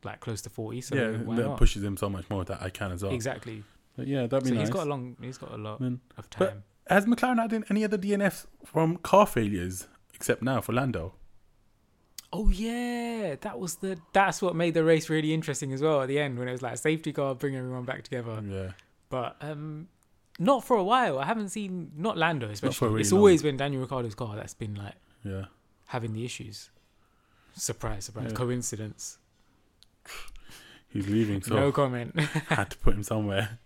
like 0.04 0.20
close 0.20 0.42
to 0.42 0.50
forty. 0.50 0.80
So 0.80 0.94
yeah, 0.94 1.10
that 1.12 1.26
not? 1.26 1.56
pushes 1.56 1.82
him 1.82 1.96
so 1.96 2.08
much 2.08 2.28
more 2.30 2.44
that 2.44 2.62
I 2.62 2.70
can 2.70 2.92
as 2.92 3.02
well. 3.02 3.12
Exactly. 3.12 3.64
But 3.96 4.06
yeah, 4.08 4.26
that'd 4.26 4.42
be 4.44 4.48
So 4.50 4.54
nice. 4.54 4.62
he's 4.68 4.70
got 4.74 4.86
a 4.86 4.90
long. 4.90 5.16
He's 5.20 5.38
got 5.38 5.52
a 5.52 5.56
lot 5.56 5.80
Mm. 5.80 5.98
of 6.16 6.28
But- 6.30 6.48
time. 6.48 6.64
Has 6.88 7.06
McLaren 7.06 7.40
had 7.40 7.64
any 7.70 7.82
other 7.82 7.96
DNFs 7.96 8.46
from 8.66 8.98
car 8.98 9.26
failures 9.26 9.88
except 10.12 10.42
now 10.42 10.60
for 10.60 10.72
Lando? 10.74 11.14
Oh 12.32 12.48
yeah, 12.50 13.36
that 13.40 13.58
was 13.58 13.76
the. 13.76 13.96
That's 14.12 14.42
what 14.42 14.56
made 14.56 14.74
the 14.74 14.82
race 14.84 15.08
really 15.08 15.32
interesting 15.32 15.72
as 15.72 15.80
well 15.80 16.02
at 16.02 16.08
the 16.08 16.18
end 16.18 16.38
when 16.38 16.48
it 16.48 16.52
was 16.52 16.62
like 16.62 16.76
safety 16.76 17.12
car 17.12 17.34
bring 17.34 17.54
everyone 17.56 17.84
back 17.84 18.02
together. 18.02 18.42
Yeah, 18.46 18.72
But 19.08 19.36
um, 19.40 19.88
not 20.38 20.64
for 20.64 20.76
a 20.76 20.84
while. 20.84 21.18
I 21.18 21.24
haven't 21.24 21.50
seen 21.50 21.92
not 21.96 22.16
Lando 22.16 22.48
especially. 22.48 22.88
really 22.88 23.00
it's 23.02 23.12
long. 23.12 23.20
always 23.20 23.42
been 23.42 23.56
Daniel 23.56 23.82
Ricciardo's 23.82 24.14
car 24.14 24.34
that's 24.36 24.54
been 24.54 24.74
like 24.74 24.94
yeah. 25.22 25.46
having 25.86 26.12
the 26.12 26.24
issues. 26.24 26.70
Surprise, 27.56 28.04
surprise, 28.04 28.30
Yeah. 28.30 28.36
coincidence. 28.36 29.18
He's 30.88 31.08
leaving, 31.08 31.42
so 31.42 31.54
no 31.56 31.72
comment. 31.72 32.18
had 32.48 32.70
to 32.70 32.78
put 32.78 32.94
him 32.94 33.02
somewhere. 33.02 33.58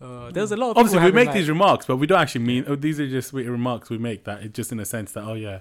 Uh, 0.00 0.30
there's 0.32 0.52
a 0.52 0.56
lot 0.56 0.70
of 0.70 0.76
Obviously, 0.78 1.04
we 1.04 1.12
make 1.12 1.26
having, 1.26 1.40
these 1.40 1.48
remarks, 1.48 1.86
but 1.86 1.96
we 1.96 2.06
don't 2.06 2.20
actually 2.20 2.44
mean. 2.44 2.64
Oh, 2.68 2.76
these 2.76 3.00
are 3.00 3.08
just 3.08 3.32
remarks 3.32 3.90
we 3.90 3.98
make. 3.98 4.24
That 4.24 4.42
it's 4.42 4.54
just 4.54 4.70
in 4.70 4.78
a 4.78 4.84
sense 4.84 5.12
that 5.12 5.24
oh 5.24 5.34
yeah, 5.34 5.60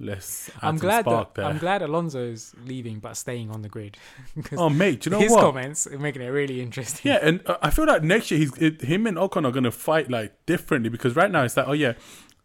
let's. 0.00 0.50
I'm 0.62 0.76
glad 0.78 1.04
that 1.04 1.34
there. 1.34 1.44
I'm 1.44 1.58
glad 1.58 1.82
Alonso's 1.82 2.54
leaving 2.64 2.98
but 2.98 3.16
staying 3.16 3.50
on 3.50 3.62
the 3.62 3.68
grid. 3.68 3.96
Oh 4.56 4.68
mate, 4.68 5.02
do 5.02 5.10
you 5.10 5.16
know 5.16 5.20
his 5.22 5.30
what? 5.32 5.42
comments 5.42 5.86
are 5.86 5.98
making 5.98 6.22
it 6.22 6.28
really 6.28 6.60
interesting. 6.60 7.10
Yeah, 7.12 7.18
and 7.22 7.40
uh, 7.46 7.58
I 7.62 7.70
feel 7.70 7.86
like 7.86 8.02
next 8.02 8.30
year 8.30 8.40
he's 8.40 8.56
it, 8.58 8.80
him 8.82 9.06
and 9.06 9.16
Ocon 9.16 9.44
are 9.46 9.52
gonna 9.52 9.70
fight 9.70 10.10
like 10.10 10.34
differently 10.46 10.88
because 10.88 11.14
right 11.14 11.30
now 11.30 11.42
it's 11.44 11.56
like 11.56 11.68
oh 11.68 11.72
yeah, 11.72 11.92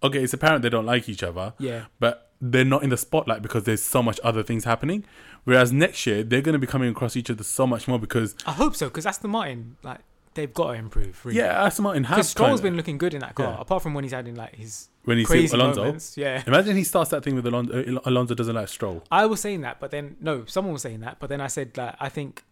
okay, 0.03 0.23
it's 0.23 0.33
apparent 0.33 0.61
they 0.61 0.69
don't 0.69 0.85
like 0.85 1.09
each 1.09 1.23
other, 1.23 1.53
Yeah. 1.57 1.85
but 1.99 2.31
they're 2.41 2.65
not 2.65 2.83
in 2.83 2.89
the 2.89 2.97
spotlight 2.97 3.41
because 3.41 3.63
there's 3.63 3.81
so 3.81 4.03
much 4.03 4.19
other 4.23 4.43
things 4.43 4.65
happening. 4.65 5.05
Whereas 5.45 5.71
next 5.71 6.05
year 6.05 6.23
they're 6.23 6.41
gonna 6.41 6.59
be 6.59 6.67
coming 6.67 6.89
across 6.89 7.15
each 7.15 7.29
other 7.31 7.43
so 7.43 7.65
much 7.65 7.87
more 7.87 7.97
because 7.99 8.35
I 8.45 8.51
hope 8.51 8.75
so 8.75 8.87
because 8.87 9.05
Aston 9.05 9.31
Martin 9.31 9.77
like 9.83 9.99
they've 10.35 10.53
got 10.53 10.73
to 10.73 10.77
improve. 10.77 11.25
Really. 11.25 11.39
yeah, 11.39 11.63
Aston 11.65 11.83
Martin 11.83 12.03
has 12.05 12.29
Stroll's 12.29 12.61
been 12.61 12.75
looking 12.77 12.97
good 12.99 13.13
in 13.13 13.21
that 13.21 13.33
car, 13.35 13.53
Yeah. 13.55 13.61
apart 13.61 13.81
from 13.83 13.93
when 13.95 14.03
he's 14.03 14.13
had 14.13 14.27
in 14.27 14.35
like 14.35 14.55
his 14.55 14.89
when 15.03 15.17
he's 15.17 15.27
crazy 15.27 15.55
Alonso. 15.55 15.83
moments. 15.83 16.15
Yeah, 16.17 16.43
Imagine 16.45 16.75
he 16.77 16.83
starts 16.83 17.09
that 17.11 17.23
thing 17.23 17.35
with 17.35 17.45
Alonso. 17.47 17.73
uh, 17.97 17.99
Alonso 18.05 18.35
doesn't 18.35 18.55
like 18.55 18.67
Stroll. 18.69 19.03
I 19.11 19.25
was 19.25 19.41
saying 19.41 19.61
that, 19.61 19.79
but 19.79 19.91
then 19.91 20.15
no, 20.21 20.45
someone 20.45 20.73
was 20.73 20.83
saying 20.83 20.99
that, 21.01 21.19
but 21.19 21.27
then 21.29 21.41
I 21.41 21.47
said 21.47 21.75
like 21.77 21.95
I 21.99 22.09
think 22.09 22.43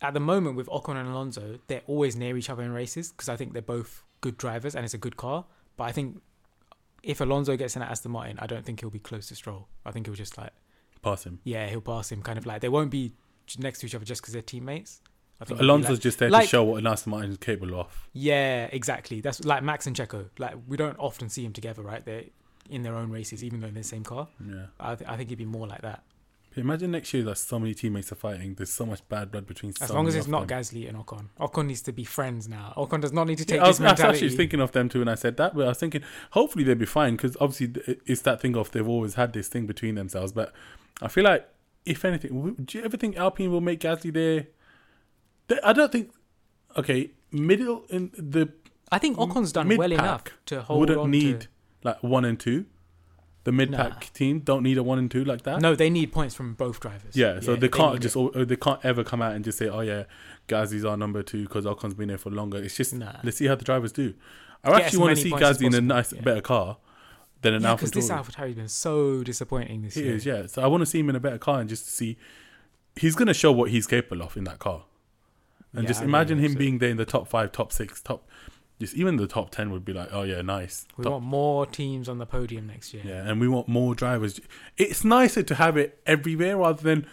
at 0.00 0.14
the 0.14 0.20
moment 0.20 0.56
with 0.56 0.66
Ocon 0.66 0.96
and 0.96 1.08
Alonso, 1.08 1.60
they're 1.68 1.82
always 1.86 2.16
near 2.16 2.36
each 2.36 2.50
other 2.50 2.62
in 2.64 2.72
races 2.72 3.12
because 3.12 3.28
I 3.28 3.36
think 3.36 3.52
they're 3.52 3.62
both 3.62 4.02
good 4.20 4.36
drivers 4.36 4.74
and 4.74 4.84
it's 4.84 4.94
a 4.94 4.98
good 4.98 5.16
car. 5.16 5.44
But 5.76 5.84
I 5.84 5.92
think 5.92 6.20
if 7.04 7.20
Alonso 7.20 7.56
gets 7.56 7.76
in 7.76 7.82
at 7.82 7.90
Aston 7.90 8.10
Martin, 8.12 8.38
I 8.40 8.46
don't 8.46 8.64
think 8.64 8.80
he'll 8.80 8.90
be 8.90 8.98
close 8.98 9.28
to 9.28 9.34
Stroll. 9.36 9.68
I 9.86 9.90
think 9.92 10.06
he'll 10.06 10.14
just 10.16 10.36
like, 10.38 10.50
Pass 11.02 11.24
him. 11.24 11.40
yeah, 11.44 11.68
he'll 11.68 11.80
pass 11.80 12.10
him. 12.12 12.22
Kind 12.22 12.38
of 12.38 12.46
like 12.46 12.60
they 12.62 12.68
won't 12.68 12.90
be 12.90 13.12
next 13.58 13.80
to 13.80 13.86
each 13.86 13.94
other 13.94 14.04
just 14.04 14.22
because 14.22 14.32
they're 14.32 14.42
teammates. 14.42 15.00
So 15.46 15.56
Alonso's 15.56 15.90
like- 15.90 16.00
just 16.00 16.18
there 16.18 16.30
like- 16.30 16.44
to 16.44 16.48
show 16.48 16.64
what 16.64 16.78
an 16.78 16.86
Aston 16.86 17.10
Martin 17.10 17.30
is 17.30 17.36
capable 17.38 17.80
of. 17.80 18.08
yeah, 18.12 18.68
exactly. 18.72 19.20
That's 19.20 19.44
like 19.44 19.62
Max 19.62 19.86
and 19.86 19.96
Checo. 19.96 20.28
Like 20.38 20.54
we 20.68 20.76
don't 20.76 20.98
often 20.98 21.28
see 21.28 21.42
them 21.44 21.52
together, 21.52 21.82
right? 21.82 22.04
They're 22.04 22.24
in 22.70 22.82
their 22.82 22.94
own 22.94 23.10
races, 23.10 23.42
even 23.42 23.60
though 23.60 23.66
they're 23.66 23.70
in 23.70 23.82
the 23.82 23.84
same 23.84 24.04
car. 24.04 24.28
Yeah. 24.46 24.66
I, 24.78 24.94
th- 24.94 25.08
I 25.10 25.16
think 25.16 25.28
it'd 25.28 25.38
be 25.38 25.44
more 25.44 25.66
like 25.66 25.82
that. 25.82 26.02
Imagine 26.54 26.90
next 26.90 27.14
year 27.14 27.22
that 27.24 27.38
so 27.38 27.58
many 27.58 27.72
teammates 27.72 28.12
are 28.12 28.16
fighting. 28.16 28.54
There's 28.54 28.70
so 28.70 28.84
much 28.84 29.00
bad 29.08 29.30
blood 29.30 29.46
between. 29.46 29.72
As 29.80 29.88
so 29.88 29.94
long 29.94 30.06
as 30.06 30.14
it's 30.14 30.26
not 30.28 30.46
them. 30.46 30.60
Gasly 30.60 30.86
and 30.86 30.98
Ocon. 30.98 31.28
Ocon 31.40 31.66
needs 31.66 31.80
to 31.82 31.92
be 31.92 32.04
friends 32.04 32.46
now. 32.46 32.74
Ocon 32.76 33.00
does 33.00 33.10
not 33.12 33.26
need 33.26 33.38
to 33.38 33.46
take 33.46 33.56
Yeah, 33.56 33.64
I 33.64 33.68
was, 33.68 33.80
I 33.80 33.90
was 33.90 34.00
actually 34.00 34.28
thinking 34.36 34.60
of 34.60 34.70
them 34.72 34.90
too 34.90 34.98
when 34.98 35.08
I 35.08 35.14
said 35.14 35.38
that, 35.38 35.54
but 35.54 35.64
I 35.64 35.68
was 35.68 35.78
thinking 35.78 36.02
hopefully 36.32 36.62
they'll 36.64 36.74
be 36.74 36.84
fine 36.84 37.16
because 37.16 37.38
obviously 37.40 37.96
it's 38.04 38.20
that 38.22 38.42
thing 38.42 38.54
of 38.54 38.70
they've 38.70 38.86
always 38.86 39.14
had 39.14 39.32
this 39.32 39.48
thing 39.48 39.66
between 39.66 39.94
themselves. 39.94 40.32
But 40.32 40.52
I 41.00 41.08
feel 41.08 41.24
like 41.24 41.48
if 41.86 42.04
anything, 42.04 42.54
do 42.62 42.78
you 42.78 42.84
ever 42.84 42.98
think 42.98 43.16
Alpine 43.16 43.50
will 43.50 43.62
make 43.62 43.80
Gasly 43.80 44.12
there? 44.12 44.48
They- 45.48 45.60
I 45.62 45.72
don't 45.72 45.90
think. 45.92 46.12
Okay, 46.76 47.10
middle 47.30 47.84
in 47.90 48.10
the 48.16 48.50
I 48.90 48.98
think 48.98 49.18
Ocon's 49.18 49.52
done 49.52 49.68
well 49.76 49.92
enough 49.92 50.24
to 50.46 50.62
hold 50.62 50.80
wouldn't 50.80 50.98
on 50.98 51.10
need 51.10 51.42
to. 51.42 51.48
like 51.84 52.02
one 52.02 52.24
and 52.24 52.38
two. 52.38 52.66
The 53.44 53.50
mid 53.52 53.72
pack 53.72 53.90
Nah. 53.94 53.98
team 54.14 54.38
don't 54.40 54.62
need 54.62 54.78
a 54.78 54.82
one 54.84 54.98
and 55.00 55.10
two 55.10 55.24
like 55.24 55.42
that. 55.42 55.60
No, 55.60 55.74
they 55.74 55.90
need 55.90 56.12
points 56.12 56.32
from 56.34 56.54
both 56.54 56.78
drivers. 56.78 57.16
Yeah, 57.16 57.40
so 57.40 57.56
they 57.56 57.68
can't 57.68 57.94
need 57.94 58.02
just 58.02 58.16
they 58.34 58.56
can't 58.56 58.78
ever 58.84 59.02
come 59.02 59.20
out 59.20 59.32
and 59.34 59.44
just 59.44 59.58
say, 59.58 59.68
"Oh 59.68 59.80
yeah, 59.80 60.04
Gasly's 60.48 60.84
our 60.84 60.96
number 60.96 61.22
two 61.24 61.42
because 61.42 61.66
Ocon's 61.66 61.94
been 61.94 62.08
there 62.08 62.18
for 62.18 62.30
longer." 62.30 62.58
It's 62.58 62.76
just 62.76 62.94
Nah. 62.94 63.14
let's 63.24 63.36
see 63.38 63.46
how 63.46 63.56
the 63.56 63.64
drivers 63.64 63.90
do. 63.92 64.14
I 64.62 64.70
Get 64.70 64.82
actually 64.82 64.98
want 65.00 65.16
to 65.16 65.22
see 65.22 65.30
Gasly 65.32 65.66
in 65.66 65.74
a 65.74 65.80
nice, 65.80 66.12
yeah. 66.12 66.20
better 66.20 66.40
car 66.40 66.76
than 67.40 67.54
an 67.54 67.62
Yeah, 67.62 67.70
Alpha 67.70 67.86
because 67.86 67.90
this 67.90 68.08
Tauri. 68.10 68.24
AlphaTauri's 68.24 68.54
been 68.54 68.68
so 68.68 69.24
disappointing 69.24 69.82
this 69.82 69.94
He 69.94 70.04
year. 70.04 70.14
is, 70.14 70.24
yeah. 70.24 70.46
So 70.46 70.62
I 70.62 70.68
want 70.68 70.82
to 70.82 70.86
see 70.86 71.00
him 71.00 71.10
in 71.10 71.16
a 71.16 71.20
better 71.20 71.38
car 71.38 71.58
and 71.58 71.68
just 71.68 71.84
to 71.86 71.90
see 71.90 72.16
he's 72.94 73.16
going 73.16 73.26
to 73.26 73.34
show 73.34 73.50
what 73.50 73.70
he's 73.70 73.88
capable 73.88 74.22
of 74.22 74.36
in 74.36 74.44
that 74.44 74.60
car. 74.60 74.84
And 75.74 75.84
Yeah, 75.84 75.88
just 75.88 76.02
I 76.02 76.04
imagine 76.04 76.38
him 76.38 76.52
so. 76.52 76.58
being 76.58 76.78
there 76.78 76.90
in 76.90 76.96
the 76.96 77.04
top 77.04 77.28
five, 77.28 77.52
top 77.52 77.72
six, 77.72 78.00
top. 78.02 78.28
Just 78.80 78.94
even 78.94 79.16
the 79.16 79.26
top 79.28 79.50
ten 79.50 79.70
would 79.70 79.84
be 79.84 79.92
like, 79.92 80.08
oh 80.12 80.22
yeah, 80.22 80.42
nice. 80.42 80.86
We 80.96 81.04
Top- 81.04 81.12
want 81.12 81.24
more 81.24 81.66
teams 81.66 82.08
on 82.08 82.18
the 82.18 82.26
podium 82.26 82.66
next 82.66 82.92
year. 82.92 83.02
yeah, 83.06 83.28
and 83.28 83.40
we 83.40 83.46
want 83.48 83.68
more 83.68 83.94
drivers. 83.94 84.40
It's 84.76 85.04
nicer 85.04 85.42
to 85.44 85.54
have 85.54 85.76
it 85.76 86.00
everywhere 86.04 86.56
rather 86.56 86.82
than 86.82 87.06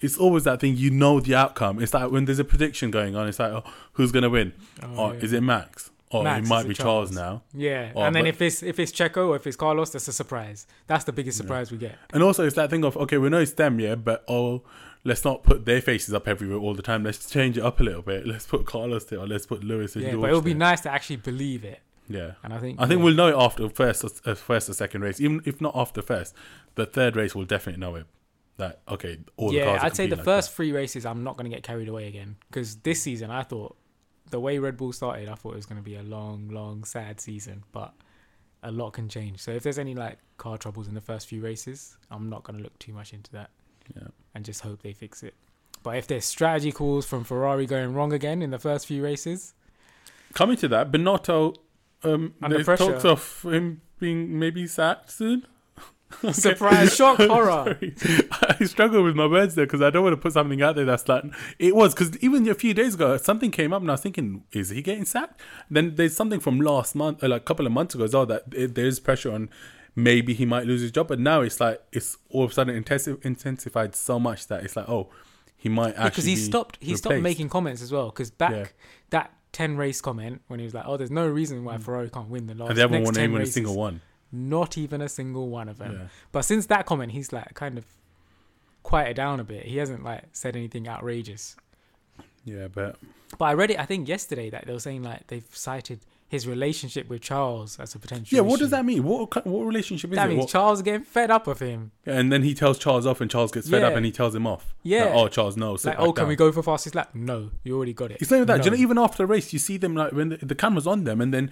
it's 0.00 0.18
always 0.18 0.44
that 0.44 0.60
thing. 0.60 0.76
You 0.76 0.90
know 0.90 1.20
the 1.20 1.34
outcome. 1.34 1.80
It's 1.82 1.94
like 1.94 2.10
when 2.10 2.26
there's 2.26 2.38
a 2.40 2.44
prediction 2.44 2.90
going 2.90 3.16
on. 3.16 3.26
It's 3.26 3.38
like, 3.38 3.52
oh, 3.52 3.64
who's 3.94 4.12
going 4.12 4.24
to 4.24 4.28
win? 4.30 4.52
Oh, 4.82 4.88
Oh, 4.96 5.12
yeah. 5.12 5.18
is 5.20 5.32
it 5.32 5.42
Max? 5.42 5.90
Or 6.10 6.22
Max, 6.22 6.46
it 6.46 6.48
might 6.50 6.68
be 6.68 6.74
Charles, 6.74 7.10
Charles? 7.10 7.12
now. 7.12 7.42
Yeah, 7.54 7.90
Oh, 7.96 8.02
and 8.02 8.14
then 8.14 8.24
but- 8.24 8.28
if 8.28 8.42
it's 8.42 8.62
if 8.62 8.78
it's 8.78 8.92
Checo 8.92 9.28
or 9.28 9.36
if 9.36 9.46
it's 9.46 9.56
Carlos, 9.56 9.90
that's 9.90 10.06
a 10.08 10.12
surprise. 10.12 10.66
That's 10.86 11.04
the 11.04 11.12
biggest 11.12 11.38
surprise 11.38 11.72
we 11.72 11.78
get. 11.78 11.96
And 12.12 12.22
also, 12.22 12.44
it's 12.46 12.54
that 12.56 12.68
thing 12.70 12.84
of 12.84 12.96
okay, 12.98 13.16
we 13.18 13.30
know 13.30 13.38
it's 13.38 13.52
them, 13.54 13.80
yeah, 13.80 13.94
but 13.94 14.24
oh, 14.28 14.62
let's 15.04 15.24
not 15.24 15.42
put 15.42 15.64
their 15.66 15.80
faces 15.80 16.14
up 16.14 16.26
everywhere 16.26 16.58
all 16.58 16.74
the 16.74 16.82
time. 16.82 17.04
Let's 17.04 17.28
change 17.30 17.58
it 17.58 17.62
up 17.62 17.78
a 17.80 17.82
little 17.82 18.02
bit. 18.02 18.26
Let's 18.26 18.46
put 18.46 18.66
Carlos 18.66 19.04
there, 19.04 19.20
or 19.20 19.26
let's 19.26 19.46
put 19.46 19.62
Lewis 19.62 19.94
and 19.94 20.04
Yeah, 20.04 20.12
George 20.12 20.22
but 20.22 20.30
it 20.30 20.34
would 20.34 20.44
be 20.44 20.52
there. 20.52 20.58
nice 20.58 20.80
to 20.82 20.90
actually 20.90 21.16
believe 21.16 21.64
it. 21.64 21.80
Yeah, 22.08 22.32
And 22.42 22.52
I 22.52 22.58
think 22.58 22.78
I 22.78 22.86
think 22.86 22.98
yeah. 22.98 23.04
we'll 23.04 23.14
know 23.14 23.28
it 23.28 23.36
after 23.42 23.66
first, 23.70 24.04
or, 24.04 24.10
uh, 24.30 24.34
first 24.34 24.68
or 24.68 24.74
second 24.74 25.00
race. 25.00 25.20
Even 25.20 25.40
if 25.46 25.60
not 25.60 25.72
after 25.74 26.02
first, 26.02 26.34
the 26.74 26.84
third 26.84 27.16
race 27.16 27.34
we'll 27.34 27.46
definitely 27.46 27.80
know 27.80 27.94
it. 27.94 28.06
That 28.56 28.80
okay, 28.88 29.18
all 29.36 29.50
the 29.50 29.62
cars. 29.62 29.80
are 29.80 29.86
I'd 29.86 29.96
say 29.96 30.06
the 30.06 30.16
like 30.16 30.24
first 30.24 30.52
three 30.52 30.70
races, 30.70 31.06
I'm 31.06 31.24
not 31.24 31.36
going 31.36 31.50
to 31.50 31.54
get 31.56 31.62
carried 31.64 31.88
away 31.88 32.06
again 32.06 32.36
because 32.48 32.76
this 32.76 33.02
season 33.02 33.30
I 33.30 33.42
thought 33.42 33.76
the 34.30 34.38
way 34.38 34.58
Red 34.58 34.76
Bull 34.76 34.92
started, 34.92 35.28
I 35.28 35.34
thought 35.34 35.52
it 35.52 35.56
was 35.56 35.66
going 35.66 35.80
to 35.80 35.84
be 35.84 35.96
a 35.96 36.02
long, 36.02 36.48
long, 36.50 36.84
sad 36.84 37.20
season, 37.20 37.64
but 37.72 37.94
a 38.62 38.70
lot 38.70 38.92
can 38.92 39.08
change. 39.08 39.40
So 39.40 39.50
if 39.52 39.62
there's 39.62 39.78
any 39.78 39.94
like 39.94 40.18
car 40.36 40.56
troubles 40.58 40.88
in 40.88 40.94
the 40.94 41.00
first 41.00 41.26
few 41.26 41.40
races, 41.40 41.96
I'm 42.10 42.28
not 42.28 42.44
going 42.44 42.58
to 42.58 42.62
look 42.62 42.78
too 42.78 42.92
much 42.92 43.12
into 43.12 43.32
that 43.32 43.44
that. 43.44 43.50
Yeah. 43.94 44.08
and 44.34 44.44
just 44.44 44.60
hope 44.62 44.82
they 44.82 44.92
fix 44.92 45.22
it. 45.22 45.34
But 45.82 45.96
if 45.98 46.06
there's 46.06 46.24
strategy 46.24 46.72
calls 46.72 47.04
from 47.06 47.24
Ferrari 47.24 47.66
going 47.66 47.92
wrong 47.94 48.12
again 48.12 48.40
in 48.42 48.50
the 48.50 48.58
first 48.58 48.86
few 48.86 49.02
races, 49.02 49.54
Coming 50.32 50.56
to 50.58 50.68
that, 50.68 50.90
Binotto, 50.90 51.54
um, 52.02 52.34
Under 52.42 52.56
there's 52.56 52.64
pressure. 52.66 52.92
talks 52.92 53.04
of 53.04 53.42
him 53.44 53.82
being 54.00 54.38
maybe 54.38 54.66
sacked 54.66 55.10
soon. 55.12 55.46
surprise, 56.32 56.94
shock, 56.94 57.18
horror. 57.20 57.78
I 58.32 58.64
struggle 58.64 59.02
with 59.02 59.14
my 59.16 59.26
words 59.26 59.54
there 59.54 59.66
because 59.66 59.82
I 59.82 59.90
don't 59.90 60.02
want 60.04 60.14
to 60.14 60.20
put 60.20 60.32
something 60.32 60.62
out 60.62 60.76
there 60.76 60.84
that's 60.84 61.08
like 61.08 61.24
it 61.58 61.74
was 61.74 61.94
because 61.94 62.16
even 62.18 62.48
a 62.48 62.54
few 62.54 62.72
days 62.74 62.94
ago 62.94 63.16
something 63.16 63.50
came 63.50 63.72
up 63.72 63.80
and 63.82 63.90
I 63.90 63.94
was 63.94 64.00
thinking, 64.00 64.44
is 64.52 64.70
he 64.70 64.82
getting 64.82 65.04
sacked? 65.04 65.40
Then 65.70 65.94
there's 65.96 66.16
something 66.16 66.40
from 66.40 66.60
last 66.60 66.94
month, 66.94 67.22
uh, 67.22 67.28
like 67.28 67.42
a 67.42 67.44
couple 67.44 67.66
of 67.66 67.72
months 67.72 67.94
ago 67.94 68.04
as 68.04 68.14
well, 68.14 68.26
that 68.26 68.44
it, 68.52 68.74
there 68.74 68.86
is 68.86 69.00
pressure 69.00 69.32
on 69.32 69.50
maybe 69.96 70.34
he 70.34 70.44
might 70.46 70.66
lose 70.66 70.80
his 70.80 70.90
job. 70.90 71.08
But 71.08 71.18
now 71.20 71.40
it's 71.42 71.60
like 71.60 71.82
it's 71.92 72.16
all 72.30 72.44
of 72.44 72.50
a 72.50 72.54
sudden 72.54 72.82
intensi- 72.82 73.24
intensified 73.24 73.94
so 73.94 74.18
much 74.18 74.46
that 74.48 74.64
it's 74.64 74.76
like, 74.76 74.88
oh, 74.88 75.10
he 75.56 75.70
might 75.70 75.94
actually 75.96 76.10
because 76.10 76.24
he 76.24 76.34
be 76.34 76.40
stopped 76.40 76.78
he 76.80 76.94
stopped 76.94 77.20
making 77.22 77.48
comments 77.48 77.80
as 77.80 77.90
well 77.90 78.06
because 78.10 78.30
back 78.30 78.52
Yeah. 78.52 78.66
that 79.10 79.32
10 79.52 79.78
race 79.78 80.00
comment 80.02 80.42
when 80.48 80.60
he 80.60 80.64
was 80.64 80.74
like 80.74 80.84
oh 80.86 80.98
there's 80.98 81.10
no 81.10 81.26
reason 81.26 81.64
why 81.64 81.78
mm. 81.78 81.82
ferrari 81.82 82.10
can't 82.10 82.28
win 82.28 82.46
the 82.46 82.54
last 82.54 82.68
and 82.68 82.76
they 82.76 82.82
haven't 82.82 83.02
won 83.02 83.14
10 83.14 83.30
even 83.30 83.40
a 83.40 83.46
single 83.46 83.74
one. 83.74 84.02
not 84.30 84.76
even 84.76 85.00
a 85.00 85.08
single 85.08 85.48
one 85.48 85.70
of 85.70 85.78
them 85.78 85.92
Yeah. 85.92 86.06
but 86.32 86.42
since 86.42 86.66
that 86.66 86.84
comment 86.84 87.12
he's 87.12 87.32
like 87.32 87.54
kind 87.54 87.78
of 87.78 87.86
quieted 88.82 89.16
down 89.16 89.40
a 89.40 89.44
bit 89.44 89.64
he 89.64 89.78
hasn't 89.78 90.04
like 90.04 90.24
said 90.32 90.54
anything 90.54 90.86
outrageous 90.86 91.56
Yeah, 92.44 92.68
but 92.68 92.96
but 93.38 93.46
i 93.46 93.54
read 93.54 93.70
it 93.70 93.78
i 93.78 93.86
think 93.86 94.06
yesterday 94.06 94.50
that 94.50 94.66
they 94.66 94.72
were 94.74 94.78
saying 94.80 95.02
like 95.02 95.28
they've 95.28 95.48
cited 95.52 96.00
his 96.28 96.46
relationship 96.48 97.08
with 97.08 97.20
charles 97.22 97.78
as 97.78 97.94
a 97.94 97.98
potential 97.98 98.34
yeah, 98.34 98.40
what 98.40 98.54
issue. 98.54 98.64
does 98.64 98.70
that 98.70 98.84
mean? 98.84 99.04
What 99.04 99.46
what 99.46 99.64
relationship 99.64 100.10
is 100.10 100.16
that 100.16 100.26
it? 100.26 100.30
means 100.30 100.40
What- 100.40 100.48
charles 100.50 100.82
getting 100.82 101.02
fed 101.04 101.30
up 101.30 101.46
of 101.46 101.60
him 101.60 101.92
and 102.06 102.32
then 102.32 102.42
he 102.42 102.54
tells 102.54 102.78
Charles 102.78 103.06
off, 103.06 103.20
and 103.20 103.30
Charles 103.30 103.52
gets 103.52 103.68
fed 103.68 103.82
up, 103.82 103.94
and 103.94 104.04
he 104.04 104.12
tells 104.12 104.34
him 104.34 104.46
off. 104.46 104.74
Yeah. 104.82 105.04
Like, 105.04 105.14
oh, 105.14 105.28
Charles, 105.28 105.56
no. 105.56 105.72
like 105.84 105.98
oh 105.98 106.12
can 106.12 106.22
down. 106.22 106.28
we 106.28 106.36
go 106.36 106.50
for 106.52 106.62
fastest 106.62 106.94
lap 106.94 107.10
no 107.14 107.50
you 107.62 107.76
already 107.76 107.92
got 107.92 108.10
it 108.10 108.18
It's 108.20 108.30
not 108.30 108.38
even 108.38 108.46
that. 108.48 108.62
Do 108.62 108.70
you 108.70 108.76
know, 108.76 108.82
even 108.82 108.98
after 108.98 109.18
the 109.18 109.26
race, 109.26 109.52
you 109.52 109.58
see 109.58 109.76
them 109.76 109.94
like 109.94 110.12
when 110.12 110.30
the, 110.30 110.36
the 110.38 110.54
camera's 110.54 110.86
on 110.86 111.04
them, 111.04 111.20
and 111.20 111.32
then 111.32 111.50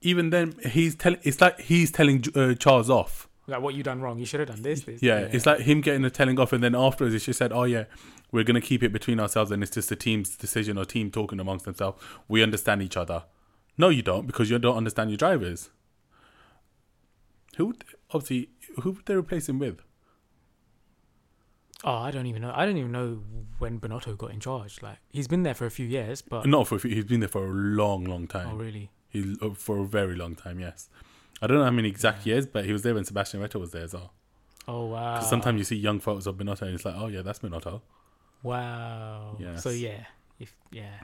even 0.00 0.30
then 0.30 0.54
he's 0.70 0.94
telling. 0.94 1.18
It's 1.22 1.40
like 1.40 1.60
he's 1.60 1.90
telling 1.92 2.24
uh, 2.34 2.54
Charles 2.54 2.90
off. 2.90 3.28
like 3.46 3.60
what 3.60 3.74
you 3.74 3.82
done 3.82 4.00
wrong 4.00 4.18
you 4.18 4.24
should 4.26 4.40
have 4.40 4.48
done 4.48 4.62
this 4.62 4.82
this 4.82 5.02
Yeah, 5.02 5.20
it's 5.30 5.46
like 5.46 5.60
him 5.60 5.80
getting 5.80 6.04
a 6.04 6.10
telling 6.10 6.38
off, 6.40 6.52
and 6.52 6.62
then 6.62 6.74
afterwards, 6.74 7.14
it's 7.14 7.24
just 7.24 7.38
said, 7.38 7.52
"Oh 7.52 7.64
yeah, 7.64 7.84
we're 8.32 8.44
gonna 8.44 8.60
keep 8.60 8.82
it 8.82 8.92
between 8.92 9.20
ourselves, 9.20 9.50
and 9.50 9.62
it's 9.62 9.72
just 9.72 9.88
the 9.88 9.96
team's 9.96 10.36
decision 10.36 10.78
or 10.78 10.84
team 10.84 11.10
talking 11.10 11.38
amongst 11.38 11.64
themselves. 11.64 12.02
We 12.28 12.42
understand 12.42 12.82
each 12.82 12.96
other." 12.96 13.24
No, 13.78 13.88
you 13.88 14.02
don't, 14.02 14.26
because 14.26 14.50
you 14.50 14.58
don't 14.58 14.76
understand 14.76 15.10
your 15.10 15.16
drivers. 15.16 15.70
Who 17.56 17.66
would, 17.66 17.84
obviously 18.10 18.48
who 18.82 18.92
would 18.92 19.06
they 19.06 19.14
replace 19.14 19.48
him 19.48 19.58
with? 19.58 19.80
Oh, 21.84 21.96
I 21.96 22.10
don't 22.12 22.26
even 22.26 22.42
know. 22.42 22.52
I 22.54 22.64
don't 22.64 22.76
even 22.76 22.92
know 22.92 23.22
when 23.58 23.80
Binotto 23.80 24.16
got 24.16 24.30
in 24.30 24.40
charge. 24.40 24.80
Like 24.82 24.98
he's 25.10 25.26
been 25.28 25.42
there 25.42 25.54
for 25.54 25.66
a 25.66 25.70
few 25.70 25.86
years, 25.86 26.22
but 26.22 26.46
Not 26.46 26.68
for 26.68 26.76
a 26.76 26.78
few, 26.78 26.94
he's 26.94 27.04
been 27.04 27.20
there 27.20 27.28
for 27.28 27.44
a 27.44 27.50
long, 27.50 28.04
long 28.04 28.26
time. 28.26 28.48
oh 28.52 28.56
really? 28.56 28.90
He 29.08 29.36
uh, 29.42 29.50
for 29.54 29.78
a 29.80 29.84
very 29.86 30.14
long 30.14 30.34
time. 30.36 30.60
Yes, 30.60 30.88
I 31.42 31.46
don't 31.46 31.58
know 31.58 31.64
how 31.64 31.70
many 31.70 31.88
exact 31.88 32.24
years, 32.24 32.46
but 32.46 32.64
he 32.64 32.72
was 32.72 32.82
there 32.82 32.94
when 32.94 33.04
Sebastian 33.04 33.40
Vettel 33.40 33.60
was 33.60 33.72
there 33.72 33.82
as 33.84 33.92
well. 33.94 34.12
Oh 34.68 34.86
wow. 34.86 35.16
'Cause 35.18 35.28
sometimes 35.28 35.58
you 35.58 35.64
see 35.64 35.76
young 35.76 35.98
photos 35.98 36.26
of 36.28 36.36
Binotto 36.36 36.62
and 36.62 36.74
it's 36.74 36.84
like, 36.84 36.94
oh 36.96 37.08
yeah, 37.08 37.22
that's 37.22 37.40
Binotto. 37.40 37.80
Wow. 38.44 39.36
Yes. 39.40 39.62
So 39.62 39.70
yeah, 39.70 40.04
if 40.38 40.54
yeah, 40.70 41.00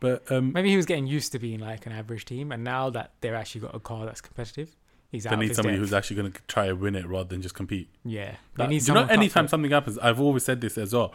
But 0.00 0.30
um, 0.30 0.52
maybe 0.52 0.70
he 0.70 0.76
was 0.76 0.86
getting 0.86 1.06
used 1.06 1.32
to 1.32 1.38
being 1.38 1.60
like 1.60 1.86
an 1.86 1.92
average 1.92 2.24
team, 2.24 2.52
and 2.52 2.62
now 2.62 2.90
that 2.90 3.12
they've 3.20 3.32
actually 3.32 3.62
got 3.62 3.74
a 3.74 3.80
car 3.80 4.04
that's 4.04 4.20
competitive, 4.20 4.76
he's 5.10 5.24
out 5.26 5.30
they 5.30 5.36
need 5.46 5.54
somebody 5.54 5.76
depth. 5.76 5.80
who's 5.80 5.92
actually 5.94 6.16
going 6.16 6.32
to 6.32 6.40
try 6.48 6.66
and 6.66 6.80
win 6.80 6.94
it 6.94 7.06
rather 7.06 7.28
than 7.28 7.40
just 7.40 7.54
compete. 7.54 7.88
yeah. 8.04 8.36
They 8.56 8.66
need 8.66 8.82
do 8.82 8.92
you 8.92 8.94
know, 8.94 9.06
anytime 9.06 9.48
something 9.48 9.70
happens, 9.70 9.98
I've 9.98 10.20
always 10.20 10.44
said 10.44 10.60
this 10.60 10.76
as 10.76 10.92
well. 10.92 11.12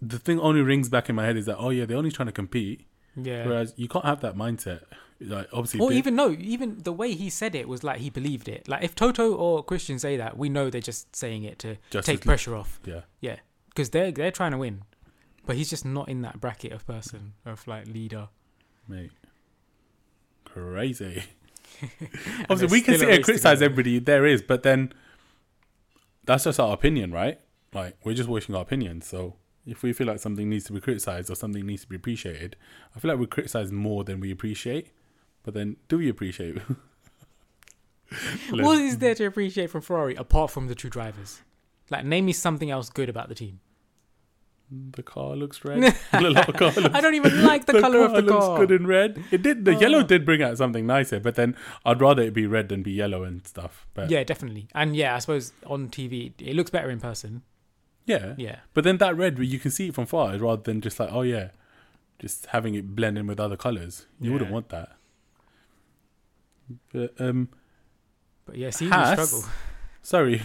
The 0.00 0.18
thing 0.18 0.38
only 0.40 0.60
rings 0.60 0.88
back 0.88 1.08
in 1.08 1.16
my 1.16 1.24
head 1.24 1.36
is 1.36 1.46
that, 1.46 1.56
oh 1.58 1.70
yeah, 1.70 1.84
they're 1.86 1.96
only 1.96 2.10
trying 2.12 2.26
to 2.26 2.32
compete. 2.32 2.86
Yeah. 3.16 3.46
Whereas 3.46 3.74
you 3.76 3.88
can't 3.88 4.04
have 4.04 4.20
that 4.20 4.36
mindset. 4.36 4.82
Like 5.18 5.48
obviously, 5.52 5.80
Or 5.80 5.90
even 5.92 6.14
no, 6.14 6.30
even 6.38 6.78
the 6.82 6.92
way 6.92 7.14
he 7.14 7.30
said 7.30 7.54
it 7.54 7.66
was 7.68 7.82
like 7.82 8.00
he 8.00 8.10
believed 8.10 8.48
it. 8.48 8.68
Like 8.68 8.82
if 8.84 8.94
Toto 8.94 9.34
or 9.34 9.64
Christian 9.64 9.98
say 9.98 10.18
that, 10.18 10.36
we 10.36 10.50
know 10.50 10.68
they're 10.68 10.82
just 10.82 11.16
saying 11.16 11.44
it 11.44 11.58
to 11.60 11.76
Just 11.90 12.06
take 12.06 12.20
pressure 12.22 12.54
off. 12.54 12.78
yeah, 12.84 13.00
Yeah, 13.20 13.36
because 13.70 13.88
they're 13.90 14.12
they're 14.12 14.30
trying 14.30 14.52
to 14.52 14.58
win, 14.58 14.82
but 15.46 15.56
he's 15.56 15.70
just 15.70 15.84
not 15.84 16.08
in 16.08 16.22
that 16.22 16.40
bracket 16.40 16.72
of 16.72 16.86
person 16.86 17.34
of 17.44 17.66
like 17.66 17.86
leader. 17.86 18.28
mate, 18.86 19.12
crazy. 20.44 21.24
Obviously, 22.50 22.78
we 22.78 22.82
can 22.82 22.98
sit 22.98 23.08
and 23.08 23.24
criticize 23.24 23.62
everybody. 23.62 23.98
There 23.98 24.26
is, 24.26 24.42
but 24.42 24.62
then 24.62 24.92
that's 26.24 26.44
just 26.44 26.60
our 26.60 26.72
opinion, 26.72 27.12
right? 27.12 27.40
Like 27.72 27.96
we're 28.04 28.14
just 28.14 28.28
voicing 28.28 28.54
our 28.54 28.62
opinion. 28.62 29.02
So 29.02 29.36
if 29.66 29.82
we 29.82 29.92
feel 29.92 30.06
like 30.06 30.18
something 30.18 30.48
needs 30.48 30.64
to 30.66 30.72
be 30.72 30.80
criticized 30.80 31.30
or 31.30 31.34
something 31.34 31.66
needs 31.66 31.82
to 31.82 31.88
be 31.88 31.96
appreciated, 31.96 32.56
I 32.94 33.00
feel 33.00 33.10
like 33.10 33.20
we 33.20 33.26
criticize 33.26 33.72
more 33.72 34.04
than 34.04 34.20
we 34.20 34.30
appreciate. 34.30 34.92
But 35.42 35.54
then, 35.54 35.76
do 35.88 35.98
we 35.98 36.08
appreciate? 36.08 36.58
What 38.50 38.80
is 38.80 38.98
there 38.98 39.14
to 39.16 39.26
appreciate 39.26 39.70
from 39.70 39.80
Ferrari 39.80 40.14
apart 40.14 40.50
from 40.50 40.68
the 40.68 40.74
two 40.74 40.88
drivers? 40.88 41.42
Like, 41.90 42.04
name 42.04 42.26
me 42.26 42.32
something 42.32 42.70
else 42.70 42.88
good 42.88 43.08
about 43.08 43.28
the 43.28 43.34
team. 43.34 43.60
The 44.68 45.02
car 45.04 45.36
looks 45.36 45.64
red. 45.64 45.80
the 46.12 46.52
car 46.56 46.70
looks 46.72 46.94
I 46.94 47.00
don't 47.00 47.14
even 47.14 47.44
like 47.44 47.66
the, 47.66 47.80
color 47.80 48.00
of 48.00 48.12
the 48.12 48.22
looks 48.22 48.44
car. 48.46 48.58
good 48.58 48.72
in 48.72 48.86
red. 48.86 49.22
It 49.30 49.42
did. 49.42 49.64
The 49.64 49.76
Oh. 49.76 49.80
yellow 49.80 50.02
did 50.02 50.24
bring 50.24 50.42
out 50.42 50.58
something 50.58 50.86
nicer, 50.86 51.20
but 51.20 51.36
then 51.36 51.54
I'd 51.84 52.00
rather 52.00 52.22
it 52.22 52.34
be 52.34 52.46
red 52.46 52.68
than 52.68 52.82
be 52.82 52.90
yellow 52.90 53.22
and 53.22 53.46
stuff. 53.46 53.86
But 53.94 54.10
yeah, 54.10 54.24
definitely. 54.24 54.66
And 54.74 54.96
yeah, 54.96 55.14
I 55.14 55.20
suppose 55.20 55.52
on 55.66 55.88
TV 55.88 56.32
it 56.40 56.56
looks 56.56 56.70
better 56.70 56.90
in 56.90 56.98
person. 57.00 57.42
yeah, 58.06 58.34
Yeah. 58.36 58.56
But 58.74 58.82
then 58.84 58.98
that 58.98 59.16
red, 59.16 59.38
you 59.38 59.58
can 59.60 59.70
see 59.70 59.88
it 59.88 59.94
from 59.94 60.06
far, 60.06 60.36
rather 60.36 60.62
than 60.62 60.80
just 60.80 60.98
like, 60.98 61.10
oh 61.12 61.22
yeah, 61.22 61.50
just 62.18 62.46
having 62.46 62.74
it 62.74 62.96
blend 62.96 63.18
in 63.18 63.26
with 63.28 63.38
other 63.38 63.56
colors. 63.56 64.06
You 64.20 64.32
wouldn't 64.32 64.50
want 64.50 64.70
that. 64.70 64.96
But 66.92 67.14
um, 67.20 67.50
But 68.46 68.56
yeah, 68.56 68.70
see, 68.70 68.88
Haas, 68.88 69.12
struggle. 69.30 69.48
sorry, 70.02 70.42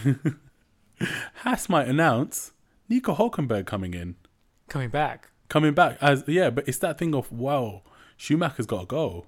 Haas 1.42 1.68
might 1.68 1.88
announce 1.88 2.52
Nico 2.92 3.14
Hulkenberg 3.14 3.64
coming 3.66 3.94
in, 3.94 4.16
Coming 4.68 4.90
back. 4.90 5.30
coming 5.48 5.72
back 5.72 5.96
as 6.02 6.24
yeah. 6.26 6.50
But 6.50 6.68
it's 6.68 6.76
that 6.78 6.98
thing 6.98 7.14
of 7.14 7.32
wow, 7.32 7.80
Schumacher's 8.18 8.66
got 8.66 8.80
to 8.80 8.86
go. 8.86 9.26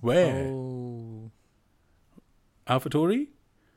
Where 0.00 0.46
Oh, 0.48 1.30
AlphaTauri? 2.66 3.28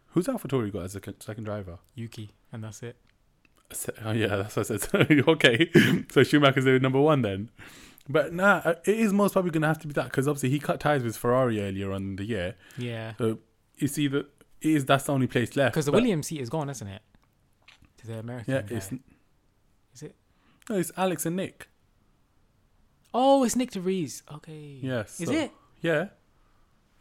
Who's 0.07 0.25
AlphaTauri 0.25 0.73
got 0.73 0.83
as 0.85 0.95
a 0.95 1.01
second, 1.19 1.43
driver? 1.43 1.77
Yuki, 1.93 2.31
and 2.51 2.63
that's 2.63 2.81
it. 2.81 2.95
Oh 4.03 4.11
yeah, 4.11 4.35
that's 4.37 4.55
what 4.55 4.71
I 4.71 4.77
said. 4.77 5.23
okay, 5.27 5.69
so 6.11 6.23
Schumacher's 6.23 6.65
the 6.65 6.79
number 6.79 6.99
one 6.99 7.21
then. 7.21 7.51
But 8.09 8.33
nah, 8.33 8.61
uh, 8.65 8.75
it 8.85 8.97
is 8.97 9.13
most 9.13 9.33
probably 9.33 9.51
going 9.51 9.61
to 9.63 9.67
have 9.67 9.79
to 9.79 9.87
be 9.87 9.93
that 9.93 10.05
because 10.05 10.27
obviously 10.27 10.49
he 10.49 10.57
cut 10.59 10.79
ties 10.79 11.03
with 11.03 11.15
Ferrari 11.17 11.61
earlier 11.61 11.91
on 11.91 12.01
in 12.03 12.15
the 12.15 12.25
year. 12.25 12.55
Yeah. 12.79 13.13
So 13.19 13.37
it's 13.77 13.99
either 13.99 14.19
it 14.61 14.71
is 14.71 14.85
that's 14.85 15.03
the 15.03 15.13
only 15.13 15.27
place 15.27 15.55
left. 15.55 15.73
Because 15.75 15.85
the 15.85 15.91
Williams 15.91 16.27
seat 16.27 16.41
is 16.41 16.49
gone, 16.49 16.69
isn't 16.69 16.87
it? 16.87 17.01
The 18.07 18.19
American. 18.19 18.53
yeah, 18.53 18.61
guy. 18.61 18.75
it's 18.75 18.91
Is 19.93 20.03
it? 20.03 20.15
no, 20.69 20.75
it's 20.77 20.91
Alex 20.97 21.25
and 21.25 21.35
Nick. 21.35 21.67
Oh, 23.13 23.43
it's 23.43 23.55
Nyck 23.55 23.71
de 23.71 23.79
Vries. 23.79 24.23
Okay. 24.35 24.79
Yes, 24.81 25.19
Is 25.19 25.27
so- 25.29 25.33
it? 25.35 25.51
Yeah, 25.81 26.07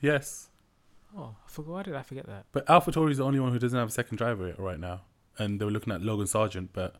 yes. 0.00 0.48
Oh, 1.16 1.34
I 1.46 1.48
forgot. 1.50 1.70
Why 1.72 1.82
did 1.82 1.94
I 1.94 2.02
forget 2.02 2.26
that? 2.26 2.44
But 2.52 2.66
AlphaTauri 2.66 3.10
is 3.10 3.18
the 3.18 3.24
only 3.24 3.40
one 3.40 3.52
who 3.52 3.58
doesn't 3.58 3.78
have 3.78 3.88
a 3.88 3.92
second 3.92 4.18
driver 4.18 4.54
right 4.58 4.78
now, 4.78 5.02
and 5.38 5.60
they 5.60 5.64
were 5.64 5.70
looking 5.70 5.92
at 5.92 6.02
Logan 6.02 6.26
Sargeant, 6.26 6.68
but 6.72 6.96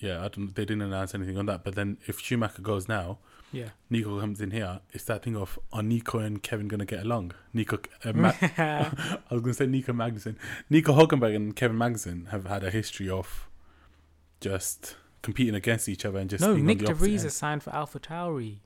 yeah, 0.00 0.24
I 0.24 0.28
don't. 0.28 0.54
They 0.54 0.64
didn't 0.64 0.82
announce 0.82 1.14
anything 1.14 1.36
on 1.38 1.46
that. 1.46 1.62
But 1.64 1.74
then 1.74 1.98
if 2.06 2.18
Schumacher 2.20 2.62
goes 2.62 2.88
now, 2.88 3.18
Yeah. 3.52 3.70
Nico 3.88 4.20
comes 4.20 4.40
in 4.40 4.52
here. 4.52 4.80
It's 4.92 5.04
that 5.04 5.24
thing 5.24 5.36
of 5.36 5.58
are 5.72 5.82
Nico 5.82 6.18
and 6.20 6.42
Kevin 6.42 6.68
gonna 6.68 6.84
get 6.84 7.04
along? 7.04 7.32
Nico, 7.52 7.78
uh, 8.04 8.12
Ma- 8.12 8.32
I 8.40 8.90
was 9.30 9.40
gonna 9.40 9.54
say 9.54 9.66
Nico 9.66 9.92
Magnussen. 9.92 10.36
Nico 10.68 10.92
Hulkenberg 10.94 11.34
and 11.34 11.56
Kevin 11.56 11.76
Magnussen 11.76 12.28
have 12.28 12.46
had 12.46 12.62
a 12.62 12.70
history 12.70 13.08
of 13.10 13.48
just 14.40 14.96
competing 15.22 15.54
against 15.54 15.88
each 15.88 16.04
other 16.04 16.18
and 16.18 16.30
just 16.30 16.42
no, 16.42 16.54
being 16.54 16.66
Nick 16.66 16.78
the 16.78 16.86
de 16.86 16.94
Vries 16.94 17.24
is 17.24 17.34
signed 17.34 17.62
for 17.62 17.74
Alpha 17.74 17.98
Tauri. 17.98 18.58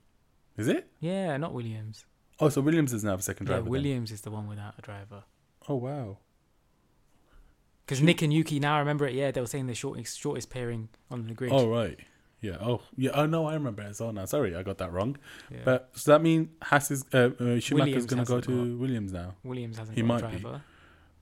Is 0.57 0.67
it? 0.67 0.87
Yeah, 0.99 1.35
not 1.37 1.53
Williams. 1.53 2.05
Oh, 2.39 2.49
so 2.49 2.61
Williams 2.61 2.91
doesn't 2.91 3.09
have 3.09 3.19
a 3.19 3.23
second 3.23 3.47
Yeah, 3.47 3.53
driver. 3.53 3.63
then. 3.63 3.71
Williams 3.71 4.11
is 4.11 4.21
the 4.21 4.31
one 4.31 4.47
without 4.47 4.75
a 4.77 4.81
driver. 4.81 5.23
Oh 5.67 5.75
wow. 5.75 6.17
Because 7.85 8.01
Nick 8.01 8.21
and 8.21 8.33
Yuki, 8.33 8.59
now 8.59 8.75
I 8.75 8.79
remember 8.79 9.05
it. 9.07 9.13
Yeah, 9.13 9.31
they 9.31 9.41
were 9.41 9.47
saying 9.47 9.67
the 9.67 9.75
shortest 9.75 10.19
shortest 10.19 10.49
pairing 10.49 10.89
on 11.11 11.27
the 11.27 11.33
grid. 11.33 11.51
Oh 11.51 11.67
right. 11.69 11.99
Yeah. 12.45 12.57
Oh 12.61 12.81
yeah. 12.95 13.11
Oh 13.13 13.25
no, 13.25 13.47
I 13.47 13.53
remember 13.55 13.81
it 13.83 13.87
as 13.87 13.99
well 13.99 14.13
now. 14.13 14.25
Sorry, 14.25 14.55
I 14.55 14.61
got 14.61 14.77
that 14.77 14.91
wrong. 14.91 15.17
Yeah. 15.51 15.57
But 15.65 15.93
does 15.93 16.03
that 16.05 16.21
mean 16.21 16.49
Haas 16.61 16.91
is 16.91 17.05
uh, 17.13 17.17
uh, 17.17 17.59
Schumacher's 17.59 17.71
Williams 17.71 18.05
gonna 18.05 18.25
go 18.25 18.39
to 18.41 18.47
got- 18.71 18.79
Williams 18.79 19.11
now? 19.11 19.33
Williams 19.43 19.77
hasn't 19.79 19.97
he 19.97 20.03
might 20.03 20.29
be. 20.31 20.45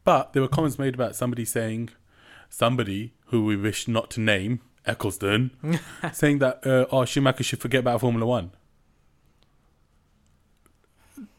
But 0.04 0.34
there 0.34 0.42
were 0.42 0.50
comments 0.50 0.78
made 0.78 0.96
about 0.96 1.16
somebody 1.16 1.46
saying, 1.46 1.90
somebody 2.50 3.14
who 3.28 3.46
we 3.46 3.56
wish 3.56 3.88
not 3.88 4.10
to 4.12 4.20
name, 4.20 4.60
Ecclestone, 4.86 5.52
saying 6.14 6.40
that 6.40 6.66
uh, 6.68 6.86
oh 6.92 7.06
Schumacher 7.06 7.44
should 7.44 7.62
forget 7.62 7.80
about 7.80 8.02
Formula 8.02 8.26
One. 8.26 8.52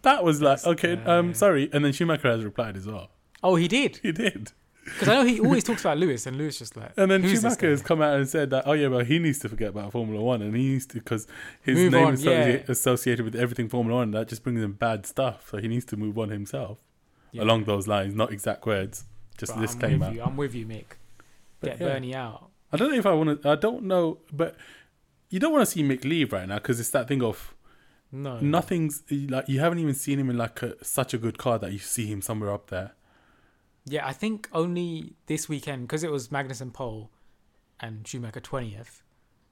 That 0.02 0.24
was 0.24 0.40
like 0.40 0.64
okay, 0.66 0.96
um, 1.04 1.34
sorry, 1.34 1.68
and 1.72 1.84
then 1.84 1.92
Schumacher 1.92 2.30
has 2.30 2.44
replied 2.44 2.76
as 2.76 2.86
well. 2.86 3.10
Oh, 3.42 3.56
he 3.56 3.68
did. 3.68 3.98
He 4.02 4.12
did, 4.12 4.52
Because 4.84 5.08
I 5.08 5.14
know 5.14 5.24
he 5.24 5.40
always 5.40 5.64
talks 5.64 5.80
about 5.80 5.98
Lewis, 5.98 6.26
and 6.26 6.36
Lewis 6.36 6.58
just 6.58 6.76
like. 6.76 6.92
and 6.96 7.10
then 7.10 7.22
Schumacher 7.26 7.70
has 7.70 7.82
come 7.82 8.02
out 8.02 8.16
and 8.16 8.28
said 8.28 8.50
that 8.50 8.64
oh 8.66 8.72
yeah, 8.72 8.88
well 8.88 9.04
he 9.04 9.18
needs 9.18 9.38
to 9.40 9.48
forget 9.48 9.68
about 9.70 9.92
Formula 9.92 10.22
One, 10.22 10.42
and 10.42 10.54
he 10.54 10.68
needs 10.70 10.86
to 10.86 10.94
because 10.94 11.26
his 11.62 11.76
Move 11.76 11.92
name 11.92 12.06
on, 12.06 12.14
is 12.14 12.24
yeah. 12.24 12.60
associated 12.68 13.24
with 13.24 13.34
everything 13.34 13.68
Formula 13.68 14.00
One. 14.00 14.10
That 14.10 14.28
just 14.28 14.42
brings 14.42 14.62
him 14.62 14.72
bad 14.72 15.06
stuff, 15.06 15.48
so 15.50 15.58
he 15.58 15.68
needs 15.68 15.84
to 15.86 15.96
move 15.96 16.18
on 16.18 16.28
himself 16.30 16.78
Yeah. 17.32 17.42
along 17.44 17.64
those 17.64 17.88
lines, 17.88 18.14
not 18.14 18.30
exact 18.32 18.66
words, 18.66 19.04
just 19.38 19.58
this 19.58 19.74
I'm 19.74 19.80
came 19.80 20.00
with 20.00 20.08
out. 20.08 20.14
you. 20.14 20.22
I'm 20.22 20.36
with 20.36 20.54
you, 20.54 20.66
Mick. 20.66 20.84
But 21.60 21.70
Get 21.70 21.80
yeah. 21.80 21.86
Bernie 21.94 22.14
out. 22.14 22.50
I 22.72 22.76
don't 22.76 22.90
know 22.90 22.98
if 22.98 23.06
I 23.06 23.12
want 23.14 23.42
to. 23.42 23.48
I 23.48 23.54
don't 23.56 23.84
know, 23.84 24.18
but 24.32 24.54
you 25.30 25.40
don't 25.40 25.52
want 25.52 25.62
to 25.66 25.70
see 25.70 25.82
Mick 25.82 26.04
leave 26.04 26.32
right 26.32 26.46
now 26.48 26.56
because 26.56 26.78
it's 26.78 26.90
that 26.90 27.08
thing 27.08 27.22
of 27.22 27.54
No. 28.12 28.38
nothing's 28.40 29.02
like 29.10 29.48
you 29.48 29.60
haven't 29.60 29.78
even 29.78 29.94
seen 29.94 30.18
him 30.20 30.28
in 30.30 30.36
like 30.36 30.60
a, 30.62 30.84
such 30.84 31.14
a 31.14 31.18
good 31.18 31.38
car 31.38 31.58
that 31.58 31.72
you 31.72 31.78
see 31.78 32.06
him 32.06 32.20
somewhere 32.20 32.52
up 32.52 32.68
there. 32.70 32.92
Yeah, 33.86 34.06
I 34.06 34.12
think 34.12 34.48
only 34.52 35.14
this 35.26 35.48
weekend 35.48 35.82
because 35.82 36.02
it 36.04 36.10
was 36.10 36.28
Magnussen 36.28 36.72
pole 36.72 37.10
and 37.80 38.06
Schumacher 38.06 38.40
twentieth. 38.40 39.02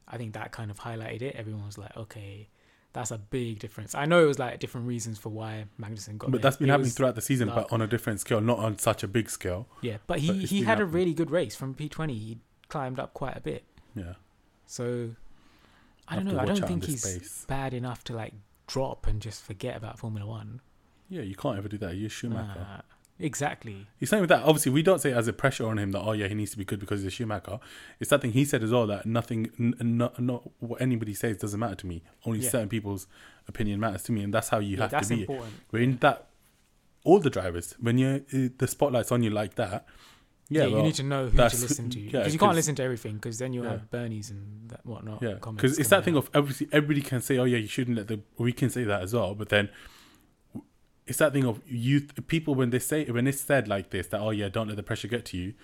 I 0.08 0.16
think 0.16 0.34
that 0.34 0.52
kind 0.52 0.70
of 0.70 0.80
highlighted 0.80 1.22
it. 1.22 1.36
Everyone 1.36 1.66
was 1.66 1.76
like, 1.78 1.94
"Okay, 1.96 2.48
that's 2.92 3.10
a 3.10 3.18
big 3.18 3.58
difference." 3.58 3.94
I 3.94 4.06
know 4.06 4.22
it 4.24 4.26
was 4.26 4.38
like 4.38 4.58
different 4.58 4.86
reasons 4.86 5.18
for 5.18 5.28
why 5.28 5.66
Magnussen 5.80 6.16
got. 6.18 6.30
But 6.30 6.40
that's 6.42 6.56
been 6.56 6.68
It 6.68 6.72
happening 6.72 6.90
throughout 6.90 7.14
the 7.14 7.20
season, 7.20 7.48
but 7.48 7.70
on 7.72 7.82
a 7.82 7.86
different 7.86 8.20
scale, 8.20 8.40
not 8.40 8.58
on 8.58 8.78
such 8.78 9.02
a 9.02 9.08
big 9.08 9.28
scale. 9.28 9.68
Yeah, 9.82 9.98
but 10.06 10.20
he 10.20 10.28
but 10.28 10.36
he 10.50 10.62
had 10.62 10.80
a 10.80 10.86
really 10.86 11.12
good 11.14 11.30
race 11.30 11.54
from 11.54 11.74
P 11.74 11.88
twenty. 11.88 12.14
He 12.14 12.38
climbed 12.68 12.98
up 12.98 13.12
quite 13.14 13.36
a 13.36 13.40
bit. 13.40 13.64
Yeah, 13.94 14.14
So 14.66 15.10
I 16.08 16.16
don't 16.16 16.24
know. 16.24 16.38
I 16.38 16.46
don't 16.46 16.66
think 16.66 16.84
he's 16.86 17.02
space. 17.02 17.44
bad 17.46 17.74
enough 17.74 18.02
to 18.04 18.14
like 18.14 18.32
drop 18.66 19.06
and 19.06 19.20
just 19.20 19.42
forget 19.42 19.76
about 19.76 19.98
Formula 19.98 20.26
One. 20.26 20.62
yeah, 21.10 21.20
you 21.20 21.34
can't 21.34 21.58
ever 21.58 21.68
do 21.68 21.76
that. 21.78 21.96
You're 21.96 22.08
Schumacher. 22.08 22.58
Nah, 22.60 22.80
exactly. 23.22 23.86
He's 23.98 24.10
saying 24.10 24.20
with 24.20 24.28
that. 24.30 24.42
Obviously, 24.42 24.72
we 24.72 24.82
don't 24.82 25.00
say 25.00 25.10
it 25.10 25.16
as 25.16 25.28
a 25.28 25.32
pressure 25.32 25.66
on 25.66 25.78
him 25.78 25.92
that 25.92 26.00
oh 26.00 26.12
yeah 26.12 26.28
he 26.28 26.34
needs 26.34 26.50
to 26.52 26.58
be 26.58 26.64
good 26.64 26.80
because 26.80 27.00
he's 27.00 27.08
a 27.08 27.10
Schumacher. 27.10 27.58
It's 28.00 28.10
that 28.10 28.20
thing 28.20 28.32
he 28.32 28.44
said 28.44 28.62
as 28.62 28.70
well 28.72 28.86
that 28.88 29.06
nothing, 29.06 29.50
n- 29.58 29.74
not 29.80 30.20
not 30.20 30.48
what 30.60 30.80
anybody 30.82 31.14
says 31.14 31.36
doesn't 31.38 31.58
matter 31.58 31.76
to 31.76 31.86
me. 31.86 32.02
Only 32.26 32.40
Yeah. 32.40 32.50
certain 32.50 32.68
people's 32.68 33.06
opinion 33.48 33.80
matters 33.80 34.02
to 34.04 34.12
me, 34.12 34.22
and 34.22 34.32
that's 34.34 34.48
how 34.50 34.58
you 34.58 34.76
yeah, 34.76 34.88
have 34.88 35.02
to 35.02 35.08
be. 35.14 35.20
important. 35.22 35.54
when 35.70 35.96
that 35.98 36.28
all 37.04 37.18
the 37.18 37.30
drivers 37.30 37.74
when 37.80 37.98
you 37.98 38.24
uh, 38.32 38.48
the 38.58 38.66
spotlight's 38.68 39.10
on 39.10 39.22
you 39.24 39.30
like 39.30 39.56
that 39.56 39.84
Yeah, 40.48 40.66
yeah, 40.66 40.76
you 40.76 40.82
need 40.84 40.94
to 40.94 41.02
know 41.02 41.26
who 41.26 41.36
to 41.36 41.42
listen 41.42 41.90
to 41.90 41.98
yeah, 42.00 42.10
because 42.20 42.32
you 42.32 42.38
can't 42.38 42.54
listen 42.54 42.76
to 42.76 42.82
everything 42.84 43.14
because 43.14 43.38
then 43.38 43.52
you'll 43.52 43.64
Yeah. 43.64 43.70
have 43.72 43.90
Bernie's 43.90 44.30
and 44.30 44.70
that 44.70 44.86
whatnot. 44.86 45.20
yeah 45.20 45.34
because 45.50 45.80
it's 45.80 45.88
that 45.88 46.04
thing 46.04 46.14
out. 46.14 46.24
of 46.28 46.30
obviously 46.34 46.68
everybody 46.70 47.00
can 47.00 47.20
say 47.20 47.38
oh 47.38 47.44
yeah 47.44 47.58
you 47.58 47.66
shouldn't 47.66 47.96
let 47.96 48.06
the 48.06 48.20
we 48.38 48.52
can 48.52 48.70
say 48.70 48.84
that 48.84 49.02
as 49.02 49.14
well 49.14 49.34
but 49.34 49.48
then 49.48 49.68
it's 51.06 51.18
that 51.18 51.32
thing 51.32 51.44
of 51.44 51.60
youth 51.66 52.12
people 52.28 52.54
when 52.54 52.70
they 52.70 52.78
say 52.78 53.04
when 53.06 53.26
it's 53.26 53.40
said 53.40 53.66
like 53.68 53.90
this 53.90 54.06
that 54.08 54.20
oh 54.20 54.30
yeah 54.30 54.48
don't 54.48 54.68
let 54.68 54.76
the 54.76 54.82
pressure 54.82 55.08
get 55.08 55.24
to 55.24 55.36
you 55.36 55.54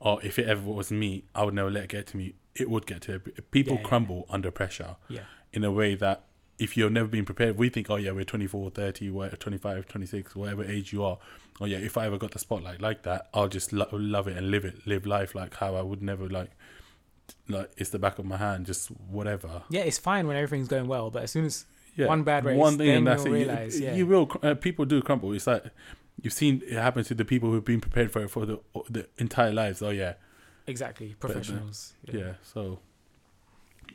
or 0.00 0.22
if 0.22 0.38
it 0.38 0.46
ever 0.46 0.70
was 0.70 0.90
me 0.90 1.24
i 1.34 1.42
would 1.44 1.54
never 1.54 1.70
let 1.70 1.84
it 1.84 1.88
get 1.90 2.06
to 2.06 2.16
me 2.16 2.34
it 2.54 2.68
would 2.68 2.86
get 2.86 3.00
to 3.02 3.18
people 3.50 3.74
Yeah, 3.74 3.80
yeah, 3.82 3.88
crumble 3.88 4.26
under 4.28 4.50
pressure 4.50 4.96
yeah, 5.08 5.20
in 5.52 5.64
a 5.64 5.72
way 5.72 5.94
that 5.94 6.24
if 6.58 6.76
you've 6.76 6.92
never 6.92 7.08
been 7.08 7.24
prepared, 7.24 7.56
we 7.58 7.70
think, 7.70 7.90
oh 7.90 7.96
yeah, 7.96 8.12
we're 8.12 8.24
24, 8.24 8.70
30, 8.70 9.10
whatever, 9.10 9.36
25, 9.36 9.88
26, 9.88 10.36
whatever 10.36 10.62
age 10.62 10.92
you 10.92 11.02
are. 11.02 11.18
Oh 11.60 11.64
yeah, 11.64 11.78
if 11.78 11.96
I 11.96 12.06
ever 12.06 12.18
got 12.18 12.30
the 12.32 12.38
spotlight 12.38 12.80
like 12.80 13.02
that, 13.02 13.28
I'll 13.34 13.48
just 13.48 13.72
lo- 13.72 13.88
love 13.90 14.28
it 14.28 14.36
and 14.36 14.50
live 14.50 14.64
it, 14.64 14.86
live 14.86 15.04
life 15.04 15.34
like 15.34 15.56
how 15.56 15.74
I 15.74 15.82
would 15.82 16.02
never 16.02 16.28
like, 16.28 16.50
like 17.48 17.70
it's 17.76 17.90
the 17.90 17.98
back 17.98 18.18
of 18.20 18.26
my 18.26 18.36
hand, 18.36 18.66
just 18.66 18.88
whatever. 18.88 19.62
yeah. 19.70 19.80
It's 19.80 19.98
fine 19.98 20.26
when 20.28 20.36
everything's 20.36 20.68
going 20.68 20.86
well, 20.86 21.10
but 21.10 21.22
as 21.24 21.30
soon 21.32 21.46
as 21.46 21.64
Yeah, 21.94 22.06
One 22.06 22.22
bad 22.22 22.44
race, 22.46 22.56
one 22.58 22.78
thing, 22.78 22.88
and 22.88 23.06
that's 23.06 23.24
it. 23.26 23.30
You- 23.30 23.84
yeah. 23.84 23.94
You, 23.94 24.06
will. 24.06 24.30
Uh, 24.42 24.54
people 24.54 24.84
do 24.86 25.02
crumble. 25.02 25.32
It's 25.34 25.46
like 25.46 25.64
you've 26.22 26.32
seen 26.32 26.62
it 26.66 26.72
happen 26.72 27.04
to 27.04 27.14
the 27.14 27.24
people 27.24 27.50
who've 27.50 27.64
been 27.64 27.80
prepared 27.82 28.10
for 28.10 28.22
it 28.22 28.28
for 28.28 28.46
the 28.46 28.60
the 28.88 29.08
entire 29.18 29.52
lives. 29.52 29.82
Oh 29.82 29.90
yeah, 29.90 30.14
exactly 30.66 31.14
But, 31.20 31.30
uh, 31.30 31.34
professionals, 31.34 31.92
yeah. 32.10 32.34
So 32.42 32.78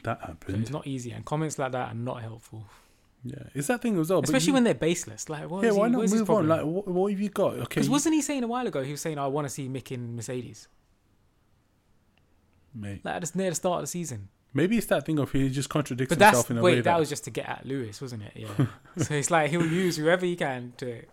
that 0.03 0.19
So 0.47 0.53
it's 0.53 0.69
not 0.69 0.85
easy, 0.85 1.11
and 1.11 1.25
comments 1.25 1.57
like 1.57 1.71
that 1.71 1.89
are 1.89 1.95
not 1.95 2.21
helpful, 2.21 2.65
Yeah, 3.23 3.43
it's 3.55 3.65
that 3.67 3.81
thing 3.81 3.97
as 3.99 4.11
well. 4.11 4.21
especially 4.23 4.47
you- 4.49 4.53
when 4.53 4.63
they're 4.63 4.75
baseless. 4.75 5.27
Like, 5.27 5.49
what 5.49 5.63
yeah, 5.63 5.71
he- 5.71 5.77
why 5.79 5.87
not 5.87 6.07
move 6.07 6.29
on? 6.29 6.47
Like, 6.47 6.63
what, 6.65 6.87
what 6.87 7.11
have 7.11 7.19
you 7.19 7.29
got? 7.29 7.53
Okay, 7.53 7.63
Because 7.63 7.89
wasn't 7.89 8.13
he 8.13 8.21
saying 8.21 8.43
a 8.43 8.47
while 8.47 8.67
ago? 8.67 8.83
He 8.83 8.91
was 8.91 9.01
saying, 9.01 9.17
"I 9.17 9.25
want 9.25 9.45
to 9.47 9.49
see 9.49 9.67
Mick 9.67 9.91
in 9.91 10.15
Mercedes." 10.15 10.67
mate. 12.75 13.01
Like 13.03 13.15
that's 13.21 13.33
near 13.33 13.49
the 13.49 13.55
start 13.55 13.77
of 13.79 13.83
the 13.83 13.87
season. 13.87 14.29
Maybe 14.53 14.77
it's 14.77 14.87
that 14.87 15.05
thing 15.05 15.19
of 15.19 15.31
he 15.31 15.49
just 15.49 15.69
contradicts 15.69 16.15
But 16.15 16.23
himself 16.23 16.49
in 16.49 16.57
a 16.57 16.61
way 16.61 16.71
wait, 16.71 16.75
that, 16.77 16.83
that 16.85 16.99
was 16.99 17.09
just 17.09 17.25
to 17.25 17.29
get 17.31 17.47
at 17.47 17.65
Lewis, 17.65 18.01
wasn't 18.01 18.23
it? 18.23 18.31
Yeah. 18.35 18.65
so 19.03 19.13
it's 19.13 19.29
like 19.29 19.49
he'll 19.51 19.65
use 19.65 19.97
whoever 19.97 20.25
he 20.25 20.35
can 20.35 20.73
to. 20.77 21.03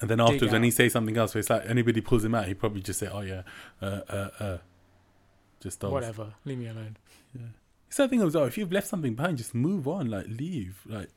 and 0.00 0.10
then 0.10 0.20
afterwards 0.20 0.52
when 0.52 0.62
he 0.64 0.70
says 0.70 0.92
something 0.92 1.16
else, 1.16 1.34
where 1.34 1.40
it's 1.40 1.50
like 1.50 1.64
anybody 1.66 2.00
pulls 2.00 2.24
him 2.24 2.34
out, 2.34 2.46
he 2.46 2.54
probably 2.54 2.80
just 2.80 2.98
say, 2.98 3.08
"Oh 3.12 3.20
yeah, 3.20 3.42
uh, 3.80 4.00
uh, 4.08 4.28
uh," 4.40 4.58
just. 5.60 5.82
Whatever, 5.82 6.34
leave 6.44 6.58
me 6.58 6.66
alone. 6.68 6.96
It's 7.86 7.96
that 7.96 8.10
thing 8.10 8.20
as 8.22 8.34
well. 8.34 8.44
If 8.44 8.58
you've 8.58 8.72
left 8.72 8.86
something 8.86 9.14
behind, 9.14 9.38
just 9.38 9.54
move 9.54 9.88
on. 9.88 10.10
Like 10.10 10.26
leave. 10.28 10.80
Like 10.86 11.08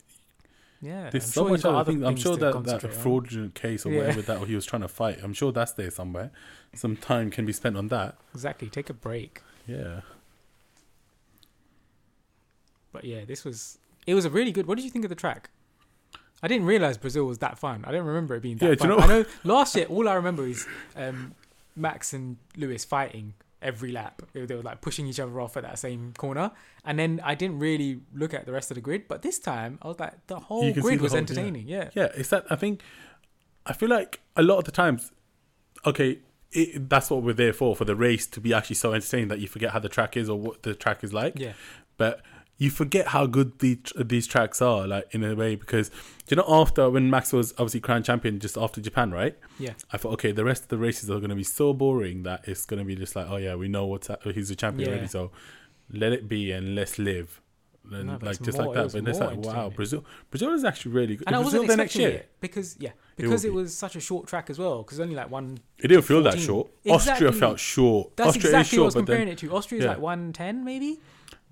Yeah, 0.82 1.10
there's 1.10 1.26
I'm 1.26 1.32
so 1.32 1.42
sure 1.44 1.50
much 1.50 1.66
other 1.66 1.92
things. 1.92 2.04
I'm 2.04 2.16
sure 2.16 2.38
that 2.38 2.64
that 2.64 2.84
on. 2.86 2.92
fraudulent 2.92 3.56
case 3.56 3.86
or 3.86 3.92
Yeah. 3.92 3.98
whatever 4.00 4.22
that 4.22 4.48
he 4.48 4.56
was 4.56 4.66
trying 4.66 4.84
to 4.84 4.88
fight, 4.88 5.20
I'm 5.22 5.34
sure 5.34 5.52
that's 5.52 5.74
there 5.74 5.92
somewhere. 5.92 6.32
Some 6.74 6.96
time 6.96 7.30
can 7.30 7.46
be 7.46 7.54
spent 7.54 7.76
on 7.76 7.90
that. 7.90 8.16
Exactly. 8.34 8.70
Take 8.70 8.90
a 8.90 8.94
break. 8.94 9.42
Yeah. 9.68 10.02
But 12.92 13.04
yeah, 13.06 13.26
this 13.26 13.44
was 13.46 13.78
it 14.08 14.14
was 14.16 14.26
a 14.26 14.30
really 14.30 14.52
good. 14.52 14.68
What 14.68 14.76
did 14.78 14.84
you 14.86 14.92
think 14.92 15.06
of 15.06 15.10
the 15.10 15.16
track? 15.16 15.50
I 16.44 16.48
didn't 16.48 16.66
realize 16.66 16.98
Brazil 16.98 17.26
was 17.26 17.38
that 17.40 17.60
fun. 17.60 17.84
I 17.88 17.92
don't 17.92 18.06
remember 18.06 18.36
it 18.36 18.42
being 18.42 18.58
that 18.58 18.68
Yeah, 18.68 18.76
fun. 18.76 18.90
you 18.90 18.98
know- 18.98 19.04
I 19.04 19.08
know 19.08 19.26
last 19.44 19.76
year 19.76 19.86
all 19.86 20.10
I 20.10 20.16
remember 20.16 20.44
is 20.48 20.66
um, 20.96 21.36
Max 21.76 22.14
and 22.14 22.38
Lewis 22.58 22.84
fighting 22.84 23.36
every 23.62 23.92
lap. 23.92 24.24
They 24.34 24.40
were, 24.42 24.48
they 24.48 24.56
were 24.56 24.64
like 24.64 24.82
pushing 24.82 25.06
each 25.06 25.20
other 25.20 25.40
off 25.40 25.56
at 25.56 25.62
that 25.64 25.78
same 25.78 26.14
corner, 26.18 26.50
and 26.84 26.98
then 26.98 27.22
I 27.24 27.36
didn't 27.36 27.60
really 27.60 28.02
look 28.14 28.34
at 28.34 28.48
the 28.48 28.52
rest 28.52 28.72
of 28.72 28.76
the 28.76 28.82
grid. 28.82 29.08
But 29.08 29.22
this 29.22 29.38
time 29.38 29.78
I 29.84 29.88
was 29.88 30.00
like, 30.00 30.26
the 30.28 30.40
whole 30.40 30.64
You 30.66 30.74
can 30.74 30.82
see 30.82 30.88
grid 30.88 31.00
the 31.00 31.04
was 31.04 31.12
whole- 31.12 31.18
yeah. 31.18 31.22
entertaining. 31.22 31.68
Yeah. 31.68 31.90
Yeah, 31.94 32.08
it's 32.16 32.30
that. 32.30 32.46
I 32.50 32.56
think. 32.56 32.82
I 33.68 33.74
feel 33.74 33.90
like 33.90 34.20
a 34.36 34.42
lot 34.42 34.58
of 34.58 34.64
the 34.64 34.72
times, 34.72 35.12
okay, 35.86 36.18
it, 36.52 36.90
that's 36.90 37.12
what 37.12 37.22
we're 37.22 37.34
there 37.34 37.54
for 37.54 37.76
for 37.76 37.86
the 37.86 37.96
race 37.96 38.26
to 38.26 38.42
be 38.42 38.52
actually 38.56 38.78
so 38.78 38.94
entertaining 38.94 39.28
that 39.28 39.40
you 39.40 39.48
forget 39.48 39.70
how 39.72 39.78
the 39.80 39.88
track 39.90 40.18
is 40.18 40.28
or 40.28 40.40
what 40.40 40.64
the 40.64 40.74
track 40.74 41.04
is 41.04 41.14
like. 41.14 41.34
yeah, 41.38 41.54
But 41.98 42.22
you 42.62 42.70
forget 42.70 43.08
how 43.08 43.26
good 43.26 43.58
the, 43.58 43.80
these 43.96 44.28
tracks 44.28 44.62
are, 44.62 44.86
like 44.88 45.08
in 45.16 45.24
a 45.24 45.34
way, 45.34 45.56
because 45.56 45.90
you 46.30 46.38
know 46.38 46.46
after 46.48 46.92
when 46.92 47.10
Max 47.10 47.34
was 47.34 47.54
obviously 47.54 47.80
crowned 47.80 48.06
champion 48.06 48.40
just 48.40 48.56
after 48.56 48.80
Japan, 48.80 49.10
right? 49.12 49.36
yeah, 49.58 49.74
I 49.92 49.98
thought, 49.98 50.14
okay, 50.14 50.32
the 50.32 50.46
rest 50.46 50.62
of 50.64 50.68
the 50.70 50.78
races 50.78 51.10
are 51.10 51.18
going 51.18 51.32
to 51.32 51.36
be 51.36 51.44
so 51.44 51.74
boring 51.74 52.22
that 52.22 52.48
it's 52.48 52.66
going 52.68 52.78
to 52.78 52.86
be 52.86 52.96
just 52.96 53.16
like, 53.16 53.28
oh 53.28 53.38
yeah, 53.38 53.56
we 53.56 53.68
know 53.68 53.88
what's 53.88 54.08
ha- 54.10 54.18
he's 54.24 54.52
a 54.52 54.56
champion 54.56 54.90
Yeah. 54.90 54.94
already, 54.94 55.08
so 55.08 55.32
let 55.92 56.12
it 56.14 56.28
be 56.30 56.52
and 56.52 56.76
let's 56.76 57.00
live. 57.00 57.42
And 57.92 58.06
No, 58.06 58.20
like 58.22 58.40
just 58.44 58.60
more- 58.60 58.68
like 58.76 58.92
that, 58.92 59.04
but 59.04 59.10
it's 59.10 59.20
like 59.20 59.38
wow. 59.40 59.72
Brazil, 59.72 60.06
Brazil 60.30 60.54
is 60.54 60.64
actually 60.64 60.92
really 60.92 61.16
good. 61.16 61.26
and 61.28 61.36
I 61.36 61.40
wasn't 61.40 61.66
Brazil 61.66 61.78
there 61.78 61.86
expecting 61.86 62.16
it 62.16 62.30
because 62.40 62.78
yeah, 62.80 62.92
because 63.16 63.44
it, 63.44 63.48
be. 63.50 63.56
was 63.56 63.76
such 63.76 63.96
a 63.96 64.00
short 64.00 64.28
track 64.28 64.52
as 64.52 64.60
well. 64.60 64.84
Because 64.84 65.00
only 65.00 65.16
like 65.16 65.32
one. 65.32 65.58
It 65.80 65.88
didn't 65.88 66.04
feel 66.06 66.22
that 66.22 66.34
14. 66.34 66.46
short. 66.46 66.68
Austria 66.88 67.32
felt 67.32 67.60
short. 67.60 68.16
That's 68.16 68.30
Austria 68.30 68.50
exactly 68.60 68.76
is 68.76 68.80
what 68.80 68.84
I 68.84 68.84
short, 68.84 68.86
was 68.86 68.94
comparing 68.94 69.26
then, 69.26 69.34
it 69.34 69.38
to. 69.40 69.52
Austria's 69.56 69.84
yeah. 69.84 69.90
like 69.90 70.00
one 70.00 70.32
ten 70.32 70.64
maybe, 70.64 71.00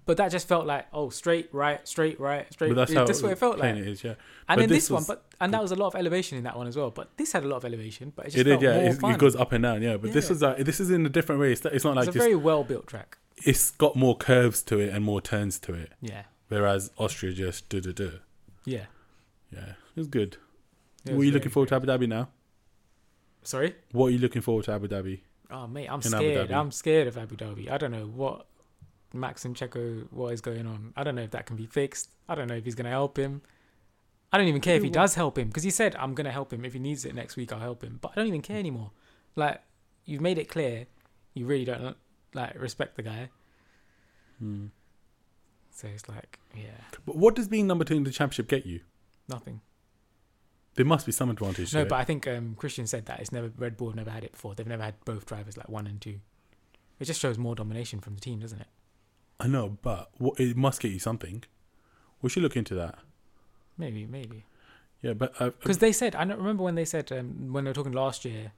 but 0.10 0.18
that 0.18 0.32
just 0.32 0.48
felt 0.48 0.66
like 0.66 0.88
oh 0.92 1.10
straight 1.10 1.48
right, 1.54 1.88
straight 1.88 2.20
right, 2.20 2.52
straight. 2.52 2.70
but 2.70 2.76
that's 2.76 2.94
how 2.94 3.06
that's 3.06 3.22
what 3.22 3.32
it 3.32 3.38
felt 3.38 3.60
like. 3.60 3.76
it 3.76 3.88
is, 3.88 4.04
yeah. 4.04 4.16
And 4.50 4.58
But 4.58 4.64
in 4.64 4.70
this 4.70 4.86
this, 4.86 4.90
one, 4.90 5.04
but 5.08 5.24
and 5.40 5.54
that 5.54 5.62
was 5.62 5.72
a 5.72 5.76
lot 5.76 5.88
of 5.88 5.96
elevation 5.96 6.38
in 6.40 6.44
that 6.46 6.58
one 6.58 6.66
as 6.66 6.76
well. 6.76 6.90
But 6.90 7.16
this 7.18 7.32
had 7.34 7.44
a 7.44 7.48
lot 7.48 7.58
of 7.58 7.66
elevation, 7.66 8.12
but 8.16 8.26
it 8.26 8.30
just 8.32 8.38
It 8.40 8.50
felt 8.50 8.60
did, 8.62 8.66
yeah. 8.68 8.92
It, 9.10 9.14
it 9.16 9.20
goes 9.20 9.36
up 9.36 9.52
and 9.52 9.62
down, 9.64 9.84
yeah. 9.84 9.98
But 9.98 10.12
this 10.14 10.26
Yeah. 10.26 10.30
was 10.34 10.42
like 10.42 10.58
this 10.70 10.80
is 10.80 10.90
in 10.90 11.06
a 11.06 11.10
different 11.10 11.40
way. 11.42 11.52
It's, 11.52 11.64
it's 11.66 11.86
not 11.86 11.96
like 11.96 12.08
it's 12.08 12.16
a 12.16 12.20
just 12.20 12.24
very 12.26 12.36
well 12.36 12.64
built 12.64 12.88
track. 12.88 13.18
it's 13.46 13.70
got 13.72 13.96
more 13.96 14.18
curves 14.18 14.64
to 14.64 14.80
it 14.80 14.90
and 14.94 15.06
more 15.06 15.22
turns 15.22 15.60
to 15.60 15.74
it. 15.76 15.92
Yeah, 16.02 16.24
Whereas 16.48 16.92
Austria 16.98 17.32
just 17.34 17.70
do 17.70 17.80
do 17.80 17.94
do. 17.94 18.12
yeah. 18.66 18.86
Yeah, 19.52 19.70
it 19.96 20.00
was 20.04 20.08
good. 20.08 20.38
It 21.06 21.14
what 21.14 21.22
are 21.22 21.26
you 21.26 21.32
looking 21.32 21.52
forward 21.52 21.70
good. 21.70 21.82
to 21.88 21.94
Abu 21.94 22.06
Dhabi 22.06 22.10
now? 22.10 22.30
Sorry. 23.44 23.76
What 23.92 24.08
are 24.08 24.12
you 24.12 24.20
looking 24.20 24.42
forward 24.42 24.66
to 24.66 24.72
Abu 24.74 24.88
Dhabi? 24.88 25.22
Oh 25.52 25.66
mate, 25.68 25.88
I'm 25.88 25.96
In 25.96 26.02
scared. 26.04 26.52
I'm 26.52 26.72
scared 26.72 27.08
of 27.08 27.18
Abu 27.18 27.36
Dhabi. 27.36 27.72
I 27.72 27.78
don't 27.78 27.92
know 27.92 28.06
what 28.06 28.46
Max 29.14 29.46
and 29.46 29.56
Checo 29.56 30.08
what 30.12 30.34
is 30.34 30.42
going 30.42 30.66
on. 30.68 30.94
I 30.96 31.04
don't 31.04 31.16
know 31.16 31.24
if 31.24 31.32
that 31.32 31.46
can 31.46 31.56
be 31.56 31.66
fixed. 31.66 32.10
I 32.28 32.36
don't 32.36 32.48
know 32.48 32.56
if 32.56 32.66
he's 32.66 32.76
gonna 32.76 32.90
help 32.90 33.18
him. 33.18 33.42
I 34.32 34.38
don't 34.38 34.48
even 34.48 34.62
care 34.62 34.76
if 34.76 34.84
he 34.84 34.90
does 34.92 35.16
help 35.16 35.38
him 35.38 35.48
because 35.48 35.64
he 35.64 35.72
said 35.72 35.96
I'm 35.96 36.14
gonna 36.14 36.32
help 36.32 36.54
him 36.54 36.64
if 36.64 36.74
he 36.74 36.80
needs 36.80 37.06
it 37.06 37.16
next 37.16 37.36
week. 37.36 37.52
I'll 37.52 37.60
help 37.60 37.84
him. 37.84 37.98
But 38.02 38.12
I 38.12 38.16
don't 38.16 38.28
even 38.28 38.42
care 38.42 38.58
anymore. 38.60 38.92
Like 39.36 39.62
you've 40.06 40.22
made 40.22 40.38
it 40.38 40.48
clear 40.50 40.86
you 41.34 41.46
really 41.46 41.66
don't 41.66 41.98
like 42.34 42.60
respect 42.60 42.96
the 42.96 43.02
guy. 43.04 43.30
Hmm. 44.40 44.68
So 45.72 45.88
it's 45.88 46.08
like 46.10 46.40
yeah, 46.56 46.82
But 47.06 47.16
what 47.16 47.36
does 47.36 47.48
being 47.48 47.68
number 47.68 47.86
two 47.86 47.96
in 47.96 48.04
the 48.04 48.12
championship 48.12 48.48
get 48.48 48.66
you? 48.66 48.82
nothing. 49.28 49.62
There 50.76 50.86
must 50.86 51.06
be 51.06 51.12
some 51.12 51.30
advantage. 51.30 51.74
No, 51.74 51.82
to 51.82 51.86
it. 51.86 51.90
but 51.90 51.96
I 52.00 52.04
think 52.04 52.28
um, 52.28 52.56
Christian 52.56 52.88
said 52.88 53.06
that 53.08 53.20
it's 53.20 53.32
never 53.32 53.52
Red 53.58 53.78
Bull 53.78 53.90
have 53.90 53.96
never 53.96 54.10
had 54.10 54.24
it 54.24 54.32
before. 54.32 54.56
They've 54.56 54.66
never 54.66 54.84
had 54.84 54.96
both 55.06 55.26
drivers 55.26 55.58
like 55.58 55.70
one 55.70 55.86
and 55.88 56.00
two. 56.02 56.20
It 57.00 57.06
just 57.06 57.20
shows 57.20 57.38
more 57.38 57.54
domination 57.56 58.00
from 58.00 58.16
the 58.16 58.22
team, 58.22 58.40
doesn't 58.40 58.60
it? 58.60 58.68
I 59.40 59.48
know, 59.48 59.78
but 59.82 60.10
what, 60.18 60.40
it 60.40 60.58
must 60.58 60.82
get 60.82 60.92
you 60.92 61.00
something. 61.00 61.44
We 62.22 62.30
should 62.30 62.44
look 62.44 62.58
into 62.58 62.76
that. 62.76 62.96
Maybe, 63.78 64.06
maybe. 64.06 64.46
Yeah, 65.02 65.14
but 65.14 65.34
uh, 65.40 65.52
Because 65.52 65.78
they 65.78 65.94
said, 65.94 66.16
I 66.16 66.26
don't 66.26 66.38
remember 66.38 66.64
when 66.64 66.76
they 66.76 66.86
said 66.86 67.12
um, 67.12 67.54
when 67.54 67.64
they 67.64 67.70
were 67.70 67.76
talking 67.76 67.94
last 67.94 68.26
year 68.26 68.52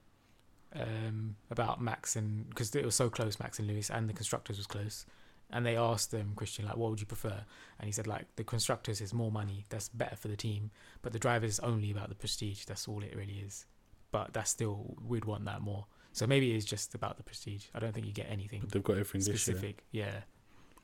um, 0.74 1.36
about 1.50 1.80
Max 1.80 2.16
and 2.16 2.48
because 2.48 2.74
it 2.74 2.84
was 2.84 2.96
so 2.96 3.08
close, 3.08 3.38
Max 3.38 3.58
and 3.58 3.68
Lewis, 3.68 3.90
and 3.90 4.08
the 4.08 4.12
constructors 4.12 4.56
was 4.56 4.66
close, 4.66 5.06
and 5.50 5.64
they 5.64 5.76
asked 5.76 6.10
them 6.10 6.32
Christian 6.34 6.64
like, 6.64 6.76
what 6.76 6.90
would 6.90 7.00
you 7.00 7.06
prefer? 7.06 7.44
And 7.78 7.86
he 7.86 7.92
said 7.92 8.08
like 8.08 8.24
the 8.34 8.42
constructors 8.44 9.00
is 9.00 9.14
more 9.14 9.30
money, 9.30 9.66
that's 9.68 9.88
better 9.88 10.16
for 10.16 10.28
the 10.28 10.36
team, 10.36 10.70
but 11.02 11.12
the 11.12 11.18
drivers 11.18 11.50
is 11.50 11.60
only 11.60 11.92
about 11.92 12.08
the 12.08 12.16
prestige. 12.16 12.64
That's 12.64 12.88
all 12.88 13.02
it 13.02 13.14
really 13.16 13.44
is. 13.46 13.66
But 14.10 14.32
that's 14.32 14.50
still 14.50 14.96
we'd 15.06 15.24
want 15.24 15.44
that 15.44 15.60
more. 15.60 15.86
So 16.12 16.26
maybe 16.26 16.52
it's 16.52 16.66
just 16.66 16.94
about 16.94 17.16
the 17.16 17.22
prestige. 17.22 17.66
I 17.74 17.78
don't 17.78 17.92
think 17.92 18.06
you 18.06 18.12
get 18.12 18.26
anything 18.28 18.60
but 18.60 18.72
they've 18.72 18.82
got 18.82 18.98
everything 18.98 19.20
specific. 19.20 19.84
Yeah, 19.92 20.22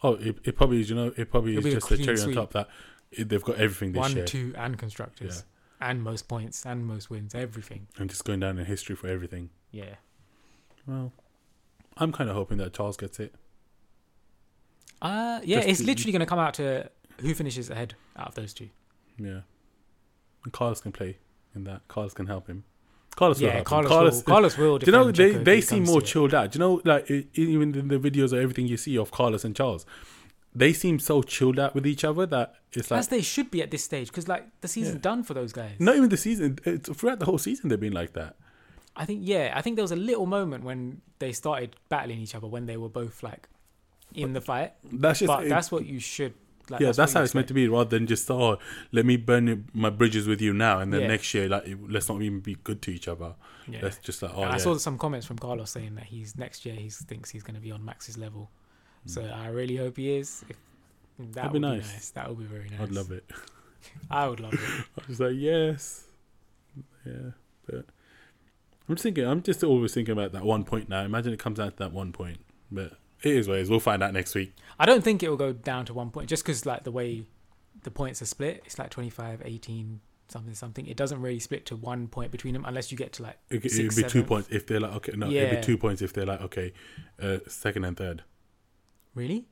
Oh, 0.03 0.15
it, 0.15 0.37
it 0.45 0.57
probably 0.57 0.81
is. 0.81 0.91
You 0.91 0.97
know, 0.97 1.13
it 1.17 1.31
probably 1.31 1.57
It'll 1.57 1.67
is 1.67 1.75
just 1.75 1.87
a 1.91 1.95
clean 1.95 2.05
cherry 2.05 2.17
sweep. 2.19 2.37
on 2.37 2.43
top 2.45 2.53
that 2.53 2.69
it, 3.11 3.29
they've 3.29 3.43
got 3.43 3.57
everything 3.57 3.93
this 3.93 4.01
year. 4.01 4.03
one, 4.03 4.17
year 4.17 4.25
two, 4.27 4.55
and 4.57 4.79
constructors, 4.79 5.45
and 5.81 6.03
most 6.03 6.29
points 6.29 6.65
and 6.65 6.87
most 6.87 7.11
wins, 7.11 7.35
everything. 7.35 7.89
and 7.99 8.09
just 8.09 8.25
going 8.25 8.41
down 8.41 8.59
in 8.59 8.65
history 8.67 8.95
for 8.97 9.09
everything. 9.09 9.51
Yeah. 9.73 9.95
Well, 10.87 11.13
I'm 11.97 12.13
kind 12.13 12.31
of 12.31 12.37
hoping 12.37 12.59
that 12.59 12.73
Charles 12.75 12.97
gets 12.97 13.19
it. 13.19 13.35
Uh, 15.01 15.41
yeah, 15.45 15.57
Just 15.59 15.69
it's 15.69 15.81
to- 15.81 15.87
literally 15.87 16.13
going 16.13 16.21
to 16.21 16.27
come 16.27 16.39
out 16.39 16.55
to 16.55 16.91
who 17.21 17.35
finishes 17.35 17.71
ahead 17.71 17.95
out 18.17 18.29
of 18.29 18.35
those 18.35 18.53
two. 18.53 18.69
Yeah, 19.19 19.41
and 20.45 20.53
Carlos 20.53 20.81
can 20.81 20.93
play 20.93 21.19
in 21.55 21.65
that. 21.65 21.83
Carlos 21.89 22.15
can 22.15 22.27
help 22.27 22.47
him. 22.47 22.65
Carlos 23.19 23.41
will 23.41 23.49
yeah, 23.49 23.59
him. 23.59 23.65
Carlos, 23.65 24.57
will, 24.59 24.79
do 24.79 24.87
you 24.87 24.93
know 24.93 25.11
they 25.11 25.33
they 25.51 25.61
seem 25.61 25.83
more 25.83 25.99
it. 25.99 26.05
chilled 26.07 26.33
out? 26.35 26.53
Do 26.53 26.57
you 26.57 26.61
know 26.61 26.81
like 26.85 27.11
even 27.35 27.75
in 27.75 27.89
the 27.89 27.99
videos 27.99 28.33
or 28.33 28.41
everything 28.41 28.67
you 28.69 28.77
see 28.77 28.97
of 28.97 29.11
Carlos 29.11 29.45
and 29.45 29.57
Charles, 29.57 29.85
they 30.55 30.73
seem 30.73 31.01
so 31.01 31.23
chilled 31.23 31.59
out 31.59 31.75
with 31.75 31.85
each 31.85 32.05
other 32.05 32.27
that 32.27 32.55
it's 32.73 32.91
like 32.93 32.99
As 33.01 33.09
they 33.09 33.21
should 33.23 33.51
be 33.51 33.61
at 33.61 33.71
this 33.73 33.83
stage, 33.83 34.07
because 34.09 34.29
like 34.29 34.45
the 34.61 34.69
season's 34.69 34.97
Yeah. 34.97 35.11
done 35.11 35.23
for 35.25 35.35
those 35.35 35.53
guys. 35.53 35.73
not 35.81 35.97
even 35.97 36.11
the 36.11 36.17
season. 36.17 36.59
It's, 36.65 36.89
throughout 36.97 37.19
the 37.19 37.25
whole 37.27 37.39
season, 37.39 37.69
they've 37.71 37.81
been 37.89 37.93
like 38.03 38.13
that. 38.13 38.37
I 38.97 39.05
think 39.05 39.21
yeah, 39.25 39.53
I 39.59 39.63
think 39.63 39.75
there 39.77 39.83
was 39.89 39.93
a 39.93 39.97
little 40.11 40.27
moment 40.27 40.63
when 40.65 41.01
they 41.19 41.33
started 41.33 41.75
battling 41.89 42.21
each 42.21 42.35
other 42.37 42.47
when 42.47 42.67
they 42.67 42.77
were 42.77 42.89
both 43.03 43.23
like 43.25 43.49
in 44.15 44.33
the 44.33 44.41
fight. 44.41 44.75
That's 44.93 45.19
just 45.19 45.27
but 45.27 45.45
it- 45.47 45.49
that's 45.49 45.73
what 45.73 45.87
you 45.87 45.99
should. 45.99 46.35
Like, 46.71 46.81
yeah, 46.81 46.93
that's 46.93 47.13
how 47.13 47.23
it's 47.23 47.35
meant 47.35 47.49
to 47.49 47.55
be, 47.55 47.67
rather 47.69 47.91
than 47.91 48.07
just 48.07 48.31
oh, 48.31 48.59
let 48.93 49.07
me 49.07 49.17
burn 49.17 49.67
my 49.73 49.91
bridges 49.91 50.27
with 50.27 50.41
you 50.41 50.53
now, 50.53 50.81
and 50.81 50.93
then 50.93 51.03
Yeah. 51.03 51.07
next 51.09 51.33
year, 51.35 51.49
like, 51.49 51.65
let's 51.89 52.09
not 52.09 52.21
even 52.23 52.41
be 52.41 52.57
good 52.63 52.83
to 52.83 52.91
each 52.91 53.09
other. 53.09 53.35
Yeah. 53.67 53.81
Let's 53.83 53.99
just 53.99 54.23
like, 54.23 54.33
oh, 54.35 54.43
and 54.43 54.51
yeah. 54.51 54.55
I 54.55 54.59
saw 54.59 54.77
some 54.77 54.99
comments 54.99 55.27
from 55.27 55.39
Carlos 55.39 55.71
saying 55.71 55.95
that 55.97 56.05
he's 56.05 56.37
next 56.37 56.65
year 56.67 56.75
he 56.75 56.89
thinks 56.91 57.31
he's 57.31 57.43
going 57.43 57.55
to 57.55 57.61
be 57.61 57.71
on 57.71 57.85
Max's 57.85 58.17
level. 58.19 58.51
Mm. 59.07 59.11
So 59.11 59.23
I 59.25 59.49
really 59.49 59.77
hope 59.77 59.97
he 59.97 60.17
is. 60.17 60.45
If, 60.49 60.57
that 61.19 61.33
That'd 61.33 61.53
would 61.53 61.63
be 61.63 61.69
be 61.69 61.77
nice. 61.77 61.93
nice. 61.93 62.11
That 62.11 62.29
would 62.29 62.39
be 62.39 62.45
very 62.45 62.69
nice. 62.71 62.81
I'd 62.81 62.93
love 62.93 63.11
it. 63.11 63.25
I 64.11 64.29
would 64.29 64.41
love 64.41 64.55
it. 64.55 64.61
I 64.99 65.03
was 65.09 65.21
like, 65.21 65.35
yes, 65.37 66.05
yeah, 67.05 67.31
but 67.67 67.87
I'm 68.89 68.95
just 68.95 69.03
thinking. 69.03 69.25
I'm 69.27 69.43
just 69.43 69.63
always 69.65 69.95
thinking 69.95 70.13
about 70.13 70.33
that 70.33 70.45
one 70.45 70.65
point 70.65 70.89
now. 70.89 71.03
Imagine 71.03 71.33
it 71.33 71.39
comes 71.39 71.59
down 71.59 71.71
to 71.73 71.77
that 71.79 71.93
one 71.93 72.13
point, 72.13 72.39
but 72.71 72.93
it 73.23 73.37
is 73.37 73.49
what 73.49 73.59
it 73.59 73.63
is. 73.63 73.71
We'll 73.71 73.81
find 73.81 74.03
out 74.03 74.13
next 74.13 74.35
week. 74.35 74.55
I 74.79 74.87
don't 74.87 75.03
think 75.03 75.23
it 75.23 75.29
will 75.29 75.37
go 75.37 75.53
down 75.53 75.85
to 75.87 75.95
one 75.95 76.11
point 76.11 76.29
just 76.29 76.45
because 76.45 76.65
like 76.67 76.85
the 76.85 76.93
way 76.93 77.25
the 77.83 77.91
points 77.91 78.23
are 78.23 78.27
split. 78.27 78.63
It's 78.65 78.79
like 78.79 78.91
25, 78.91 79.43
18, 79.45 80.01
something, 80.29 80.55
something. 80.55 80.87
It 80.87 80.97
doesn't 80.97 81.21
really 81.21 81.41
split 81.41 81.67
to 81.67 81.77
one 81.77 82.07
point 82.09 82.31
between 82.31 82.55
them 82.55 82.65
unless 82.65 82.91
you 82.93 82.99
get 82.99 83.13
to 83.15 83.23
like 83.25 83.39
It, 83.51 83.57
it'd 83.65 83.73
Six, 83.73 83.97
be 83.97 84.03
two 84.05 84.23
points 84.23 84.49
if 84.51 84.67
they're 84.67 84.81
like 84.81 84.93
okay. 84.97 85.13
No, 85.17 85.31
it'd 85.31 85.61
be 85.61 85.65
two 85.65 85.79
points 85.79 86.03
if 86.03 86.13
they're 86.13 86.27
like 86.27 86.41
okay, 86.43 86.73
uh, 87.21 87.39
second 87.49 87.85
and 87.85 87.97
third. 87.97 88.23
really 89.15 89.47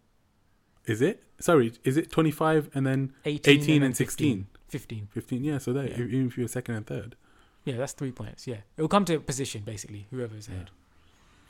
Is 0.87 1.03
it? 1.03 1.23
Sorry, 1.41 1.73
is 1.85 1.97
it 1.97 2.11
25 2.11 2.71
and 2.75 2.87
then 2.87 3.13
18, 3.25 3.61
18 3.61 3.67
then 3.81 3.87
and 3.87 3.97
16? 3.97 4.47
15. 4.69 5.09
15? 5.13 5.45
Yeah, 5.45 5.59
so 5.59 5.73
there, 5.73 5.87
Yeah. 5.89 5.99
even 5.99 6.27
if 6.29 6.39
you're 6.39 6.49
second 6.49 6.75
and 6.77 6.87
third. 6.87 7.17
Yeah, 7.65 7.77
that's 7.77 7.93
three 7.93 8.13
points. 8.13 8.47
Yeah, 8.47 8.59
it 8.77 8.81
will 8.81 8.89
come 8.89 9.05
to 9.07 9.19
position 9.21 9.63
basically. 9.65 10.07
Whoever's 10.11 10.49
ahead. 10.49 10.71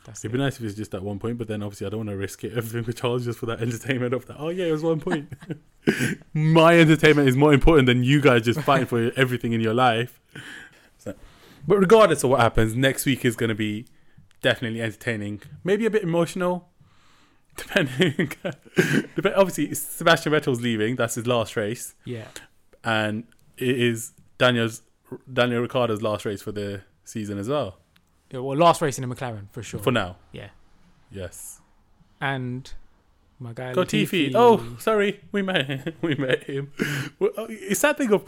That's 0.06 0.24
It'd 0.24 0.30
it. 0.32 0.38
be 0.38 0.42
nice 0.42 0.56
if 0.56 0.62
it's 0.64 0.76
just 0.76 0.92
that 0.92 1.02
one 1.02 1.18
point, 1.18 1.36
but 1.36 1.48
then 1.48 1.62
obviously 1.62 1.86
I 1.86 1.90
don't 1.90 1.98
want 1.98 2.10
to 2.10 2.16
risk 2.16 2.44
it 2.44 2.52
everything 2.56 2.84
with 2.86 2.96
Charles 2.96 3.24
just 3.24 3.38
for 3.40 3.46
that 3.46 3.60
entertainment 3.60 4.14
of 4.14 4.24
that. 4.26 4.36
Oh 4.38 4.48
yeah, 4.50 4.66
it 4.66 4.72
was 4.72 4.82
one 4.84 5.00
point. 5.00 5.32
My 6.32 6.78
entertainment 6.78 7.28
is 7.28 7.36
more 7.36 7.52
important 7.52 7.86
than 7.86 8.04
you 8.04 8.20
guys 8.20 8.42
just 8.42 8.60
fighting 8.60 8.86
for 8.86 9.10
everything 9.16 9.52
in 9.52 9.60
your 9.60 9.74
life. 9.74 10.20
So, 10.98 11.14
but 11.66 11.78
regardless 11.78 12.22
of 12.24 12.30
what 12.30 12.40
happens, 12.40 12.74
next 12.76 13.04
week 13.04 13.24
is 13.24 13.34
going 13.36 13.48
to 13.48 13.54
be 13.54 13.86
definitely 14.42 14.80
entertaining. 14.80 15.42
Maybe 15.64 15.86
a 15.86 15.90
bit 15.90 16.02
emotional, 16.04 16.68
depending. 17.56 18.32
Dep- 18.44 19.32
obviously, 19.36 19.74
Sebastian 19.74 20.32
Vettel's 20.32 20.60
leaving. 20.60 20.96
That's 20.96 21.16
his 21.16 21.26
last 21.26 21.56
race, 21.56 21.94
Yeah, 22.04 22.26
and 22.84 23.24
it 23.58 23.80
is 23.80 24.12
Daniel's 24.38 24.82
Daniel 25.32 25.62
Ricciardo's 25.62 26.02
last 26.02 26.24
race 26.24 26.42
for 26.42 26.52
the 26.52 26.82
season 27.04 27.38
as 27.38 27.48
well. 27.48 27.78
Well, 28.32 28.56
last 28.56 28.82
race 28.82 28.98
in 28.98 29.04
a 29.04 29.08
McLaren 29.08 29.48
for 29.52 29.62
sure. 29.62 29.80
For 29.80 29.92
now, 29.92 30.16
Yeah, 30.32 30.48
yes. 31.10 31.60
and 32.20 32.72
my 33.38 33.52
guy 33.52 33.72
Got 33.72 33.88
Latifi. 33.88 34.32
Oh, 34.34 34.76
sorry, 34.78 35.20
we 35.32 35.42
met 35.42 35.66
him. 35.66 35.94
We 36.02 36.14
met 36.16 36.44
him. 36.44 36.72
Uh, 37.20 37.46
It's 37.48 37.80
that 37.82 37.98
thing 37.98 38.12
of 38.12 38.24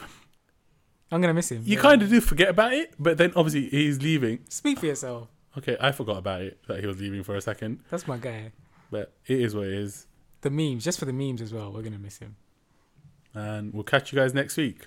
I'm 1.11 1.21
gonna 1.21 1.35
miss 1.35 1.51
him. 1.51 1.63
you 1.65 1.77
yeah. 1.77 1.83
kind 1.83 2.03
of 2.03 2.11
do 2.11 2.21
forget 2.21 2.49
about 2.49 2.73
it, 2.75 2.95
but 2.99 3.19
then 3.19 3.33
obviously 3.35 3.69
he's 3.71 4.01
leaving. 4.03 4.41
speak 4.49 4.79
for 4.79 4.87
yourself. 4.87 5.29
Okay, 5.57 5.77
I 5.81 5.91
forgot 5.93 6.19
about 6.19 6.43
it 6.43 6.59
that 6.69 6.81
he 6.81 6.87
was 6.87 7.01
leaving 7.01 7.23
for 7.25 7.35
a 7.35 7.41
second, 7.41 7.81
That's 7.91 8.07
my 8.07 8.19
guy. 8.19 8.53
but 8.91 9.13
it 9.27 9.41
is 9.41 9.55
what 9.57 9.67
it 9.67 9.73
is. 9.73 10.07
The 10.43 10.51
memes, 10.51 10.85
just 10.85 10.99
for 11.01 11.07
the 11.07 11.13
memes 11.13 11.41
as 11.43 11.53
well. 11.53 11.73
We're 11.73 11.83
gonna 11.83 11.99
miss 11.99 12.19
him. 12.19 12.37
and 13.35 13.73
we'll 13.75 13.83
catch 13.85 14.13
you 14.13 14.19
guys 14.19 14.33
next 14.35 14.57
week. 14.57 14.87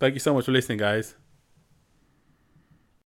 Thank 0.00 0.14
you 0.14 0.20
so 0.20 0.32
much 0.34 0.44
for 0.46 0.52
listening, 0.52 0.78
guys. 0.78 1.14